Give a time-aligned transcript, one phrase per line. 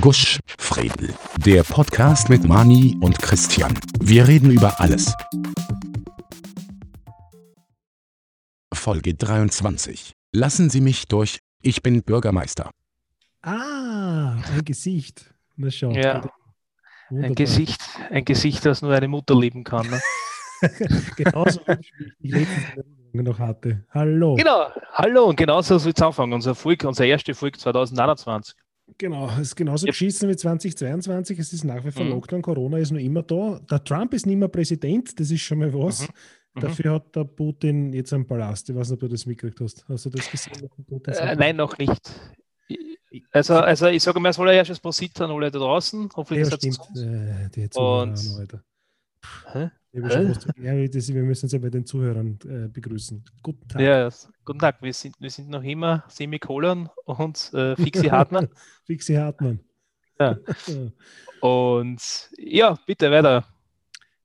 [0.00, 1.14] Gusch, Fredel.
[1.38, 3.72] Der Podcast mit Mani und Christian.
[4.00, 5.14] Wir reden über alles.
[8.74, 10.12] Folge 23.
[10.32, 11.38] Lassen Sie mich durch.
[11.62, 12.70] Ich bin Bürgermeister.
[13.42, 15.32] Ah, ein Gesicht.
[15.56, 15.90] Na schau.
[15.92, 16.24] Ja.
[17.08, 17.28] Wunderbar.
[17.28, 19.88] Ein Gesicht, ein Gesicht, das nur eine Mutter lieben kann.
[19.88, 20.00] Ne?
[21.16, 23.84] Genauso wie ich die letzten noch hatte.
[23.90, 24.34] Hallo.
[24.34, 26.32] Genau, hallo und genauso soll es anfangen.
[26.32, 28.54] Unser, Folge, unsere erste Folge 2021.
[28.98, 29.90] Genau, es ist genauso Ja.
[29.90, 31.38] geschissen wie 2022.
[31.38, 32.10] Es ist nach wie vor Mhm.
[32.10, 32.42] Lockdown.
[32.42, 33.60] Corona ist noch immer da.
[33.70, 36.02] Der Trump ist nicht mehr Präsident, das ist schon mal was.
[36.02, 36.06] Mhm.
[36.54, 36.60] Mhm.
[36.60, 38.70] Dafür hat der Putin jetzt einen Palast.
[38.70, 39.84] Ich weiß nicht, ob du das mitgekriegt hast.
[39.88, 40.68] Hast du das gesehen?
[41.06, 42.00] Äh, nein, noch nicht.
[43.30, 46.08] Also, also ich sage mal, es soll ja erst das Prosit an alle da draußen.
[46.16, 47.02] Hoffentlich Ja, ist es.
[47.02, 47.66] Äh,
[49.52, 49.70] Hä?
[49.92, 53.24] Ja, das, wir müssen uns ja bei den Zuhörern äh, begrüßen.
[53.42, 53.80] Guten Tag.
[53.80, 54.10] Ja,
[54.44, 58.48] guten Tag, wir sind, wir sind noch immer Semikolon und äh, Fixi Hartmann.
[58.84, 59.60] Fixi Hartmann.
[60.20, 60.36] Ja.
[61.40, 63.46] und ja, bitte weiter.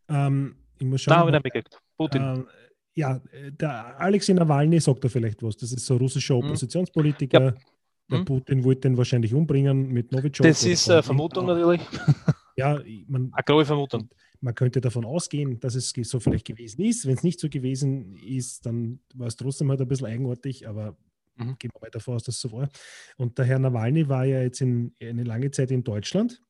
[0.10, 1.16] ähm, ich muss schauen.
[1.18, 1.80] habe ich mitgekriegt.
[1.98, 2.22] Putin.
[2.22, 2.48] Ähm,
[2.94, 5.56] ja, der Alexei Nawalny sagt da vielleicht was.
[5.58, 6.46] Das ist so ein russischer Mhm.
[6.46, 7.42] Oppositionspolitiker.
[7.42, 7.54] Ja.
[8.10, 8.26] Der Mhm.
[8.26, 10.46] Putin wollte den wahrscheinlich umbringen mit Novichok.
[10.46, 11.82] Das ist äh, Vermutung natürlich.
[12.58, 14.10] Ja, ich- man, Eine grobe Vermutung.
[14.42, 17.06] Man könnte davon ausgehen, dass es so vielleicht gewesen ist.
[17.06, 20.98] Wenn es nicht so gewesen ist, dann war es trotzdem halt ein bisschen eigenartig, aber
[21.38, 21.58] Mhm.
[21.60, 22.70] gehen wir mal davon aus, dass es so war.
[23.18, 26.44] Und der Herr Nawalny war ja jetzt in, eine lange Zeit in Deutschland,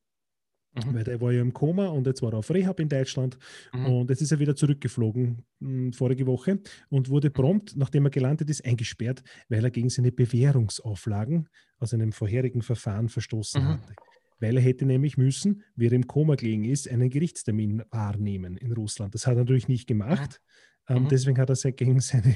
[0.74, 0.94] Mhm.
[0.94, 3.38] weil der war ja im Koma und jetzt war er auf Rehab in Deutschland.
[3.74, 3.86] Mhm.
[3.86, 8.48] Und jetzt ist er wieder zurückgeflogen mh, vorige Woche und wurde prompt, nachdem er gelandet
[8.50, 11.48] ist, eingesperrt, weil er gegen seine Bewährungsauflagen
[11.78, 13.68] aus einem vorherigen Verfahren verstoßen Mhm.
[13.68, 13.96] hatte.
[14.42, 18.72] Weil er hätte nämlich müssen, wie er im Koma gelegen ist, einen Gerichtstermin wahrnehmen in
[18.72, 19.14] Russland.
[19.14, 20.42] Das hat er natürlich nicht gemacht.
[20.88, 21.08] Ähm, Mhm.
[21.08, 22.34] deswegen hat er gegen seine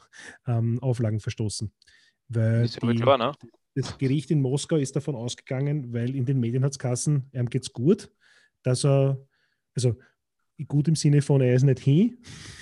[0.46, 1.72] ähm, Auflagen verstoßen.
[2.28, 3.32] Weil Ist ja wohl die, klar, ne?
[3.74, 7.46] das Gericht in Moskau ist davon ausgegangen, weil in den Medien hat es geheißen, ihm
[7.48, 8.10] geht's gut,
[8.62, 9.18] dass er,
[9.74, 9.96] also
[10.64, 12.16] gut im Sinne von, er ist nicht hin,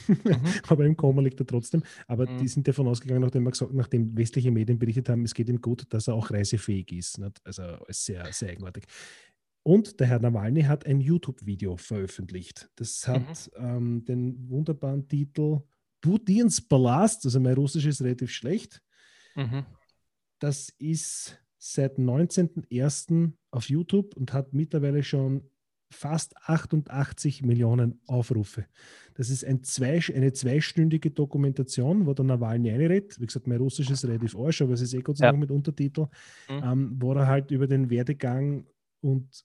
[0.68, 1.82] aber im Koma liegt er trotzdem.
[2.08, 2.38] Aber Mhm.
[2.38, 5.60] die sind davon ausgegangen, nachdem, er gesagt, nachdem westliche Medien berichtet haben, es geht ihm
[5.60, 7.18] gut, dass er auch reisefähig ist.
[7.18, 7.40] Nicht?
[7.44, 8.84] Also ist sehr, sehr eigenartig.
[9.62, 12.68] Und der Herr Nawalny hat ein YouTube-Video veröffentlicht.
[12.76, 15.60] Das hat ähm, den wunderbaren Titel
[16.02, 18.82] Putins Palast, also mein Russisch ist relativ schlecht.
[19.36, 19.64] Mhm.
[20.38, 23.32] Das ist seit 19.01.
[23.50, 25.48] auf YouTube und hat mittlerweile schon
[25.94, 28.66] fast 88 Millionen Aufrufe.
[29.14, 33.20] Das ist ein zwei, eine zweistündige Dokumentation, wo der Nawalny reinredet.
[33.20, 35.26] Wie gesagt, mein Russisch ist relativ arsch, aber es ist eh Gott sei.
[35.26, 36.06] Dank mit Untertitel,
[36.50, 36.62] Mhm.
[36.64, 38.66] ähm, wo er halt über den Werdegang
[39.00, 39.44] und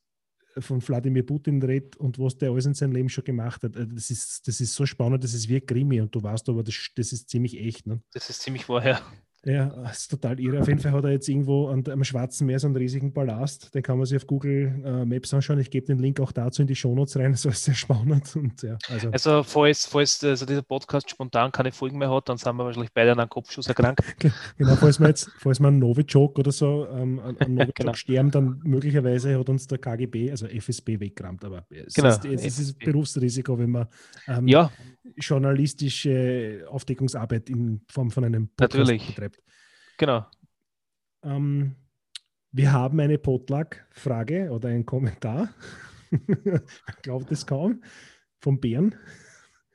[0.57, 3.77] von Wladimir Putin redet und was der alles in seinem Leben schon gemacht hat.
[3.77, 6.49] Also Das ist, das ist so spannend, das ist wie ein Krimi und du weißt
[6.49, 7.85] aber, das, das ist ziemlich echt.
[7.85, 8.01] Ne?
[8.11, 8.93] Das ist ziemlich vorher.
[8.95, 9.01] Ja,
[9.43, 10.59] das ist total irre.
[10.59, 13.73] Auf jeden Fall hat er jetzt irgendwo an, am Schwarzen Meer so einen riesigen Palast.
[13.73, 15.59] Den kann man sich auf Google äh, Maps anschauen.
[15.59, 17.31] Ich gebe den Link auch dazu in die Shownotes rein.
[17.39, 18.35] Das ist sehr spannend.
[18.35, 22.37] Und, ja, also, Also, falls, falls also dieser Podcast spontan keine Folgen mehr hat, dann
[22.37, 24.01] sind wir wahrscheinlich beide an einem Kopfschuss erkrankt.
[24.57, 27.93] genau, falls man jetzt, falls man einen Novichok oder so ähm, an, an Novichok Genau.
[27.93, 31.45] sterben, dann möglicherweise hat uns der KGB, also FSB, weggerammt.
[31.45, 32.79] Aber es Genau, ist, es ist.
[32.79, 33.87] Berufsrisiko, wenn man
[34.27, 34.69] ähm, Ja,
[35.17, 39.07] journalistische Aufdeckungsarbeit in Form von einem Natürlich.
[39.07, 39.41] betreibt.
[39.97, 40.25] genau.
[41.23, 41.75] Ähm,
[42.51, 45.49] wir haben eine Potluck-Frage oder einen Kommentar.
[47.03, 47.83] Glaubt es kaum.
[48.41, 48.95] Vom Bären.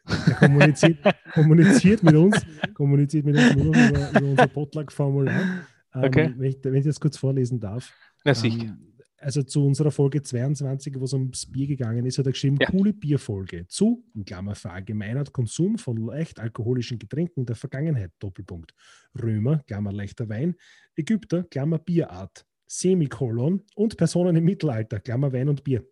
[0.07, 0.99] Er kommuniziert,
[1.33, 5.41] kommuniziert mit uns, kommuniziert mit uns nur über, über unser Potluck-Formular.
[5.41, 6.35] Ähm, Okay.
[6.37, 7.93] wenn, ich, wenn ich das kurz vorlesen darf.
[8.25, 8.65] Na sicher.
[8.65, 8.94] Ähm,
[9.25, 12.71] also zu unserer Folge 22, wo es ums Bier gegangen ist, hat er geschrieben, Ja.
[12.71, 18.75] coole Bierfolge zu, in Klammer verallgemeinert, Konsum von leicht alkoholischen Getränken der Vergangenheit, Doppelpunkt.
[19.21, 20.55] Römer, Klammer leichter Wein,
[20.97, 25.85] Ägypter, Klammer Bierart, Semikolon und Personen im Mittelalter, Klammer Wein und Bier.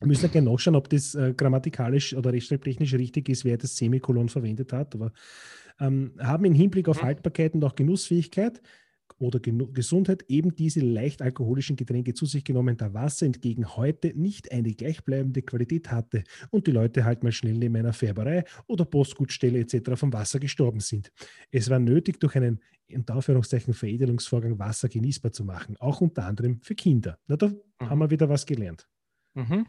[0.00, 3.76] Wir müssen ja gerne nachschauen, ob das äh, grammatikalisch oder rechtschreibtechnisch richtig ist, wer das
[3.76, 5.12] Semikolon verwendet hat, aber
[5.80, 7.06] ähm, haben im Hinblick auf Mhm.
[7.06, 8.60] Haltbarkeit und auch Genussfähigkeit
[9.18, 14.50] oder Gesundheit eben diese leicht alkoholischen Getränke zu sich genommen, da Wasser entgegen heute nicht
[14.52, 19.60] eine gleichbleibende Qualität hatte und die Leute halt mal schnell neben einer Färberei oder Postgutstelle
[19.60, 19.92] etc.
[19.94, 21.12] vom Wasser gestorben sind.
[21.50, 26.60] Es war nötig, durch einen in Anführungszeichen Veredelungsvorgang Wasser genießbar zu machen, auch unter anderem
[26.60, 27.18] für Kinder.
[27.26, 27.50] Na, da
[27.80, 28.86] haben wir wieder was gelernt.
[29.34, 29.66] Mhm.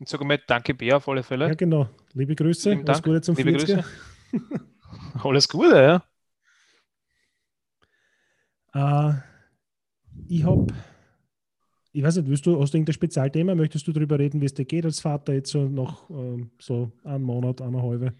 [0.00, 1.48] Und sage mal Danke, Bär, auf alle Fälle.
[1.48, 1.88] Ja, genau.
[2.14, 3.02] Liebe Grüße, alles.
[3.02, 3.84] Gute zum Liebe 40er.
[5.22, 6.04] Alles Gute, ja.
[8.74, 9.12] Äh,
[10.28, 10.66] ich habe,
[11.92, 13.54] ich weiß nicht, willst du, hast du irgendein Spezialthema?
[13.54, 16.92] Möchtest du darüber reden, wie es dir geht als Vater jetzt so noch ähm, so
[17.04, 18.14] einen Monat, eineinhalb?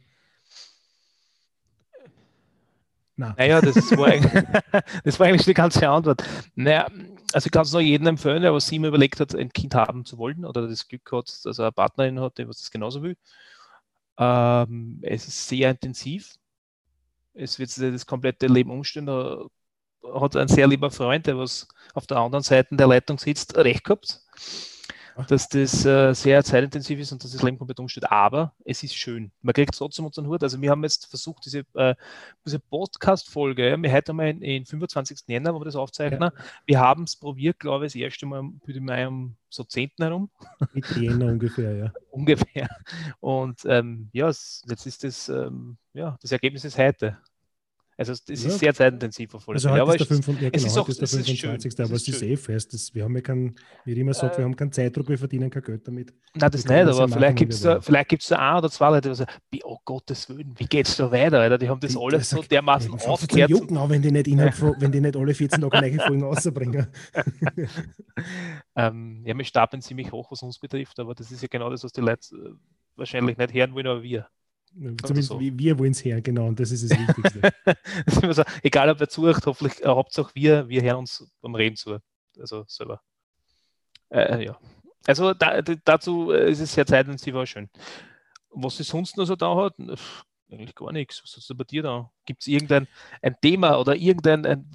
[3.16, 3.34] Nein.
[3.36, 4.10] Naja, das war,
[5.04, 6.24] das war eigentlich die ganze Antwort.
[6.54, 6.88] Naja,
[7.32, 10.04] also ich kann es nur jedem empfehlen, der was immer überlegt hat, ein Kind haben
[10.04, 13.02] zu wollen oder das Glück hat, dass er eine Partnerin hat, die was das genauso
[13.02, 13.16] will.
[14.18, 16.34] Ähm, es ist sehr intensiv.
[17.34, 19.06] Es wird das komplette Leben umstellen.
[19.06, 19.46] Da
[20.14, 23.84] hat ein sehr lieber Freund, der was auf der anderen Seite der Leitung sitzt, recht
[23.84, 24.20] gehabt
[25.28, 28.10] dass das äh, sehr zeitintensiv ist und dass das Leben komplett umsteht.
[28.10, 29.30] Aber es ist schön.
[29.42, 30.42] Man kriegt trotzdem unseren Hut.
[30.42, 31.94] Also wir haben jetzt versucht, diese, äh,
[32.44, 35.20] diese Podcast-Folge, wir heute mal in, in 25.
[35.26, 36.32] Jänner, wo wir das aufzeichnen, ja.
[36.66, 39.90] wir haben es probiert, glaube ich, das erste Mal ich mal um so 10.
[39.98, 40.30] herum.
[40.72, 41.92] Mit Jänner ungefähr, ja.
[42.10, 42.68] ungefähr.
[43.20, 47.18] Und ähm, ja, jetzt ist das, ähm, ja, das Ergebnis ist heute.
[48.08, 49.70] Also es ist sehr zeitintensiv alle also.
[49.70, 51.80] Heute ist der, 5, ja, genau, ist auch, ist der 25.
[51.80, 52.72] aber es ist, eh fest.
[52.72, 53.54] Das, wir haben ja keinen,
[53.84, 56.12] wie ich immer sage, äh, wir haben keinen Zeitdruck, wir verdienen kein Geld damit.
[56.34, 59.10] Nein, das nicht, aber vielleicht gibt es da, vielleicht gibt's da ein oder zwei Leute,
[59.10, 59.30] die sagen,
[59.62, 61.40] oh Gottes Willen, wie geht es da weiter?
[61.40, 61.58] Alter?
[61.58, 63.50] Die haben das die, alles so dermaßen ja, aufgehört.
[63.50, 66.86] Jucken auch, wenn die, nicht innerhalb, wenn die nicht alle 14 Tage neue Folgen rausbringen.
[68.76, 71.84] ähm, ja, wir stapeln ziemlich hoch, was uns betrifft, aber das ist ja genau das,
[71.84, 72.50] was die Leute äh,
[72.96, 74.26] wahrscheinlich nicht hören wollen, aber wir.
[74.74, 75.40] Zumindest so.
[75.40, 77.52] wir wollen es her, genau, und das ist das Wichtigste.
[78.62, 81.98] egal, ob wer zuhört, hoffentlich, äh, Hauptsache wir, wir hören uns beim Reden zu.
[82.38, 83.02] Also selber.
[84.08, 84.58] Äh, ja.
[85.06, 87.68] Also da, dazu äh, ist es sehr zeitintensiv, aber schön.
[88.50, 89.74] Was es sonst noch so da hat,
[90.50, 91.22] eigentlich gar nichts.
[91.24, 92.10] Was du bei dir da?
[92.24, 92.86] Gibt es irgendein
[93.20, 94.66] ein Thema oder irgendein, ein,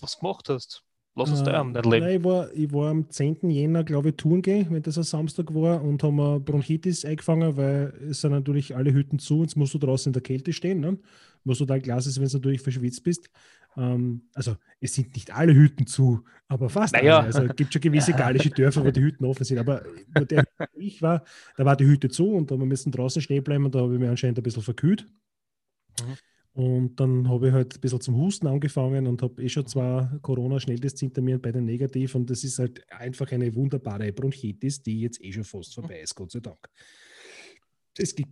[0.00, 0.84] was gemacht hast?
[1.16, 2.04] Lass uns äh, da dein Leben.
[2.04, 3.48] Nein, ich, war, ich war am 10.
[3.50, 7.56] Jänner, glaube ich, Touren gehen, wenn das ein Samstag war, und haben wir Bronchitis eingefangen,
[7.56, 10.80] weil es sind natürlich alle Hütten zu, jetzt musst du draußen in der Kälte stehen,
[10.80, 10.98] ne?
[11.44, 13.30] was total klasse ist, wenn du natürlich verschwitzt bist.
[13.76, 17.18] Ähm, also es sind nicht alle Hütten zu, aber fast naja.
[17.18, 17.26] alle.
[17.26, 19.58] Also es gibt schon gewisse gallische Dörfer, wo die Hütten offen sind.
[19.58, 19.82] Aber
[20.14, 20.44] wo der
[20.74, 21.24] ich war,
[21.56, 24.00] da war die Hütte zu und da müssen draußen stehen bleiben und da habe ich
[24.00, 25.06] mir anscheinend ein bisschen verkühlt.
[26.00, 26.16] Mhm.
[26.54, 30.08] Und dann habe ich halt ein bisschen zum Husten angefangen und habe eh schon zwei
[30.22, 32.14] Corona-Schnelltests hinter mir bei den negativ.
[32.14, 36.14] Und das ist halt einfach eine wunderbare Bronchitis, die jetzt eh schon fast vorbei ist,
[36.14, 36.58] Gott sei Dank.
[37.98, 38.30] Es gibt,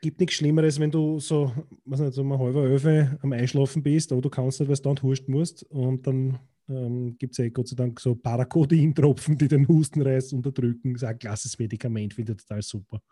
[0.00, 1.52] gibt nichts Schlimmeres, wenn du so,
[1.84, 4.82] was nicht, so um halber Öfe am Einschlafen bist, aber du kannst nicht, weil du
[4.82, 5.64] dann husten musst.
[5.64, 6.38] Und dann
[6.68, 10.92] ähm, gibt es ja Gott sei Dank so Paracodein-Tropfen, die den Hustenreiz unterdrücken.
[10.92, 13.02] Das ist ein klasses Medikament, finde ich total super.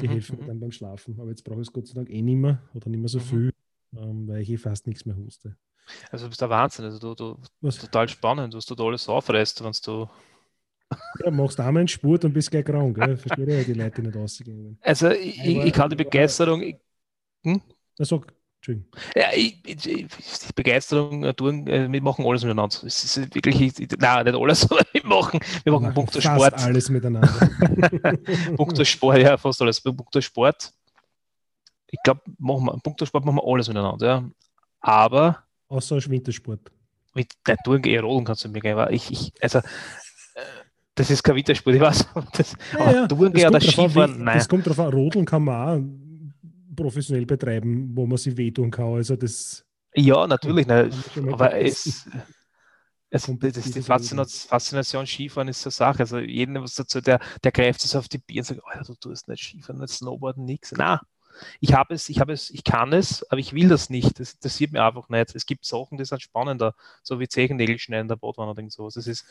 [0.00, 0.46] Die mhm, helfen mir mhm.
[0.48, 1.18] dann beim Schlafen.
[1.18, 3.18] Aber jetzt brauche ich es Gott sei Dank eh nicht mehr oder nicht mehr so
[3.18, 3.22] mhm.
[3.22, 3.52] viel,
[3.96, 5.56] ähm, weil ich eh fast nichts mehr huste.
[6.10, 6.84] Also du bist der Wahnsinn.
[6.84, 7.78] Also du, du Was?
[7.78, 10.08] total spannend, was du da alles aufreißt, wenn du.
[11.24, 12.96] Ja, machst einmal einen Spurt und bist gleich krank.
[12.96, 13.16] Gell?
[13.16, 14.78] Verstehe ja die Leute nicht ausgehen.
[14.80, 16.62] Also ich, ich, kann die Begeisterung.
[17.42, 17.60] Hm?
[17.98, 18.37] Also, Entschuldigung.
[18.66, 20.06] Ja, ich, ich, die
[20.54, 22.76] Begeisterung, äh, tun, äh, wir machen alles miteinander.
[22.84, 26.54] Es ist wirklich, ich, nein, nicht alles, aber wir machen, wir machen Punkto Sport.
[26.54, 27.28] alles miteinander.
[28.56, 29.80] Punkto Sport, ja, fast alles.
[29.80, 30.72] Punkto Sport,
[31.90, 34.30] ich glaube, machen wir, Punkto Sport machen wir alles miteinander, ja.
[34.80, 35.44] Aber.
[35.68, 36.70] Außer Wintersport.
[37.14, 39.62] Mit der Touren eher rollen kannst du mir geben, aber ich, ich, also, äh,
[40.94, 42.06] das ist kein Wintersport, ich weiß.
[42.32, 44.38] Das, ja, aber ja, Touren oder Skifahren, nein.
[44.38, 46.07] Das kommt drauf an, Rodeln kann man auch
[46.78, 48.94] professionell betreiben, wo man sich wehtun kann.
[48.94, 49.64] Also das.
[49.94, 50.66] Ja, natürlich.
[50.66, 50.90] Ne,
[51.32, 52.06] aber es,
[53.10, 56.00] es, das ist die Faszination, Faszination Skifahren ist so eine Sache.
[56.00, 58.94] Also jeden, was dazu, der, der greift es auf die Bier und sagt, oh, du
[58.94, 60.72] tust nicht Skifahren, nicht Snowboarden, nichts.
[60.76, 61.00] Na,
[61.60, 64.18] ich habe es, ich habe es, ich kann es, aber ich will das nicht.
[64.20, 65.34] Das interessiert mir einfach nicht.
[65.34, 68.94] Es gibt Sachen, die sind spannender, so wie Zechennägel schneiden, der Bootwanner oder sowas.
[68.94, 69.26] Das ist,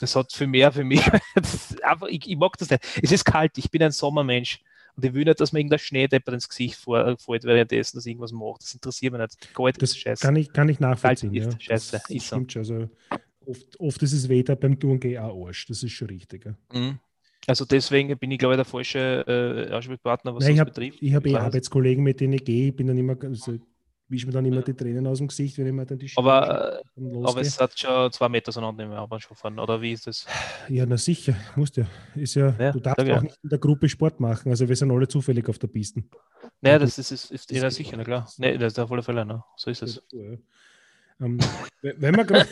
[0.00, 1.02] das hat für mehr für mich.
[1.82, 2.84] einfach, ich, ich mag das nicht.
[3.02, 4.60] Es ist kalt, ich bin ein Sommermensch.
[5.00, 8.32] Und ich will nicht, dass mir irgendein Schneedepper ins Gesicht äh, fällt, währenddessen das irgendwas
[8.32, 8.62] macht.
[8.62, 9.54] Das interessiert mich nicht.
[9.54, 10.22] Kalt das ist scheiße.
[10.22, 11.34] Kann ich, kann ich nachvollziehen.
[11.34, 11.60] Ist ja.
[11.60, 11.92] Scheiße.
[11.92, 12.36] Das ist so.
[12.58, 12.90] Also
[13.46, 15.64] oft, oft ist es Wetter beim Touren auch Arsch.
[15.68, 16.44] Das ist schon richtig.
[16.44, 16.78] Ja.
[16.78, 16.98] Mhm.
[17.46, 20.98] Also deswegen bin ich, glaube ich, der falsche äh, Ansprechpartner, was Nein, das betrifft.
[21.00, 22.68] Ich habe eh Arbeitskollegen, mit denen ich gehe.
[22.68, 23.58] Ich bin dann immer, also,
[24.10, 26.26] wische mir dann immer die Tränen aus dem Gesicht, wenn ich mir dann die Schiene
[26.26, 26.82] Aber,
[27.24, 30.26] aber es hat schon zwei Meter auseinander im Arbeitsschuhfahren, oder wie ist das?
[30.68, 31.86] Ja, na sicher, musst ja.
[32.14, 34.90] Ist ja, ja du darfst auch nicht in der Gruppe Sport machen, also wir sind
[34.90, 36.02] alle zufällig auf der Piste.
[36.60, 38.28] Naja, das ist, ist, ist, ist ja sicher, na klar.
[38.38, 39.42] Nee, das ist auf alle Fälle, ne?
[39.56, 40.02] so ist es.
[40.12, 40.36] Ja,
[41.20, 41.38] ähm,
[41.82, 42.48] wenn wir gerade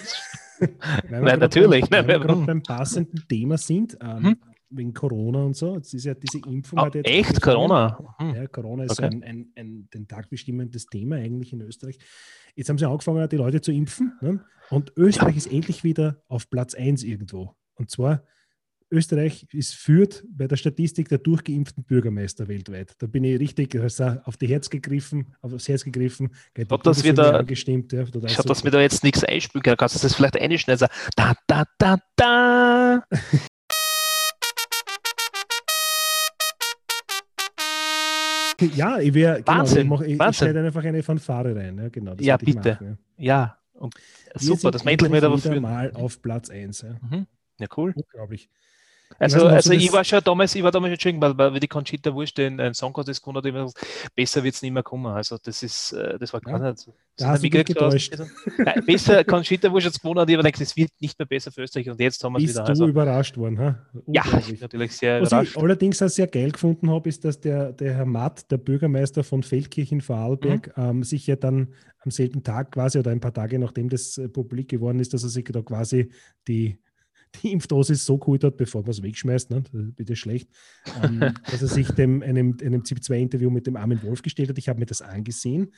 [1.09, 1.89] Nein, natürlich.
[1.89, 4.39] Beim, wenn wir gerade beim passenden Thema sind, ähm, hm?
[4.71, 5.75] Wegen Corona und so.
[5.77, 6.79] Jetzt ist ja diese Impfung.
[6.93, 7.41] Jetzt echt?
[7.41, 8.15] Corona?
[8.19, 8.35] Hm.
[8.35, 9.07] Ja, Corona ist okay.
[9.07, 11.99] ein, ein, ein, den Tag bestimmendes Thema eigentlich in Österreich.
[12.55, 14.13] Jetzt haben sie angefangen, die Leute zu impfen.
[14.21, 14.45] Ne?
[14.71, 15.39] Und Österreich ja.
[15.39, 17.55] ist endlich wieder auf Platz 1 irgendwo.
[17.75, 18.25] Und zwar,
[18.91, 22.95] Österreich ist führt bei der Statistik der durchgeimpften Bürgermeister weltweit.
[22.99, 26.31] Da bin ich richtig also auf die Herz gegriffen, auf das Herz gegriffen.
[26.57, 27.93] Ich habe das wieder gestimmt.
[27.93, 29.77] Ja, ich habe das mir da jetzt nichts einspielen können.
[29.77, 30.89] Kannst du das vielleicht einschneiden?
[31.17, 33.05] Da, da, da, da.
[38.61, 41.79] Ja, ich wäre, genau, ich, Wahnsinn, mach, ich, ich schneide einfach eine Fanfare rein.
[41.79, 42.73] Ja, genau, das Ja, ich bitte.
[42.73, 43.25] machen, ja.
[43.25, 43.59] Ja,
[44.35, 46.83] super, sind dass wir endlich endlich wieder mal auf Platz 1.
[46.83, 46.97] Ja.
[47.09, 47.27] Mhm.
[47.61, 47.93] Ja, cool.
[47.95, 48.49] Unglaublich.
[49.19, 51.67] Also, nicht, also ich das- war schon damals, ich war damals Entschuldigung, weil, weil die
[51.67, 53.75] Conchita Wurst den äh, Song Contest gewonnen hat, gedacht,
[54.15, 55.07] besser wird es nicht mehr kommen.
[55.07, 56.95] Also das ist, äh, das war gar Ja, nicht so.
[57.17, 58.15] da hast du dich getäuscht.
[58.59, 61.63] Nein, besser Conchita Wurst gewonnen hat, ich habe gedacht, es wird nicht mehr besser für
[61.63, 62.65] Österreich und jetzt haben wir es Bist wieder.
[62.65, 63.59] du Also, überrascht worden?
[63.59, 63.87] Ha?
[64.07, 65.57] ja, ich bin natürlich sehr Was überrascht.
[65.57, 69.25] ich allerdings auch sehr geil gefunden habe, ist, dass der, der Herr Matt, der Bürgermeister
[69.25, 70.83] von Feldkirch in Vorarlberg, Mhm.
[70.85, 71.75] ähm, sich ja dann
[72.05, 75.25] am selben Tag quasi oder ein paar Tage nachdem das äh, publik geworden ist, dass
[75.25, 76.11] er sich da quasi
[76.47, 76.79] die,
[77.37, 79.63] die Impfdosis so geholt hat, bevor man es wegschmeißt, ne?
[79.63, 80.49] das ist bitte schlecht,
[81.03, 81.21] ähm,
[81.51, 84.59] dass er sich dem, einem, einem ZIP-2-Interview mit dem Armin Wolf gestellt hat.
[84.59, 85.73] Ich habe mir das angesehen.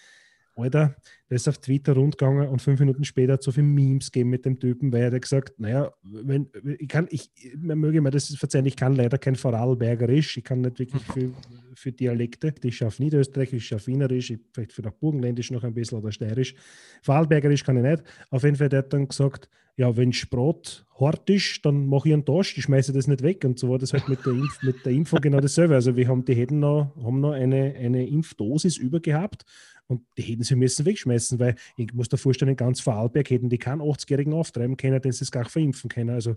[0.57, 0.97] Alter,
[1.29, 4.45] der ist auf Twitter rundgegangen und fünf Minuten später hat so viele Memes gegeben mit
[4.45, 8.35] dem Typen, weil er hat gesagt, naja, wenn, ich kann, ich, man möge mir das
[8.35, 11.33] verzeihen, ich kann leider kein Vorarlbergerisch, ich kann nicht wirklich für,
[11.75, 12.53] für Dialekte.
[12.63, 16.13] Ich schaffe Niederösterreichisch, ich schaffe Wienerisch, ich, vielleicht für nach Burgenländisch noch ein bisschen oder
[16.13, 16.55] Steirisch.
[17.03, 18.03] Vorarlbergerisch kann ich nicht.
[18.31, 19.49] Auf jeden Fall, der hat dann gesagt,
[19.81, 23.47] ja, wenn Sprott hart ist, dann mache ich einen Toast, ich schmeiße das nicht weg.
[23.47, 25.75] Und so war das halt mit der, Impf, mit der Impfung genau dasselbe.
[25.75, 29.47] Also wir haben, die hätten noch, haben noch eine, eine Impfdosis über gehabt
[29.87, 33.57] und die hätten sie müssen wegschmeißen, weil ich muss dir vorstellen, ganz Vorarlberg hätten die
[33.57, 36.11] keinen 80-Jährigen auftreiben können, den sie es gar nicht verimpfen können.
[36.11, 36.37] Also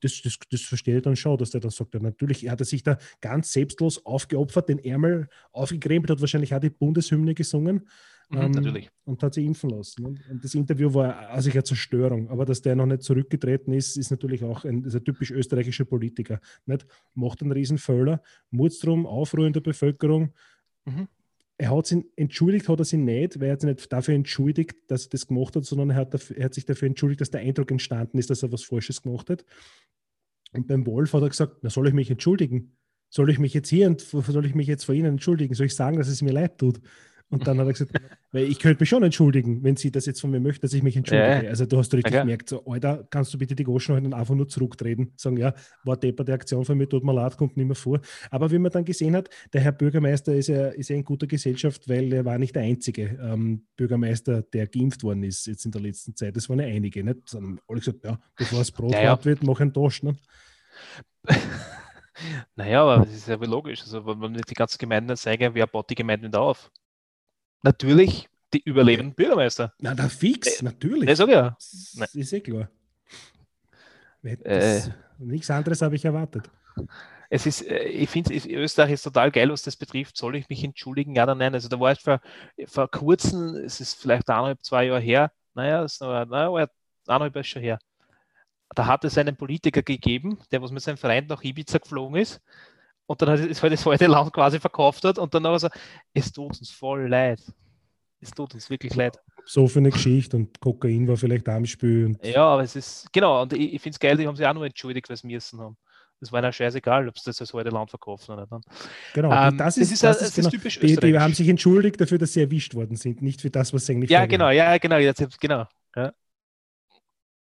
[0.00, 2.64] das, das, das verstehe ich dann schon, dass der dann sagt, ja, natürlich hat er
[2.64, 7.86] sich da ganz selbstlos aufgeopfert, den Ärmel aufgekrempelt, hat wahrscheinlich auch die Bundeshymne gesungen
[8.30, 10.06] Mhm, ähm, und hat sie impfen lassen.
[10.06, 12.28] Und, und das Interview war also eine Zerstörung.
[12.28, 15.84] Aber dass der noch nicht zurückgetreten ist, ist natürlich auch ein, ist ein typisch österreichischer
[15.84, 16.40] Politiker.
[16.64, 16.86] Nicht?
[17.14, 20.32] Macht einen Riesenfehler, murzt drum, Aufruhr in der Bevölkerung.
[20.84, 21.08] Mhm.
[21.58, 24.76] Er hat sich entschuldigt, hat er sich nicht, weil er hat sich nicht dafür entschuldigt,
[24.86, 27.30] dass er das gemacht hat, sondern er hat, dafür, er hat sich dafür entschuldigt, dass
[27.30, 29.44] der Eindruck entstanden ist, dass er was Falsches gemacht hat.
[30.52, 32.76] Und beim Wolf hat er gesagt, na soll ich mich entschuldigen?
[33.08, 35.54] Soll ich mich jetzt hier und soll ich mich jetzt vor Ihnen entschuldigen?
[35.54, 36.80] Soll ich sagen, dass es mir leid tut?
[37.30, 37.92] Und dann hat er gesagt,
[38.32, 40.82] weil ich könnte mich schon entschuldigen, wenn Sie das jetzt von mir möchten, dass ich
[40.82, 41.44] mich entschuldige.
[41.44, 41.50] Ja.
[41.50, 44.34] Also du hast richtig Ja, gemerkt, so, Alter, kannst du bitte die Goschen halt einfach
[44.34, 45.12] nur zurücktreten?
[45.16, 48.00] Sagen, ja, war Depper die Aktion von mir, tut mir leid, kommt nicht mehr vor.
[48.30, 51.28] Aber wie man dann gesehen hat, der Herr Bürgermeister ist ja, ist ja in guter
[51.28, 55.70] Gesellschaft, weil er war nicht der einzige ähm, Bürgermeister, der geimpft worden ist jetzt in
[55.70, 56.36] der letzten Zeit.
[56.36, 57.04] Das waren ja einige.
[57.04, 57.32] Nicht?
[57.32, 60.02] Dann haben alle gesagt, ja, bevor das Brot Ja, hart wird, mach einen Toast.
[60.02, 60.16] Ne?
[62.54, 63.80] Naja, aber das ist ja logisch.
[63.82, 66.70] Also, wenn man nicht die ganzen Gemeinden zeigen, wer baut die Gemeinden wieder auf?
[67.62, 69.72] Natürlich die überlebenden Bürgermeister.
[69.78, 71.06] Na, da fix, natürlich.
[71.06, 71.56] Das sag ich ja.
[71.98, 72.68] Das ist eh klar.
[74.22, 74.80] Äh.
[75.18, 76.50] Nichts anderes habe ich erwartet.
[77.28, 80.16] Es ist, äh, ich finde, es- Österreich ist total geil, was das betrifft.
[80.16, 81.14] Soll ich mich entschuldigen?
[81.14, 81.54] Ja oder nein?
[81.54, 82.20] Also, da war ich vor,
[82.66, 86.68] vor kurzem, es ist vielleicht eineinhalb, zwei Jahre her, naja, ist noch, naja, war
[87.06, 87.78] eineinhalb Jahre schon her.
[88.74, 92.40] Da hat es einen Politiker gegeben, der was mit seinem Verein nach Ibiza geflogen ist
[93.10, 95.68] und dann hat es halt das alte Land quasi verkauft hat und dann aber so,
[96.14, 97.40] es tut uns voll leid.
[98.20, 99.18] Es tut uns wirklich leid.
[99.46, 102.16] So für eine Geschichte und Kokain war vielleicht im Spiel.
[102.22, 104.54] Ja, aber es ist, genau, und ich, ich finde es geil, die haben sich auch
[104.54, 105.76] nur entschuldigt, weil sie müssen haben.
[106.20, 108.68] Das war ihnen scheißegal, ob sie das als alte Land verkaufen oder nicht.
[109.12, 111.34] genau, Ähm, das ist, das das ist, ist, das genau, ist typisch die, die haben
[111.34, 114.26] sich entschuldigt dafür, dass sie erwischt worden sind, nicht für das, was sie eigentlich Ja,
[114.26, 115.66] genau, ja, genau, jetzt, genau.
[115.96, 116.12] Ja.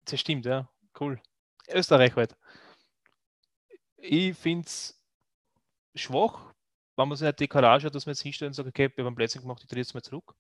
[0.06, 0.68] Das stimmt, ja.
[1.00, 1.22] Cool.
[1.70, 2.36] Österreich halt.
[3.98, 4.99] Ich finde es
[5.96, 6.54] schwach,
[6.98, 9.06] wenn man sich nicht die Courage hat, dass man jetzt hinstellt und sagt, okay, wir
[9.06, 10.34] haben Plätzchen gemacht, ich drehe jetzt mal zurück.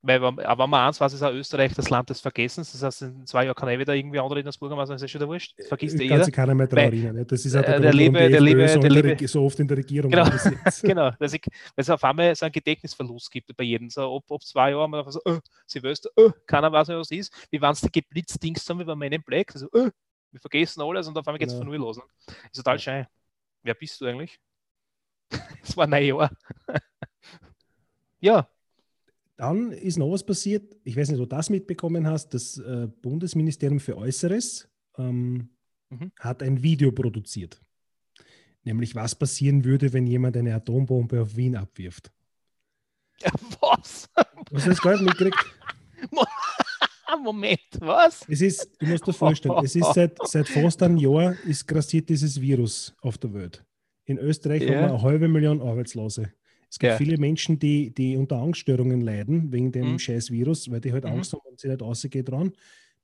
[0.00, 2.70] Weil, wenn- aber wenn man eins weiß, ist auch Österreich das Land des Vergessens.
[2.70, 5.10] Das heißt, in zwei Jahren kann eh wieder irgendwie andere in das Bürgermeister, das ist
[5.10, 5.54] schon der Wurscht.
[5.58, 6.24] Das vergisst ja Kann jeder.
[6.24, 7.16] sich keiner mehr daran erinnern.
[7.16, 7.24] ne?
[7.26, 9.28] Das ist auch äh, der, der Grund, liebe- der liebe- so, der der liebe- Reg-
[9.28, 10.24] so oft in der Regierung Genau.
[10.82, 13.90] Genau, dass ich, weil es auf einmal so einen Gedächtnisverlust gibt bei jedem.
[13.90, 17.18] So, ob, ob zwei Jahre man so, oh, Silvester, oh, keiner weiß mehr, was das
[17.18, 17.48] ist.
[17.50, 19.50] Wie wenn es die geblitzt-Dings haben wie bei Men in Black.
[19.52, 19.88] Also, oh,
[20.30, 21.64] wir vergessen alles und auf einmal geht es Genau.
[21.64, 21.96] von null los.
[21.96, 22.04] Ne?
[22.52, 23.06] Ist total schein.
[23.62, 24.40] Wer bist du eigentlich?
[25.62, 26.30] Es war ein Jahr.
[28.20, 28.48] ja,
[29.36, 30.74] Dann ist noch was passiert.
[30.84, 32.30] Ich weiß nicht, ob du das mitbekommen hast.
[32.34, 35.50] Das äh, Bundesministerium für Äußeres ähm,
[35.90, 36.12] Mhm.
[36.20, 37.62] hat ein Video produziert.
[38.62, 42.12] Nämlich, was passieren würde, wenn jemand eine Atombombe auf Wien abwirft.
[43.60, 44.08] was?
[44.52, 45.46] Hast du das gar nicht mitgekriegt?
[47.16, 48.24] Moment, was?
[48.28, 52.08] Es ist, du musst dir vorstellen, es ist seit, seit fast einem Jahr ist grassiert
[52.08, 53.64] dieses Virus auf der Welt.
[54.04, 54.68] In Österreich Ja.
[54.68, 56.32] haben wir eine halbe Million Arbeitslose.
[56.70, 56.96] Es gibt Ja.
[56.96, 59.98] viele Menschen, die, die unter Angststörungen leiden wegen dem Mhm.
[59.98, 61.12] scheiß Virus, weil die halt Mhm.
[61.12, 62.52] Angst haben und sie nicht rausgehen dran.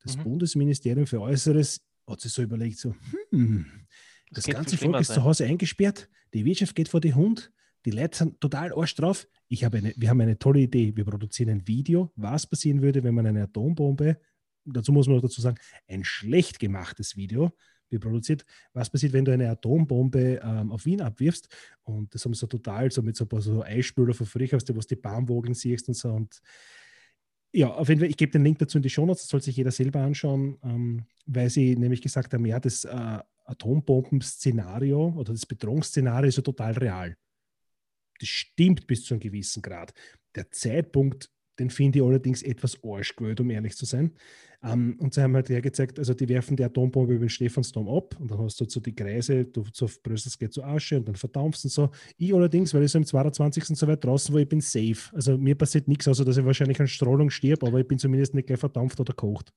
[0.02, 0.22] Das Mhm.
[0.22, 2.94] Bundesministerium für Äußeres hat sich so überlegt, so,
[3.30, 3.64] hm,
[4.32, 7.52] das, könnte ganze Volk ist zu Hause eingesperrt, die Wirtschaft geht vor die Hund,
[7.86, 9.26] die Leute sind total arsch drauf.
[9.54, 10.96] Ich habe eine, wir haben eine tolle Idee.
[10.96, 14.18] Wir produzieren ein Video, was passieren würde, wenn man eine Atombombe,
[14.64, 17.52] dazu muss man auch dazu sagen, ein schlecht gemachtes Video,
[17.88, 18.44] wie produziert.
[18.72, 21.48] Was passiert, wenn du eine Atombombe ähm, auf Wien abwirfst?
[21.84, 24.96] Und das haben so total so mit so ein paar so Eisspüler dem, was die
[24.96, 26.08] Baumwogeln siehst und so.
[26.08, 26.40] Und
[27.52, 29.40] ja, auf jeden Fall, ich gebe den Link dazu in die Show Notes, das soll
[29.40, 35.32] sich jeder selber anschauen, ähm, weil sie nämlich gesagt haben, ja, das äh, Atombomben-Szenario oder
[35.32, 37.16] das Bedrohungsszenario ist ja total real.
[38.20, 39.92] Das stimmt bis zu einem gewissen Grad.
[40.34, 44.12] Der Zeitpunkt, den finde ich allerdings etwas arschgewöhnt, um ehrlich zu sein.
[44.62, 47.86] Um, ähm, und sie haben halt hergezeigt, also die werfen die Atombombe über den Stephansdom
[47.86, 51.06] ab und dann hast du so die Kreise, du so Brüssel geht zu Asche und
[51.06, 51.90] dann verdampfst und so.
[52.16, 53.62] Ich allerdings, weil ich so im 22.
[53.76, 55.14] so weit draußen war, ich bin safe.
[55.14, 58.32] Also mir passiert nichts, außer dass ich wahrscheinlich an Strahlung stirb, aber ich bin zumindest
[58.32, 59.52] nicht gleich verdampft oder kocht.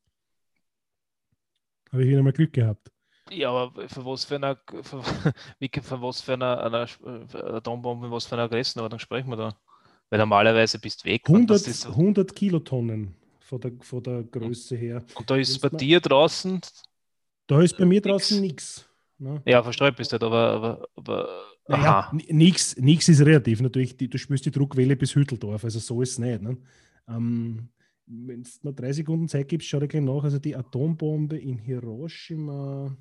[1.91, 2.91] Habe ich wieder mal Glück gehabt.
[3.31, 5.01] Ja, aber für was für eine, für,
[5.81, 6.87] für was für eine, eine,
[7.55, 9.57] Atombombe, was für eine Größenordnung sprechen wir da?
[10.09, 11.23] Weil normalerweise bist du weg.
[11.27, 15.03] 100, so 100 Kilotonnen von der, von der Größe her.
[15.15, 16.61] Und da ist bei dir draußen.
[17.47, 18.85] Da ist bei mir draußen nichts.
[19.17, 19.41] Ne?
[19.45, 20.53] Ja, verstreut bist du halt, aber.
[20.53, 21.29] aber, aber
[21.67, 23.61] naja, nichts ist relativ.
[23.61, 26.41] Natürlich, die, du spürst die Druckwelle bis Hütteldorf, also so ist es nicht.
[26.41, 26.57] Ne?
[27.09, 27.69] Ähm,
[28.05, 30.23] Wenn du noch drei Sekunden Zeit gibst, schau dir gleich nach.
[30.23, 32.95] Also die Atombombe in Hiroshima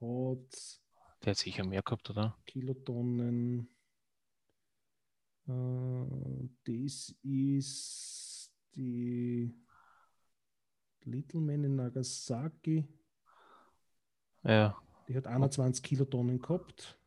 [0.00, 0.80] hat.
[1.24, 2.36] Der hat sicher mehr gehabt, oder?
[2.46, 3.68] Kilotonnen.
[5.46, 9.54] Äh, das ist die
[11.04, 12.86] Little Man in Nagasaki.
[14.44, 14.80] Ja.
[15.08, 16.98] Die hat 21 Kilotonnen gehabt.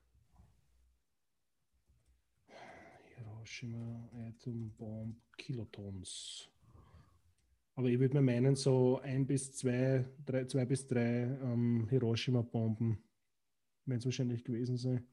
[3.16, 6.51] Hiroshima Atom Bomb Kilotons.
[7.76, 12.98] Aber ich würde mir meinen, so ein bis zwei, drei, zwei bis drei ähm, Hiroshima-Bomben
[13.86, 15.06] werden es wahrscheinlich gewesen sein.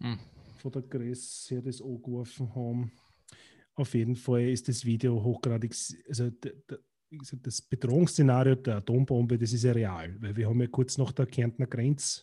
[0.00, 0.18] Hm.
[0.58, 2.92] Von der Größe her das angeworfen haben.
[3.74, 5.74] Auf jeden Fall ist das Video hochgradig,
[6.06, 6.30] also
[7.42, 11.26] das Bedrohungsszenario der Atombombe, das ist ja real, weil wir haben ja kurz nach der
[11.26, 12.22] Kärntner Grenze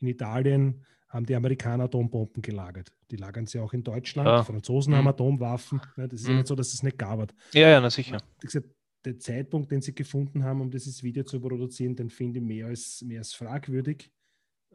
[0.00, 2.92] in Italien haben die Amerikaner Atombomben gelagert.
[3.10, 4.28] Die lagern sie auch in Deutschland.
[4.28, 4.40] Ja.
[4.40, 4.98] Die Franzosen mhm.
[4.98, 5.80] haben Atomwaffen.
[5.96, 6.30] Das ist mhm.
[6.30, 7.32] ja nicht so, dass es nicht gab.
[7.54, 8.18] Ja, ja, na sicher.
[8.40, 8.68] Gesagt,
[9.04, 12.66] der Zeitpunkt, den sie gefunden haben, um dieses Video zu produzieren, den finde ich mehr
[12.66, 14.10] als, mehr als fragwürdig.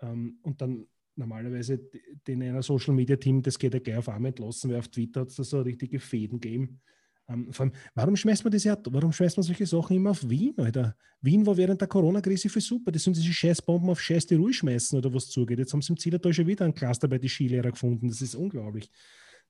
[0.01, 1.79] Ähm, und dann normalerweise
[2.27, 5.21] den einer Social Media Team, das geht ja gleich auf einmal entlassen, weil auf Twitter
[5.21, 6.81] hat es da so richtige Fäden gegeben.
[7.29, 10.27] Ähm, vor allem, warum schmeißt man das ja, warum schmeißt man solche Sachen immer auf
[10.27, 10.95] Wien, Alter?
[11.21, 12.91] Wien war während der Corona-Krise für super.
[12.91, 15.59] Das sind diese Scheißbomben auf Scheiß die Ruhe schmeißen oder was zugeht.
[15.59, 18.09] Jetzt haben sie im da schon wieder ein Cluster bei den Skilehrer gefunden.
[18.09, 18.89] Das ist unglaublich.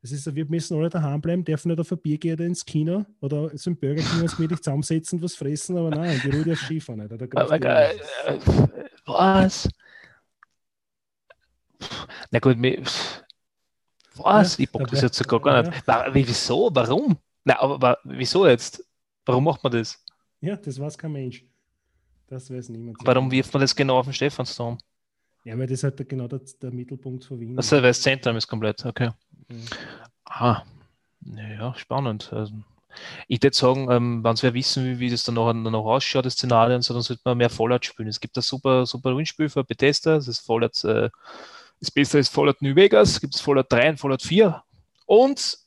[0.04, 2.66] Das ist, wir müssen alle daheim bleiben, dürfen nicht auf ein Bier gehen oder ins
[2.66, 6.52] Kino oder zum Burger King uns gemütlich zusammensetzen und was fressen, aber nein, die Ruhe
[6.52, 7.08] auf Skifahren.
[7.08, 7.32] Nicht.
[7.32, 7.98] Da äh,
[9.06, 9.70] was?
[12.32, 12.58] Na gut,
[14.16, 14.58] was?
[14.58, 15.88] Ja, ich bock das jetzt sogar gar nicht.
[15.88, 16.14] Ja.
[16.14, 16.70] Wieso?
[16.74, 17.18] Warum?
[17.46, 18.86] Na, aber, aber, wieso jetzt?
[19.26, 20.04] Warum macht man das?
[20.42, 21.46] Ja, das weiß kein Mensch.
[22.28, 22.98] Das weiß niemand.
[23.06, 24.78] Warum wirft man das genau auf den Stephansdom?
[25.46, 27.72] Ja, weil das halt genau der, der Mittelpunkt von Wien ist.
[27.72, 29.10] Also, weil das Zentrum ist komplett, okay.
[29.48, 29.66] Mhm.
[30.26, 30.64] Ah,
[31.26, 32.32] ja, spannend.
[32.34, 32.54] Also,
[33.28, 36.34] ich würde sagen, ähm, wenn wir wissen, wie, wie das dann noch, noch ausschaut, das
[36.34, 38.10] Szenario, so, dann sollte man mehr Fallout spielen.
[38.10, 41.10] Es gibt ein super, super Windspiel für Bethesda, das ist Fallout, äh,
[41.80, 44.64] das Beste ist Fallout New Vegas, gibt es Fallout 3 und Fallout 4
[45.06, 45.58] und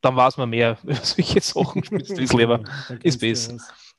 [0.00, 2.62] dann weiß man mehr über solche Sachen, spielst du das lieber,
[3.02, 3.56] ist besser.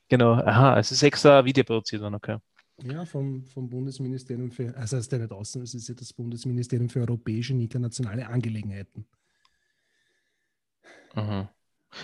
[0.08, 2.38] Genau, aha, es ist extra Video produziert worden, okay.
[2.84, 6.12] Ja, vom, vom Bundesministerium für, also es ist ja nicht außen, es ist ja das
[6.12, 9.06] Bundesministerium für europäische und internationale Angelegenheiten.
[11.14, 11.48] Mhm.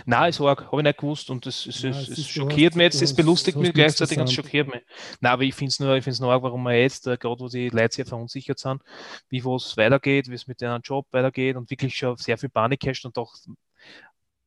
[0.04, 2.84] Nein, ist arg, habe ich nicht gewusst und das, es, ja, es, es schockiert mich
[2.84, 4.82] jetzt, es belustigt mich gleichzeitig und schockiert mich.
[5.20, 7.68] Nein, aber ich finde es nur, nur arg, warum man jetzt, äh, gerade wo die
[7.68, 8.82] Leute sehr verunsichert sind,
[9.28, 12.84] wie es weitergeht, wie es mit deren Job weitergeht und wirklich schon sehr viel Panik
[12.84, 13.32] herrscht und doch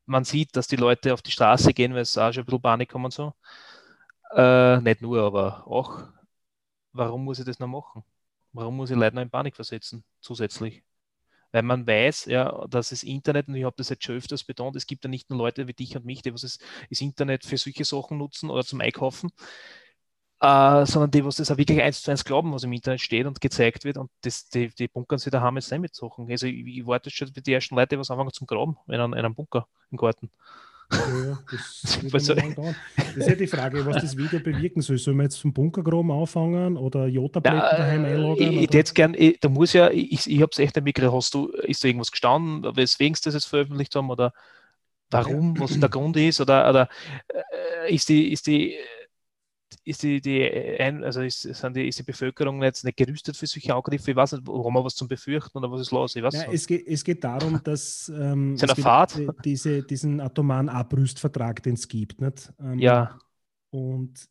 [0.06, 2.62] man sieht, dass die Leute auf die Straße gehen, weil es auch schon ein bisschen
[2.62, 3.34] Panik kommt und so.
[4.36, 6.04] Äh, nicht nur, aber auch
[6.94, 8.04] warum muss ich das noch machen?
[8.54, 10.84] Warum muss ich Leute noch in Panik versetzen, zusätzlich?
[11.52, 14.76] Weil man weiß, ja, dass das Internet, und ich habe das jetzt schon öfters betont,
[14.76, 17.46] es gibt ja nicht nur Leute wie dich und mich, die was das, das Internet
[17.46, 19.32] für solche Sachen nutzen oder zum Einkaufen,
[20.42, 23.26] äh, sondern die, was das auch wirklich eins zu eins glauben, was im Internet steht
[23.26, 26.30] und gezeigt wird und das, die, die bunkern sich daheim jetzt nicht mit Sachen.
[26.30, 28.96] Also ich, ich warte schon für die ersten Leute, die was anfangen zum Graben in
[28.96, 30.32] einem, in einem Bunker im Garten.
[30.92, 32.38] Ja, das, das, das
[33.16, 34.98] ist ja die Frage, was das Video bewirken soll.
[34.98, 38.54] Sollen wir jetzt vom Bunkergraben anfangen oder Jota-Blätter daheim einlagern?
[38.54, 41.14] Ich, ich jetzt gern, ich, da muss ja, ich, ich habe es echt nicht mitgekriegt,
[41.14, 44.34] hast du, ist da irgendwas gestanden, weswegen sie das jetzt veröffentlicht haben oder
[45.12, 46.90] warum, was der Grund ist oder, oder
[47.28, 48.76] äh, ist die, ist die
[49.84, 50.44] ist die, die
[50.80, 54.12] ein, also ist, sind die, ist die Bevölkerung jetzt nicht gerüstet für solche Angriffe?
[54.12, 56.16] Ich weiß nicht, warum wir was zum Befürchten oder was ist los?
[56.16, 59.20] Ich weiß ja, es, geht, es geht darum, dass ähm, es Fahrt?
[59.46, 62.22] Diese, diesen atomaren Abrüstvertrag, den es gibt.
[62.22, 62.52] Nicht?
[62.60, 63.20] Ähm, ja.
[63.72, 64.30] Und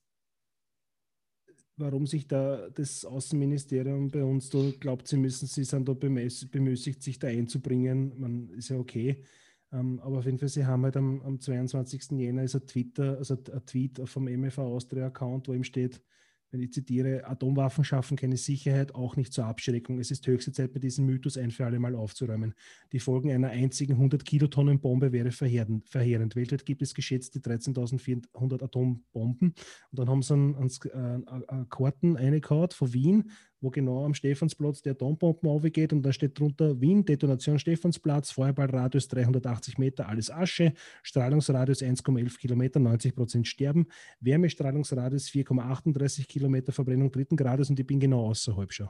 [1.77, 7.03] warum sich da das Außenministerium bei uns da glaubt, sie müssen, sie sind da bemüßigt,
[7.03, 8.13] sich da einzubringen.
[8.19, 9.25] Man ist ja okay.
[9.73, 12.13] Ähm, aber auf jeden Fall, sie haben halt am, am 22.
[12.13, 16.03] Jänner ist ein Twitter, also ein Tweet vom MFA Austria Account, wo ihm steht,
[16.51, 19.99] wenn ich zitiere, Atomwaffen schaffen keine Sicherheit, auch nicht zur Abschreckung.
[19.99, 22.55] Es ist höchste Zeit, bei diesem Mythos ein für alle Mal aufzuräumen.
[22.93, 25.85] Die Folgen einer einzigen 100 Kilotonnen Bombe wäre verheerend.
[25.93, 29.49] Weltweit gibt es geschätzte 13.400 Atombomben.
[29.91, 34.83] Und dann haben sie einen, einen, einen Karten reingehauen von Wien, wo genau am Stephansplatz
[34.83, 40.73] der Atombomben aufgeht und da steht drunter Wien, Detonation Stephansplatz, Feuerballradius 380 Meter, alles Asche,
[41.03, 43.87] Strahlungsradius 1,11 Kilometer, 90 Prozent sterben,
[44.21, 48.89] Wärmestrahlungsradius 4,38 Kilometer, Verbrennung dritten Grades und ich bin genau außerhalb schon.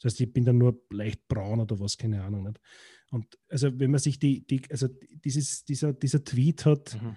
[0.00, 2.44] Das heißt, ich bin dann nur leicht braun oder was, keine Ahnung.
[2.44, 2.58] Nicht?
[3.10, 4.88] Und also wenn man sich die, die also
[5.24, 7.16] dieses, dieser, dieser Tweet hat, mhm.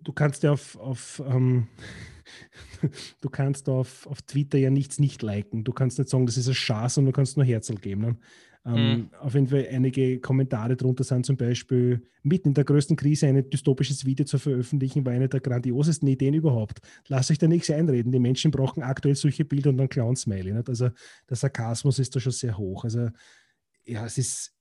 [0.00, 1.68] du kannst ja auf, auf ähm,
[3.20, 5.64] du kannst auf, auf Twitter ja nichts nicht liken.
[5.64, 8.00] Du kannst nicht sagen, das ist ein Schatz und du kannst nur Herzl geben.
[8.02, 8.16] Ne?
[8.66, 9.10] Ähm, mhm.
[9.20, 13.50] Auf jeden Fall einige Kommentare drunter sind zum Beispiel, mitten in der größten Krise ein
[13.50, 16.80] dystopisches Video zu veröffentlichen, war eine der grandiosesten Ideen überhaupt.
[17.08, 18.12] Lass euch da nichts einreden.
[18.12, 20.62] Die Menschen brauchen aktuell solche Bilder und dann Clown-Smiley.
[20.66, 20.90] Also
[21.28, 22.84] der Sarkasmus ist da schon sehr hoch.
[22.84, 23.10] Also
[23.84, 24.53] ja, es ist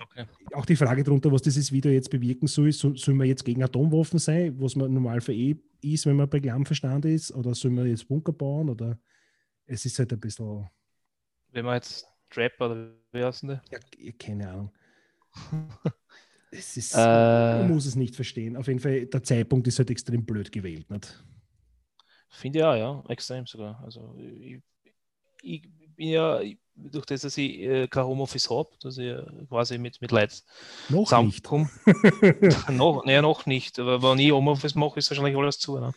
[0.00, 0.26] Okay.
[0.54, 3.62] Auch die Frage darunter, was dieses Video jetzt bewirken soll, soll, soll man jetzt gegen
[3.62, 7.70] Atomwaffen sein, was man normal für eh ist, wenn man bei Klammverstand ist, oder soll
[7.70, 8.98] man jetzt Bunker bauen, oder
[9.66, 10.68] es ist halt ein bisschen.
[11.52, 13.78] Wenn man jetzt Trap oder wie heißt denn Ja,
[14.18, 14.72] keine Ahnung.
[16.50, 18.56] es ist, äh, man muss es nicht verstehen.
[18.56, 20.90] Auf jeden Fall, der Zeitpunkt ist halt extrem blöd gewählt.
[20.90, 21.24] Nicht?
[22.30, 23.82] Finde ich auch, ja, extrem sogar.
[23.82, 24.60] Also ich,
[25.42, 26.40] ich ja,
[26.74, 29.14] durch das, dass ich äh, kein Homeoffice habe, dass ich
[29.48, 30.34] quasi mit, mit Leuten
[30.88, 31.68] noch zusammenkomme.
[32.70, 35.78] noch, naja, noch nicht, aber wenn ich Homeoffice mache, ist wahrscheinlich alles zu.
[35.78, 35.92] Ne?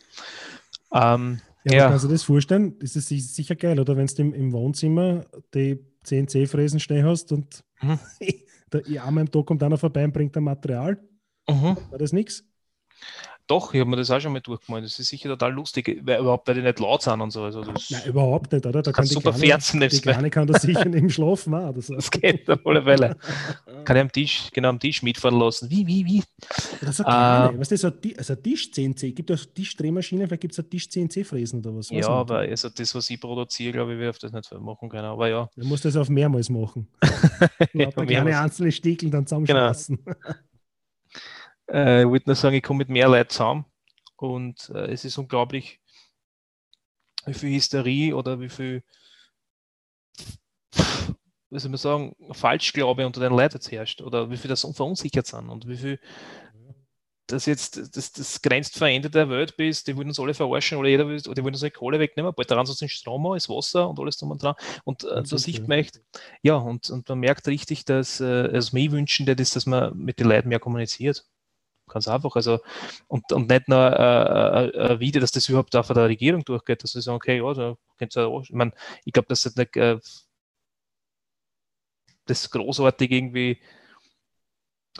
[0.92, 1.88] Ähm, ja, ja.
[1.88, 2.78] Kannst du dir das vorstellen?
[2.80, 7.62] Das ist sicher geil, oder wenn du im, im Wohnzimmer die CNC-Fräsen stehen hast und
[7.80, 7.98] mhm.
[8.72, 10.98] der Arme im Tag kommt einer vorbei und bringt ein Material.
[11.48, 11.76] Mhm.
[11.90, 12.44] War das nichts?
[13.52, 14.82] Doch, ich habe mir das auch schon mal durchgemalt.
[14.82, 17.42] Das ist sicher total lustig, weil, überhaupt, weil die nicht laut sind und so.
[17.42, 18.80] Also das Nein, überhaupt nicht, oder?
[18.80, 21.74] Da kann super Kleine, die Kleine kann das sicher neben schlafen auch.
[21.74, 23.14] Das, das geht auf alle Fälle.
[23.84, 25.68] kann ich am Tisch, genau am Tisch mitfahren lassen.
[25.68, 26.22] Wie, wie, wie?
[26.80, 30.40] Oder so kleine, äh, weißt du, so ein, also Tisch CNC, gibt es Tischdrehmaschinen, vielleicht
[30.40, 31.90] gibt es ein Tisch CNC-Fräsen oder was?
[31.90, 35.04] Ja, aber also das, was ich produziere, glaube ich, wir auf das nicht machen können.
[35.04, 35.50] Aber ja.
[35.58, 36.88] Du musst das auf mehrmals machen.
[37.74, 39.98] ja, kleine einzelne Stickel dann zusammenschmeißen.
[40.02, 40.34] Genau.
[41.70, 43.64] Äh, ich wollte nur sagen, ich komme mit mehr Leuten zusammen
[44.16, 45.80] und äh, es ist unglaublich,
[47.26, 48.82] wie viel Hysterie oder wie viel,
[51.50, 55.26] wie soll man sagen, Falschglaube unter den Leuten jetzt herrscht oder wie viel das verunsichert
[55.26, 56.00] sind und wie viel
[57.32, 60.88] das jetzt das, das grenzte Ende der Welt bist, die wollen uns alle verarschen oder
[60.88, 63.98] jeder will, die wollen uns Kohle wegnehmen, bald daran sonst den Strom ist Wasser und
[63.98, 64.54] alles drum und dran.
[64.84, 66.00] Und äh, da sieht man echt,
[66.42, 69.96] ja, und, und man merkt richtig, dass äh, es mir wünschen, das ist, dass man
[69.96, 71.24] mit den Leuten mehr kommuniziert.
[71.92, 72.34] Ganz einfach.
[72.36, 72.60] Also,
[73.08, 76.82] und, und nicht nur äh, äh, Video, dass das überhaupt auch von der Regierung durchgeht,
[76.82, 78.42] dass sie sagen, okay, ja, da könnt ihr auch.
[78.42, 78.72] Ich meine,
[79.04, 79.98] ich glaube, dass das nicht äh,
[82.26, 83.58] das großartig irgendwie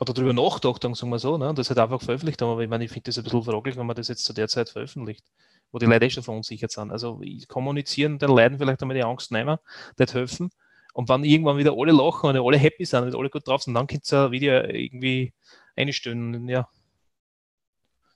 [0.00, 1.52] oder darüber nachgedacht sagen wir so, ne?
[1.54, 2.40] das halt einfach veröffentlicht.
[2.42, 4.48] Aber ich meine, ich finde das ein bisschen fraglich, wenn man das jetzt zu der
[4.48, 5.24] Zeit veröffentlicht,
[5.70, 6.90] wo die Leute eh schon verunsichert sind.
[6.90, 9.58] Also kommunizieren den Leuten vielleicht einmal die Angst nehmen,
[9.98, 10.50] nicht helfen.
[10.94, 13.74] Und wenn irgendwann wieder alle lachen und alle happy sind und alle gut drauf sind,
[13.74, 15.32] dann könnt ihr ein Video irgendwie
[15.76, 16.48] einstellen.
[16.48, 16.68] Ja,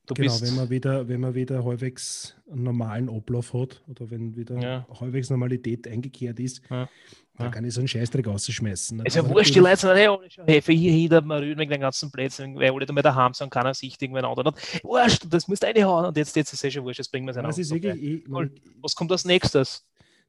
[0.07, 4.37] Du genau, wenn man wieder, wenn man wieder halbwegs einen normalen Ablauf hat oder wenn
[4.37, 4.87] wieder ja.
[5.01, 6.88] halbwegs Normalität eingekehrt ist, ja.
[7.37, 9.01] dann kann ich so einen Scheißdreck rausschmeißen.
[9.01, 11.73] Es ist ja wurscht, die Leute sagen, hey, hey für hier hinter mal rühren wegen
[11.73, 14.85] den ganzen Plätzen, weil alle da mal daheim sind, keiner sich irgendwann anderen hat.
[14.85, 17.35] Wurscht, das musst du reinhauen und jetzt, jetzt ist es schon wurscht, jetzt bringen wir
[17.35, 18.53] es das ist wirklich, ich, cool.
[18.81, 19.85] Was kommt als nächstes?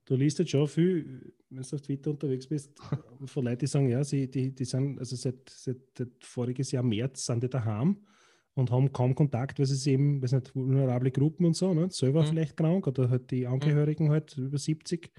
[0.05, 2.71] Du liest jetzt schon viel, wenn du auf Twitter unterwegs bist,
[3.25, 6.81] von Leuten, die sagen, ja, sie, die, die sind, also seit, seit, seit voriges Jahr
[6.81, 7.97] März sind die daheim
[8.57, 11.89] und haben kaum Kontakt, weil sie eben, weiß nicht, vulnerable Gruppen und so, ne?
[11.91, 12.27] selber mhm.
[12.27, 14.11] vielleicht krank oder halt die Angehörigen mhm.
[14.11, 15.11] halt über 70.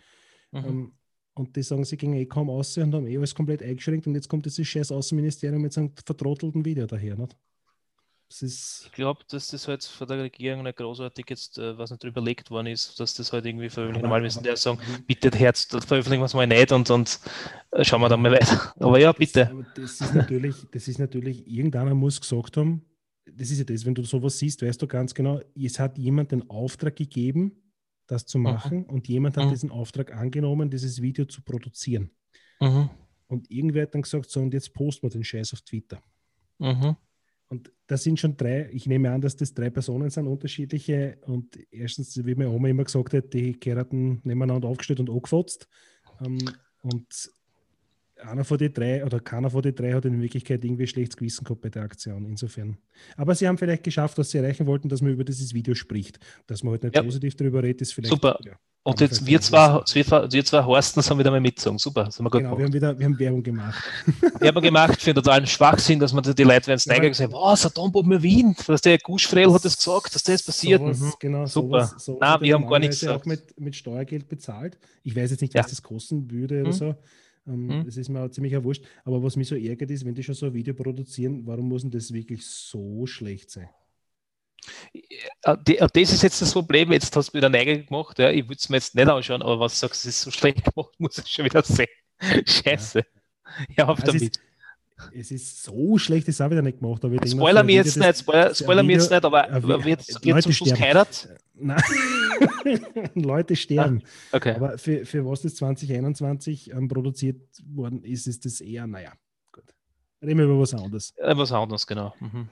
[0.51, 0.64] Mhm.
[0.64, 0.92] Ähm,
[1.35, 4.14] und die sagen, sie gingen eh kaum aus und haben eh alles komplett eingeschränkt und
[4.14, 7.16] jetzt kommt dieses scheiß Außenministerium mit seinem vertrottelten Video daher.
[7.16, 7.37] Nicht?
[8.29, 11.90] Das ist ich glaube, dass das halt von der Regierung nicht großartig jetzt, äh, was
[11.90, 14.03] nicht überlegt worden ist, dass das halt irgendwie veröffentlicht.
[14.03, 15.05] Normal müssen die sagen, mhm.
[15.07, 17.24] bitte Herz, veröffentlichen wir es mal nicht und sonst
[17.70, 18.74] äh, schauen wir dann mal weiter.
[18.81, 19.64] Aber ja, bitte.
[19.77, 22.85] Das, das, ist natürlich, das ist natürlich, irgendeiner muss gesagt haben,
[23.37, 26.33] das ist ja das, wenn du sowas siehst, weißt du ganz genau, es hat jemand
[26.33, 27.53] den Auftrag gegeben,
[28.07, 28.85] das zu machen mhm.
[28.85, 29.51] und jemand hat mhm.
[29.51, 32.11] diesen Auftrag angenommen, dieses Video zu produzieren.
[32.61, 32.91] Mhm.
[33.27, 36.03] Und irgendwer hat dann gesagt, so und jetzt posten wir den Scheiß auf Twitter.
[37.49, 41.19] Und das sind schon drei, ich nehme an, dass das drei Personen sind, unterschiedliche.
[41.23, 45.69] Und erstens, wie meine Oma immer gesagt hat, die Keraten nebeneinander aufgestellt und angefotzt.
[46.25, 46.38] Ähm,
[46.83, 47.31] und
[48.20, 51.44] einer von den drei oder keiner von den drei hat in Wirklichkeit irgendwie schlechtes Gewissen
[51.44, 52.26] gehabt bei der Aktion.
[52.26, 52.76] Insofern.
[53.16, 56.18] Aber sie haben vielleicht geschafft, was sie erreichen wollten, dass man über dieses Video spricht.
[56.46, 57.02] Dass man halt nicht Ja.
[57.02, 58.11] positiv darüber redet, ist vielleicht.
[58.12, 58.38] Super.
[58.44, 58.52] Ja,
[58.85, 61.78] Und jetzt wir zwei, wir, zwei- wir zwei Horstens haben wieder mal mitgezogen.
[61.78, 62.62] Super, wir Genau, wir gemacht.
[62.64, 63.85] haben wieder wir haben Werbung gemacht.
[64.40, 67.33] Wir haben gemacht für totalen Schwachsinn, dass man die Leute werden Ja, weil- und gesagt,
[67.33, 70.81] was, der Atomboden in Wien, was der Guschfrell hat das gesagt, dass das passiert.
[70.81, 71.12] Sowas, Mhm.
[71.18, 71.87] genau, Super.
[71.88, 73.20] Sowas, sowas Nein, wir haben gar nichts gesagt.
[73.20, 74.78] auch mit, mit Steuergeld bezahlt.
[75.02, 75.62] Ich weiß jetzt nicht, Ja.
[75.62, 76.72] was das kosten würde oder Mhm.
[76.72, 76.94] so.
[77.49, 77.85] Ähm, Mhm.
[77.85, 78.85] Das ist mir auch ziemlich wurscht.
[79.05, 81.83] Aber was mich so ärgert ist, wenn die schon so ein Video produzieren, warum muss
[81.83, 83.69] denn das wirklich so schlecht sein?
[85.45, 88.45] Äh, äh, Das ist jetzt das Problem, jetzt hast du wieder Neige gemacht, ja, ich
[88.45, 90.91] würde es mir jetzt nicht anschauen, aber was du sagst, es ist so schlecht gemacht,
[90.99, 91.87] muss ich schon wieder sehen.
[92.47, 93.03] Scheiße.
[93.77, 94.23] Ja, auf Also damit.
[94.23, 94.41] ist,
[95.13, 97.05] es ist so schlecht, ist auch wieder nicht gemacht.
[97.05, 100.43] Aber ich Spoiler mir jetzt nicht, Spoiler, Spoiler mir jetzt nicht, aber wird, wird Leute
[100.43, 100.81] zum Schluss sterben.
[100.81, 101.29] geheiratet?
[101.55, 101.83] Nein,
[103.15, 104.03] Leute sterben.
[104.33, 104.55] Okay.
[104.55, 109.13] Aber für, für was das 2021 ähm, produziert worden ist, ist das eher, naja,
[109.53, 109.65] gut.
[110.23, 111.13] Reden wir über was anderes.
[111.17, 112.15] Äh, Was anderes, genau.
[112.21, 112.49] Mhm.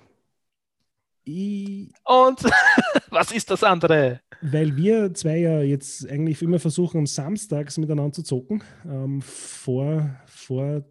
[1.25, 2.41] Ich, Und
[3.11, 4.21] was ist das andere?
[4.41, 10.11] weil wir zwei ja jetzt eigentlich immer versuchen, am Samstags miteinander zu zocken, ähm, vor,
[10.27, 10.85] vor,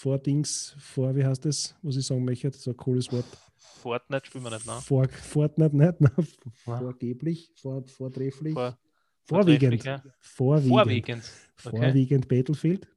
[0.00, 3.26] vor Dings, vor, wie heißt das, was ich sagen möchte, so ein cooles Wort.
[3.56, 4.78] Fortnite spielen wir nicht, ne?
[4.80, 6.00] Vor, Fortnite, nicht?
[6.00, 6.26] Nein,
[6.66, 6.78] Ja.
[6.78, 8.78] vorgeblich, vor, vortrefflich, Vor,
[9.24, 10.02] vorwiegend, vortrefflich, ja.
[10.18, 11.24] vorwiegend, Vorwiegend.
[11.64, 11.76] Okay.
[11.78, 12.88] vorwiegend Battlefield.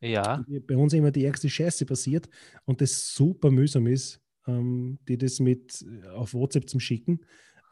[0.00, 0.44] Ja.
[0.68, 2.28] bei uns immer die ärgste Scheiße passiert
[2.66, 7.18] und das super mühsam ist, ähm, die das mit äh, auf WhatsApp zum Schicken,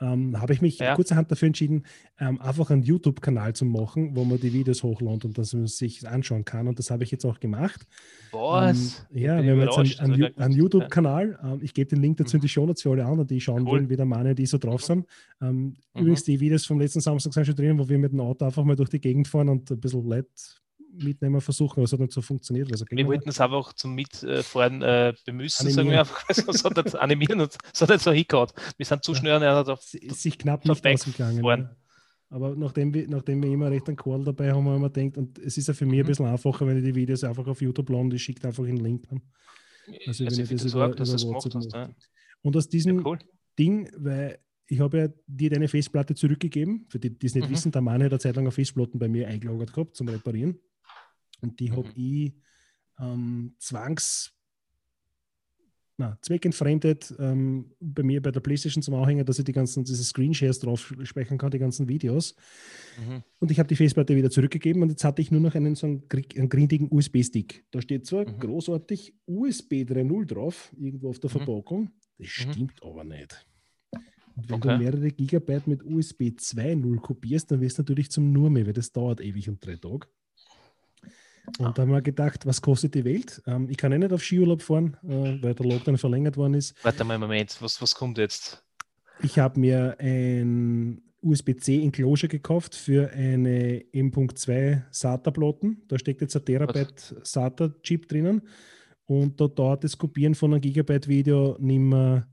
[0.00, 0.94] ähm, habe ich mich Ja.
[0.94, 1.84] kurzerhand dafür entschieden,
[2.18, 6.06] ähm, einfach einen YouTube-Kanal zu machen, wo man die Videos hochladet und dass man sich
[6.06, 6.68] anschauen kann.
[6.68, 7.86] Und das habe ich jetzt auch gemacht.
[8.32, 9.06] Was?
[9.10, 10.52] Ähm, ja, wir haben jetzt einen, einen, einen.
[10.54, 11.38] YouTube-Kanal.
[11.42, 13.62] Ähm, ich gebe den Link dazu in die Show Notes für alle anderen, die schauen
[13.62, 13.66] Cool.
[13.72, 15.06] wollen, wie der Mane, die so drauf sind.
[15.40, 16.00] Ähm, Mhm.
[16.02, 18.62] Übrigens, die Videos vom letzten Samstag sind schon drin, wo wir mit dem Auto einfach
[18.64, 20.28] mal durch die Gegend fahren und ein bisschen Leute
[20.98, 22.70] mitnehmen versuchen, aber es hat nicht so funktioniert.
[22.72, 26.00] Also Wir wollten es einfach zum Mitfahren äh, bemüssen, sagen wir Animieren.
[26.00, 26.24] einfach.
[26.28, 28.48] Es hat nicht animieren und es hat nicht so hingehauen.
[28.76, 29.18] Wir sind zu Ja.
[29.18, 31.44] schnell und er hat auf sich knapp nicht ausgegangen.
[31.44, 31.76] Ja.
[32.28, 35.16] Aber nachdem wir, nachdem wir immer recht einen Call dabei haben, haben wir immer gedacht,
[35.16, 36.08] und es ist ja für mich ein Mhm.
[36.08, 39.08] bisschen einfacher, wenn ich die Videos einfach auf YouTube ich schicke einfach einen Link.
[39.08, 39.22] Dann.
[40.06, 41.72] Also, wenn also ich ich das das über- das über gemacht WhatsApp hast.
[41.74, 41.90] Ja.
[42.42, 43.18] Und aus diesem cool.
[43.58, 47.52] Ding, weil ich habe ja dir deine Festplatte zurückgegeben, für die, die es nicht Mhm.
[47.52, 50.58] wissen, der Mann hat eine Zeit lang eine Festplatten bei mir eingelagert gehabt zum Reparieren.
[51.40, 51.92] Und die habe Mhm.
[51.94, 52.34] ich
[52.98, 54.32] ähm, zwangs,
[55.98, 60.04] na, zweckentfremdet ähm, bei mir bei der Playstation zum Anhängen, dass ich die ganzen, diese
[60.04, 62.34] Screenshares drauf speichern kann, die ganzen Videos.
[62.98, 63.22] Mhm.
[63.38, 65.86] Und ich habe die Festplatte wieder zurückgegeben und jetzt hatte ich nur noch einen so
[65.86, 66.02] einen,
[66.36, 67.64] einen grindigen USB-Stick.
[67.70, 68.38] Da steht zwar Mhm.
[68.40, 71.32] großartig USB 3.0 drauf, irgendwo auf der Mhm.
[71.32, 71.90] Verpackung.
[72.18, 72.30] Das Mhm.
[72.52, 73.46] stimmt aber nicht.
[74.36, 74.68] Und wenn Okay.
[74.68, 78.92] du mehrere Gigabyte mit USB 2.0 kopierst, dann wirst du natürlich zum Nurme, weil das
[78.92, 80.08] dauert ewig und drei Tage.
[81.58, 81.72] Und Ah.
[81.72, 83.42] da haben wir gedacht, was kostet die Welt?
[83.46, 86.74] Ähm, ich kann ja nicht auf Skiurlaub fahren, äh, weil der Lockdown verlängert worden ist.
[86.84, 88.62] Warte mal einen Moment, was, was kommt jetzt?
[89.22, 95.82] Ich habe mir ein USB-C Enclosure gekauft für eine M.2 SATA-Platten.
[95.88, 98.42] Da steckt jetzt ein Terabyte SATA-Chip drinnen.
[99.06, 102.26] Und da dauert das Kopieren von einem Gigabyte-Video nicht mehr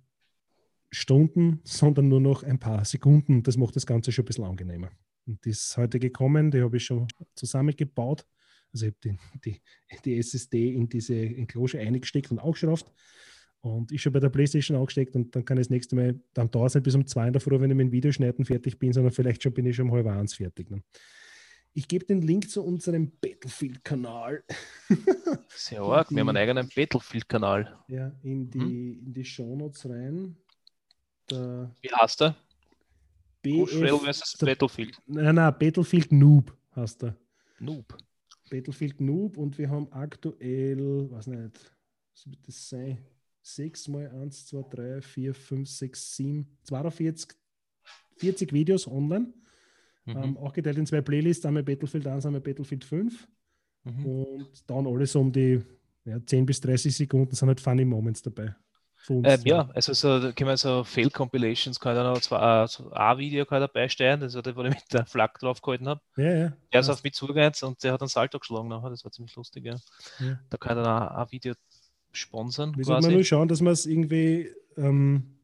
[0.91, 3.41] Stunden, sondern nur noch ein paar Sekunden.
[3.43, 4.89] Das macht das Ganze schon ein bisschen angenehmer.
[5.25, 8.25] Und die ist heute gekommen, die habe ich schon zusammengebaut.
[8.73, 9.61] Also ich habe die, die,
[10.03, 12.91] die SSD in diese Enclosure eingesteckt und aufgeschraubt.
[13.61, 16.51] Und ich schon bei der Playstation angesteckt und dann kann ich das nächste Mal, dann
[16.51, 18.77] dauert es nicht bis um zwei in der Früh, wenn ich mit dem Videoschneiden fertig
[18.77, 20.69] bin, sondern vielleicht schon bin ich schon um halb eins fertig.
[20.69, 20.83] Ne?
[21.73, 24.43] Ich gebe den Link zu unserem Battlefield-Kanal
[25.55, 27.79] Sehr arg, wir haben einen eigenen Battlefield-Kanal.
[27.87, 30.35] ja, in die, in die Shownotes rein.
[31.29, 32.35] Der Wie heißt der?
[33.41, 34.33] Bushrail BF, vs.
[34.33, 34.97] der, Battlefield.
[35.07, 37.15] nein, nein, Battlefield Noob heißt er.
[37.59, 37.97] Noob.
[38.49, 41.73] Battlefield Noob und wir haben aktuell, weiß nicht,
[42.11, 42.97] was wird das sein?
[43.41, 47.37] 6 mal 1, 2, 3, 4, 5, 6, 7, 42,
[48.17, 49.33] 40 Videos online.
[50.05, 50.17] Mhm.
[50.17, 53.27] Ähm, auch geteilt in zwei Playlists, einmal Battlefield 1, einmal Battlefield 5.
[53.83, 54.05] Mhm.
[54.05, 55.61] Und dann alles um die
[56.05, 58.55] ja, 10 bis 30 Sekunden sind halt Funny Moments dabei.
[59.09, 62.67] Ähm, ja, also so, da kann man so Fail-Compilations, kann ich da noch zwar, äh,
[62.67, 65.61] so ein Video kann dabei steuern, das war der, wo ich mit der Flak drauf
[65.61, 66.01] gehalten habe.
[66.15, 66.53] Ja, ja.
[66.71, 69.35] Der ist auf mich zugegangen und der hat einen Salto geschlagen nachher, das war ziemlich
[69.35, 69.75] lustig, ja.
[70.19, 70.39] Ja.
[70.49, 71.53] Da kann ich dann auch ein Video
[72.11, 75.37] sponsern, Wir sollten nur schauen, dass wir es irgendwie, ähm,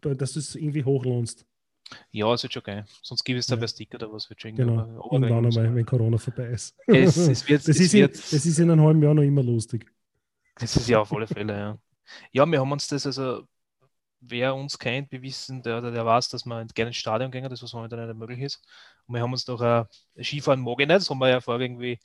[0.00, 1.46] dass du es irgendwie hochlohnst.
[2.10, 2.86] Ja, es wird schon geil.
[3.02, 3.60] Sonst gibt es da Ja.
[3.60, 4.86] bei Stick oder was wird schon Genau.
[5.12, 6.74] Irgendwann man- wenn Corona vorbei ist.
[6.86, 9.22] Es, es wird, das, es ist in, wird, das ist in einem halben Jahr noch
[9.22, 9.86] immer lustig.
[10.58, 11.78] Das ist ja auf alle Fälle, ja.
[12.32, 13.46] Ja, wir haben uns das also
[14.28, 17.62] wer uns kennt, wir wissen, der, der, weiß, dass man gerne ins Stadion gehen, das
[17.62, 18.62] was momentan nicht möglich ist.
[19.06, 19.84] Und wir haben uns noch äh,
[20.22, 21.98] Skifahren mag ich nicht, das haben wir ja vorher irgendwie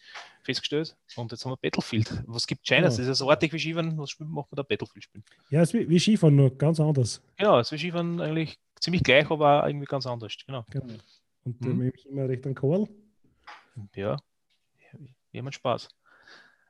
[0.44, 0.96] festgestellt.
[1.16, 2.24] Und jetzt haben wir Battlefield.
[2.28, 2.82] Was gibt China?
[2.82, 2.86] Ja.
[2.88, 5.24] Das ist ja so artig wie Skifahren, was spielen, macht man da Battlefield spielen?
[5.50, 7.22] Ja, es ist wie, wie Skifahren, nur ganz anders.
[7.38, 10.36] Genau, es ist wie Skifahren eigentlich ziemlich gleich, aber irgendwie ganz anders.
[10.46, 10.66] Genau.
[10.70, 10.94] genau.
[11.46, 11.80] Und mhm.
[11.80, 12.88] da ich immer recht an Kohl.
[13.96, 14.18] Ja,
[15.32, 15.90] wir haben Spaß.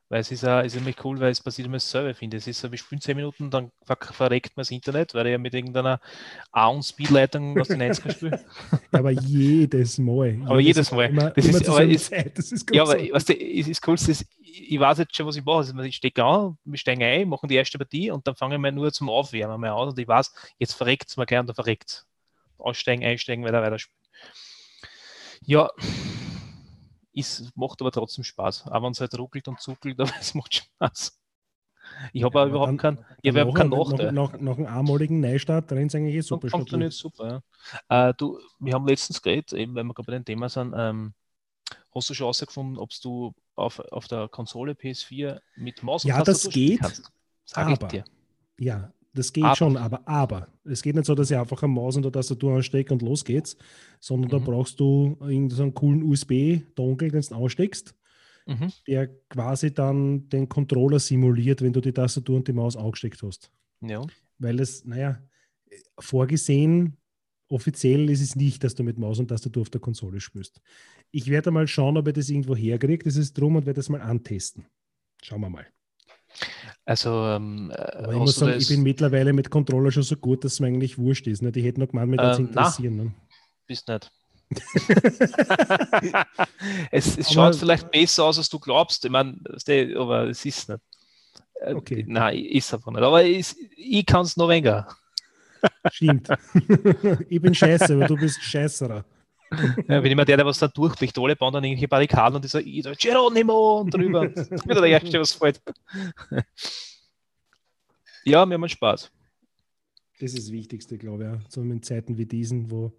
[0.10, 2.44] Weil es ist, ja, ist nämlich cool, weil es passiert immer dasselbe, finde ich.
[2.44, 5.32] Es ist so, wir spielen 10 Minuten, dann ver verreckt man das Internet, weil ich
[5.34, 6.02] ja mit irgendeiner
[6.52, 8.44] A-und-Speed-Leitung aus den 90er spiele.
[8.92, 10.42] aber jedes Mal.
[10.46, 11.10] Aber jedes Mal.
[11.10, 13.88] Immer, das, immer ist, aber ist, das ist Ja, aber was weißt du, es ist
[13.88, 15.58] cool, ist, ich weiß jetzt schon, was ich mache.
[15.58, 18.72] Also ich stecke an, wir steigen ein, machen die erste Partie und dann fangen wir
[18.72, 21.56] nur zum Aufwärmen mal an und ich weiß, jetzt verreckt es mal gleich und dann
[21.56, 22.06] verreckt es.
[22.58, 23.96] Aussteigen, einsteigen, weiter, weiter spielen.
[25.46, 25.70] Ja,
[27.14, 28.68] ist, macht aber trotzdem Spaß.
[28.68, 31.20] Auch wenn es halt ruckelt und zuckelt, aber es macht Spaß.
[32.14, 34.12] Ich habe ja, überhaupt keinen ich hab kein Nachteil.
[34.12, 36.48] Nach, nach, nach, einem einmaligen Neustart rennt es eigentlich eh super.
[36.50, 37.44] Funktioniert super,
[37.90, 38.10] ja.
[38.10, 41.14] Äh, du, wir haben letztens geredet, eben weil wir gerade bei dem Thema sind, ähm,
[41.94, 46.24] hast du schon herausgefunden, ob du auf, auf der Konsole PS4 mit Maus und Ja,
[46.24, 46.80] das geht.
[46.80, 47.12] Kannst?
[47.46, 48.04] Sag ich dir.
[48.60, 49.56] Ja, das geht aber.
[49.56, 50.48] schon, aber, aber.
[50.64, 53.26] Es geht nicht so, dass ich einfach eine Maus und eine Tastatur anstecke und los
[53.26, 53.58] geht's,
[54.00, 54.46] sondern mhm.
[54.46, 57.96] da brauchst du irgendeinen coolen USB-Dongle, den du ansteckst,
[58.46, 58.72] mhm.
[58.88, 63.52] der quasi dann den Controller simuliert, wenn du die Tastatur und die Maus angesteckt hast.
[63.82, 64.06] Ja.
[64.38, 65.20] Weil es, naja,
[65.98, 66.98] vorgesehen,
[67.48, 70.62] offiziell ist es nicht, dass du mit Maus und Tastatur auf der Konsole spielst.
[71.12, 73.04] Ich werde mal schauen, ob ich das irgendwo herkriege.
[73.04, 74.68] Das ist drum und werde das mal antesten.
[75.24, 75.66] Schauen wir mal.
[76.86, 80.54] Also, ähm, Aber ich muss sagen, ich bin mittlerweile mit Controller schon so gut, dass
[80.54, 81.42] es mir eigentlich wurscht ist.
[81.42, 81.52] Ne?
[81.52, 82.96] Die hätten noch gemeint, mich ähm, interessieren.
[82.96, 83.14] Ne?
[83.68, 84.12] Bist nicht.
[86.92, 89.06] es, es schaut vielleicht besser aus, als du glaubst.
[89.06, 89.38] Ich meine,
[89.96, 90.82] aber es ist nicht.
[91.62, 92.06] Äh, okay.
[92.08, 93.04] Nein, ist einfach nicht.
[93.04, 94.88] Aber ich, ich kann es noch weniger.
[95.92, 96.30] Stimmt.
[97.30, 99.06] ich bin scheiße, aber du bist scheißerer.
[99.88, 102.62] Ja, wenn immer der, der was da durchbricht, alle bauen dann irgendwelche Barrikaden und dieser
[102.62, 104.28] so, Geronimo und drüber.
[104.36, 105.62] das ist wieder der Erste, was fällt.
[108.24, 109.12] ja, wir haben Spaß.
[110.20, 111.30] Das ist das Wichtigste, glaube ich.
[111.32, 111.40] Ja.
[111.50, 112.92] So in Zeiten wie diesen, wo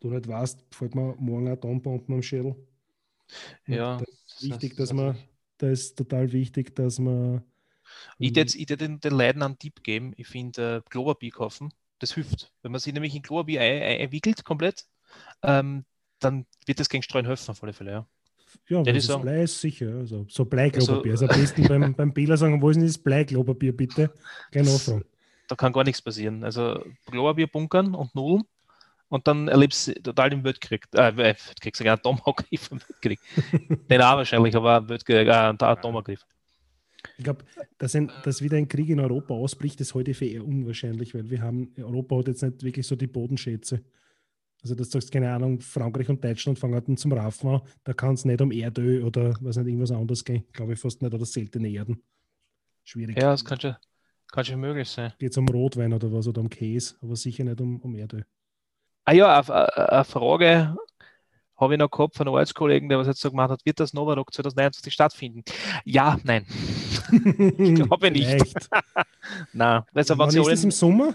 [0.00, 2.54] du nicht weißt, fällt mir morgen ein Atombomben am Schädel.
[3.66, 3.98] Ja.
[3.98, 5.16] Das ist wichtig, dass man,
[5.58, 7.42] da ist total wichtig, dass man.
[8.18, 10.12] Ich würde ich den, den Leuten einen Tipp geben.
[10.16, 12.52] Ich finde, äh, Globerbier kaufen, das hilft.
[12.62, 14.86] Wenn man sich nämlich in Globerbier einwickelt, komplett,
[15.46, 15.84] ähm,
[16.20, 18.06] dann wird das gegen Streuen helfen auf alle Fälle, ja.
[18.68, 19.94] Ja, das Blei ist sicher.
[19.98, 21.12] Also, so Bleiklopapier.
[21.12, 24.10] Also, also am besten beim, beim Bela sagen, wo ist denn das Bleiklopapier, bitte?
[24.52, 25.04] Keine Nachfrage.
[25.48, 26.44] Da kann gar nichts passieren.
[26.44, 28.44] Also Klopapier bunkern und Nudeln
[29.08, 30.86] und dann erlebst du total den Weltkrieg.
[30.92, 33.20] Äh, Weltkrieg, sogar Atomangriff im Weltkrieg.
[33.90, 36.26] Den auch wahrscheinlich, aber Weltkrieg, äh, Atomangriff.
[37.18, 37.44] Ich glaube,
[37.78, 41.28] dass, ein, dass wieder ein Krieg in Europa ausbricht, ist heute für eher unwahrscheinlich, weil
[41.28, 43.84] wir haben, Europa hat jetzt nicht wirklich so die Bodenschätze.
[44.64, 47.92] Also, dass du sagst, keine Ahnung, Frankreich und Deutschland fangen halt zum Raffen an, da
[47.92, 50.44] kann es nicht um Erdöl oder was nicht, irgendwas anderes gehen.
[50.54, 52.02] Glaube ich fast nicht, oder seltene Erden.
[52.82, 53.18] Schwierig.
[53.18, 53.76] Ja, das kann schon,
[54.32, 55.12] kann schon möglich sein.
[55.18, 58.24] Geht es um Rotwein oder was oder um Käse, aber sicher nicht um, um Erdöl.
[59.04, 60.74] Ah ja, eine Frage
[61.56, 63.92] habe ich noch gehabt von einem Arbeitskollegen, der was jetzt so gemacht hat, wird das
[63.92, 65.44] Novarock 2029 stattfinden?
[65.84, 66.46] Ja, nein.
[67.58, 68.70] ich glaube nicht.
[69.52, 69.82] nein.
[69.92, 71.14] Also, Wann ist das im Sommer?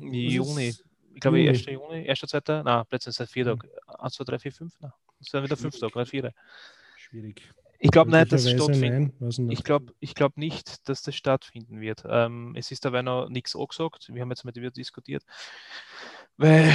[0.00, 0.74] Juni
[1.14, 1.50] ich glaube, Juni.
[1.50, 1.66] 1.
[1.66, 2.20] Juni, 1.
[2.20, 2.62] 2.
[2.62, 3.68] Nein, plötzlich seit vier Tagen.
[3.86, 4.74] 1, 2, 3, 4, 5.
[4.80, 6.32] Nein, das sind wieder fünf Tage, vier.
[6.96, 7.42] Schwierig.
[7.78, 9.14] Ich glaube nicht, dass es stattfindet.
[9.50, 12.04] Ich glaube ich glaub nicht, dass das stattfinden wird.
[12.08, 14.08] Ähm, es ist dabei noch nichts angesagt.
[14.12, 15.24] Wir haben jetzt mit dir diskutiert.
[16.36, 16.72] Weil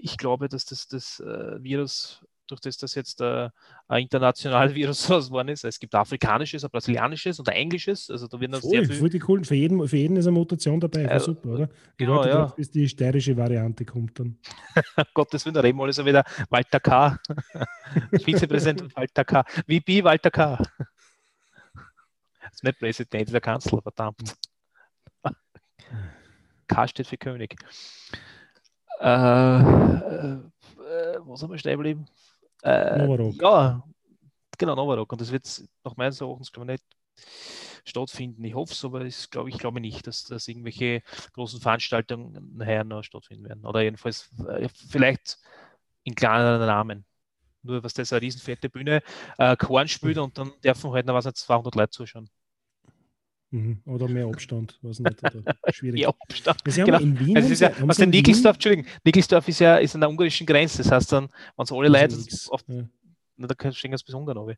[0.00, 3.48] ich glaube, dass das, das äh, Virus durch das das jetzt äh,
[3.88, 5.64] ein internationales Virus geworden ist.
[5.64, 8.10] Es gibt afrikanisches, ein brasilianisches und ein englisches.
[8.10, 9.20] Also da werden sehr viel...
[9.20, 11.04] Coolen, für, jeden, für jeden ist eine Mutation dabei.
[11.04, 11.68] Äh, super, oder?
[11.96, 12.46] Genau, ja.
[12.46, 14.38] bis die steirische Variante kommt dann.
[15.14, 17.18] Gottes Willen, da reden wir alles wieder Walter K.
[18.24, 19.44] Vizepräsident Walter K.
[19.66, 20.56] VP Walter K.
[20.56, 24.36] Das ist nicht Präsident, der Kanzler, verdammt.
[26.66, 27.56] K steht für König.
[29.00, 29.06] Äh,
[30.94, 32.06] äh, was haben wir stehen geblieben?
[32.64, 33.40] Äh, Novarock.
[33.40, 33.84] Ja,
[34.58, 35.12] genau, Novarock.
[35.12, 36.84] Und das wird nach meines Erachtens, glaube ich, nicht
[37.84, 38.42] stattfinden.
[38.44, 41.02] Ich hoffe es, aber ich glaube ich glaube nicht, dass, dass irgendwelche
[41.34, 43.64] großen Veranstaltungen nachher noch stattfinden werden.
[43.66, 45.38] Oder jedenfalls äh, vielleicht
[46.04, 47.04] in kleineren Rahmen.
[47.62, 49.02] Nur was das eine riesenfette Bühne,
[49.38, 52.28] äh, Korn spielt und dann dürfen halt noch was 200 Leute zuschauen.
[53.54, 53.78] Mhm.
[53.86, 55.22] Oder mehr Abstand, weiß nicht.
[55.70, 56.00] schwierig.
[56.00, 56.64] mehr Abstand.
[56.64, 56.98] genau.
[56.98, 60.10] in Wien also ist ja, aus dem Nickelsdorf, Entschuldigung, Nickelsdorf ist ja ist an der
[60.10, 60.78] ungarischen Grenze.
[60.78, 62.82] Das heißt dann, wenn es alle Leute, oft, ja.
[63.36, 64.56] na, da stehen ganz bis Ungarn runter.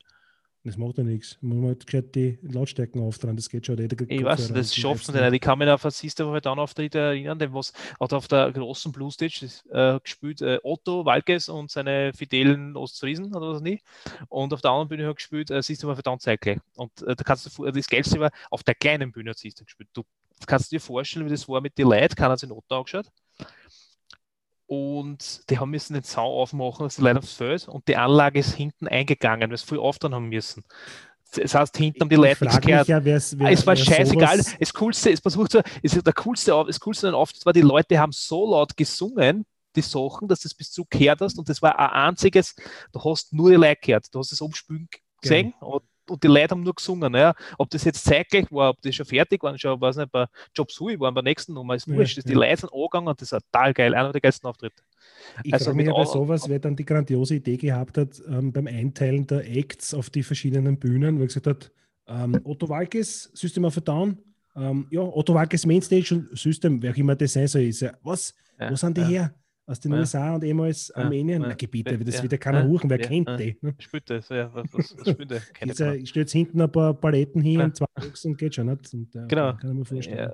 [0.67, 1.39] Das macht ja nichts.
[1.43, 3.79] Man muss halt gescheit die Lautstärken auftragen, das geht schon.
[3.79, 5.33] Jeder Ich weiß, das Apps sie nicht.
[5.35, 8.51] Ich kann mich auf ein System halt dann Auftritt erinnern, den was hat auf der
[8.51, 13.63] großen Blue Stage das, äh, gespielt äh, Otto Walkes und seine fidelen Ostfriesen oder was
[13.63, 13.85] nicht.
[14.29, 16.61] Und auf der anderen Bühne hat gespielt äh, System of a Cycle.
[16.75, 19.91] Und äh, da kannst du das Geilste war, auf der kleinen Bühne hat System gespielt.
[19.93, 20.03] Du
[20.49, 23.07] kannst dir vorstellen, wie das war mit den Leuten, keiner hat sich in Otto angeschaut.
[24.67, 28.41] Und die haben müssen den Zaun aufmachen, dass die Leute aufs Feld und die Anlage
[28.41, 30.65] ist hinten eingegangen, weil sie viel auftan haben müssen.
[31.35, 32.89] Das heißt, hinten haben die Leute nichts gehört.
[32.89, 34.39] ja, wer's, wer, es war scheißegal.
[34.39, 37.53] sowas- Das Coolste, es versucht so, es ist der coolste, das coolste an Auftritt war,
[37.53, 39.45] die Leute haben so laut gesungen,
[39.77, 42.55] die Sachen, dass du das bis zu gehört hast und das war ein einziges,
[42.93, 44.89] du hast nur die Leute gehört, du hast das Umspülen
[45.21, 47.15] gesehen und, und die Leute haben nur gesungen.
[47.15, 47.35] Ja.
[47.59, 50.71] Ob das jetzt zeitgleich war, ob das schon fertig war, schon, weiß nicht, bei Job
[50.71, 52.19] Sui waren, bei der nächsten Nummer, ist Ja, wurscht.
[52.27, 52.39] Die ja.
[52.39, 54.83] Leute sind angegangen und das war total geil, einer der geilsten Auftritte.
[55.43, 58.53] Ich Also frage mich ja bei sowas, wer dann die grandiose Idee gehabt hat, ähm,
[58.53, 61.71] beim Einteilen der Acts auf die verschiedenen Bühnen, wo er gesagt hat,
[62.09, 64.19] ähm, Otto Walkes, System of a Down,
[64.55, 67.93] ähm, ja, Otto Walkes Mainstage und System, wer auch immer das sein soll, ist ja,
[68.03, 69.09] was, Ja, wo sind die ja.
[69.09, 69.35] her?
[69.69, 69.99] Aus den Ja.
[69.99, 71.43] USA und ehemals Ja, Armenien?
[71.43, 71.55] ja.
[71.55, 73.57] Gebiete, das Ja, wird ja keiner ja, huchen, wer kennt die?
[73.61, 73.75] Ne?
[73.81, 76.09] Spielt das, ja, was, was, was spielt das?
[76.09, 78.95] Stellt hinten ein paar Paletten hin und zwei Boxen und geht schon nicht.
[78.95, 79.55] Und, äh, Genau.
[79.55, 80.33] Kann ich mir vorstellen.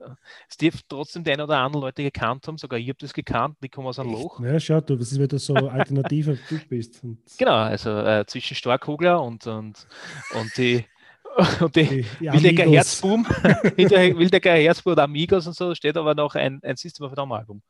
[0.51, 3.57] Es dürfte trotzdem die ein oder anderen Leute gekannt haben, sogar ich habe das gekannt,
[3.63, 4.39] die kommen aus einem Loch.
[4.41, 7.03] Ja, schau, du, das ist, weil du so alternativer Typ bist.
[7.03, 9.87] Und Genau, also äh, zwischen Starkugler und, und,
[10.35, 10.85] und die,
[11.61, 12.71] und die die, Wildecker.
[12.71, 13.25] Herzboom,
[13.77, 17.63] Wildecker Herzboom oder Amigos und so, steht aber noch ein, ein System of Down Album.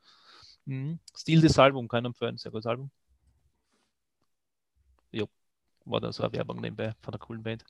[0.65, 0.99] Mhm.
[1.15, 2.89] Stil des Album, kann empfehlen, sehr gutes Album.
[5.11, 5.27] Jo,
[5.85, 7.63] war da so eine Werbung nebenbei von der coolen Band.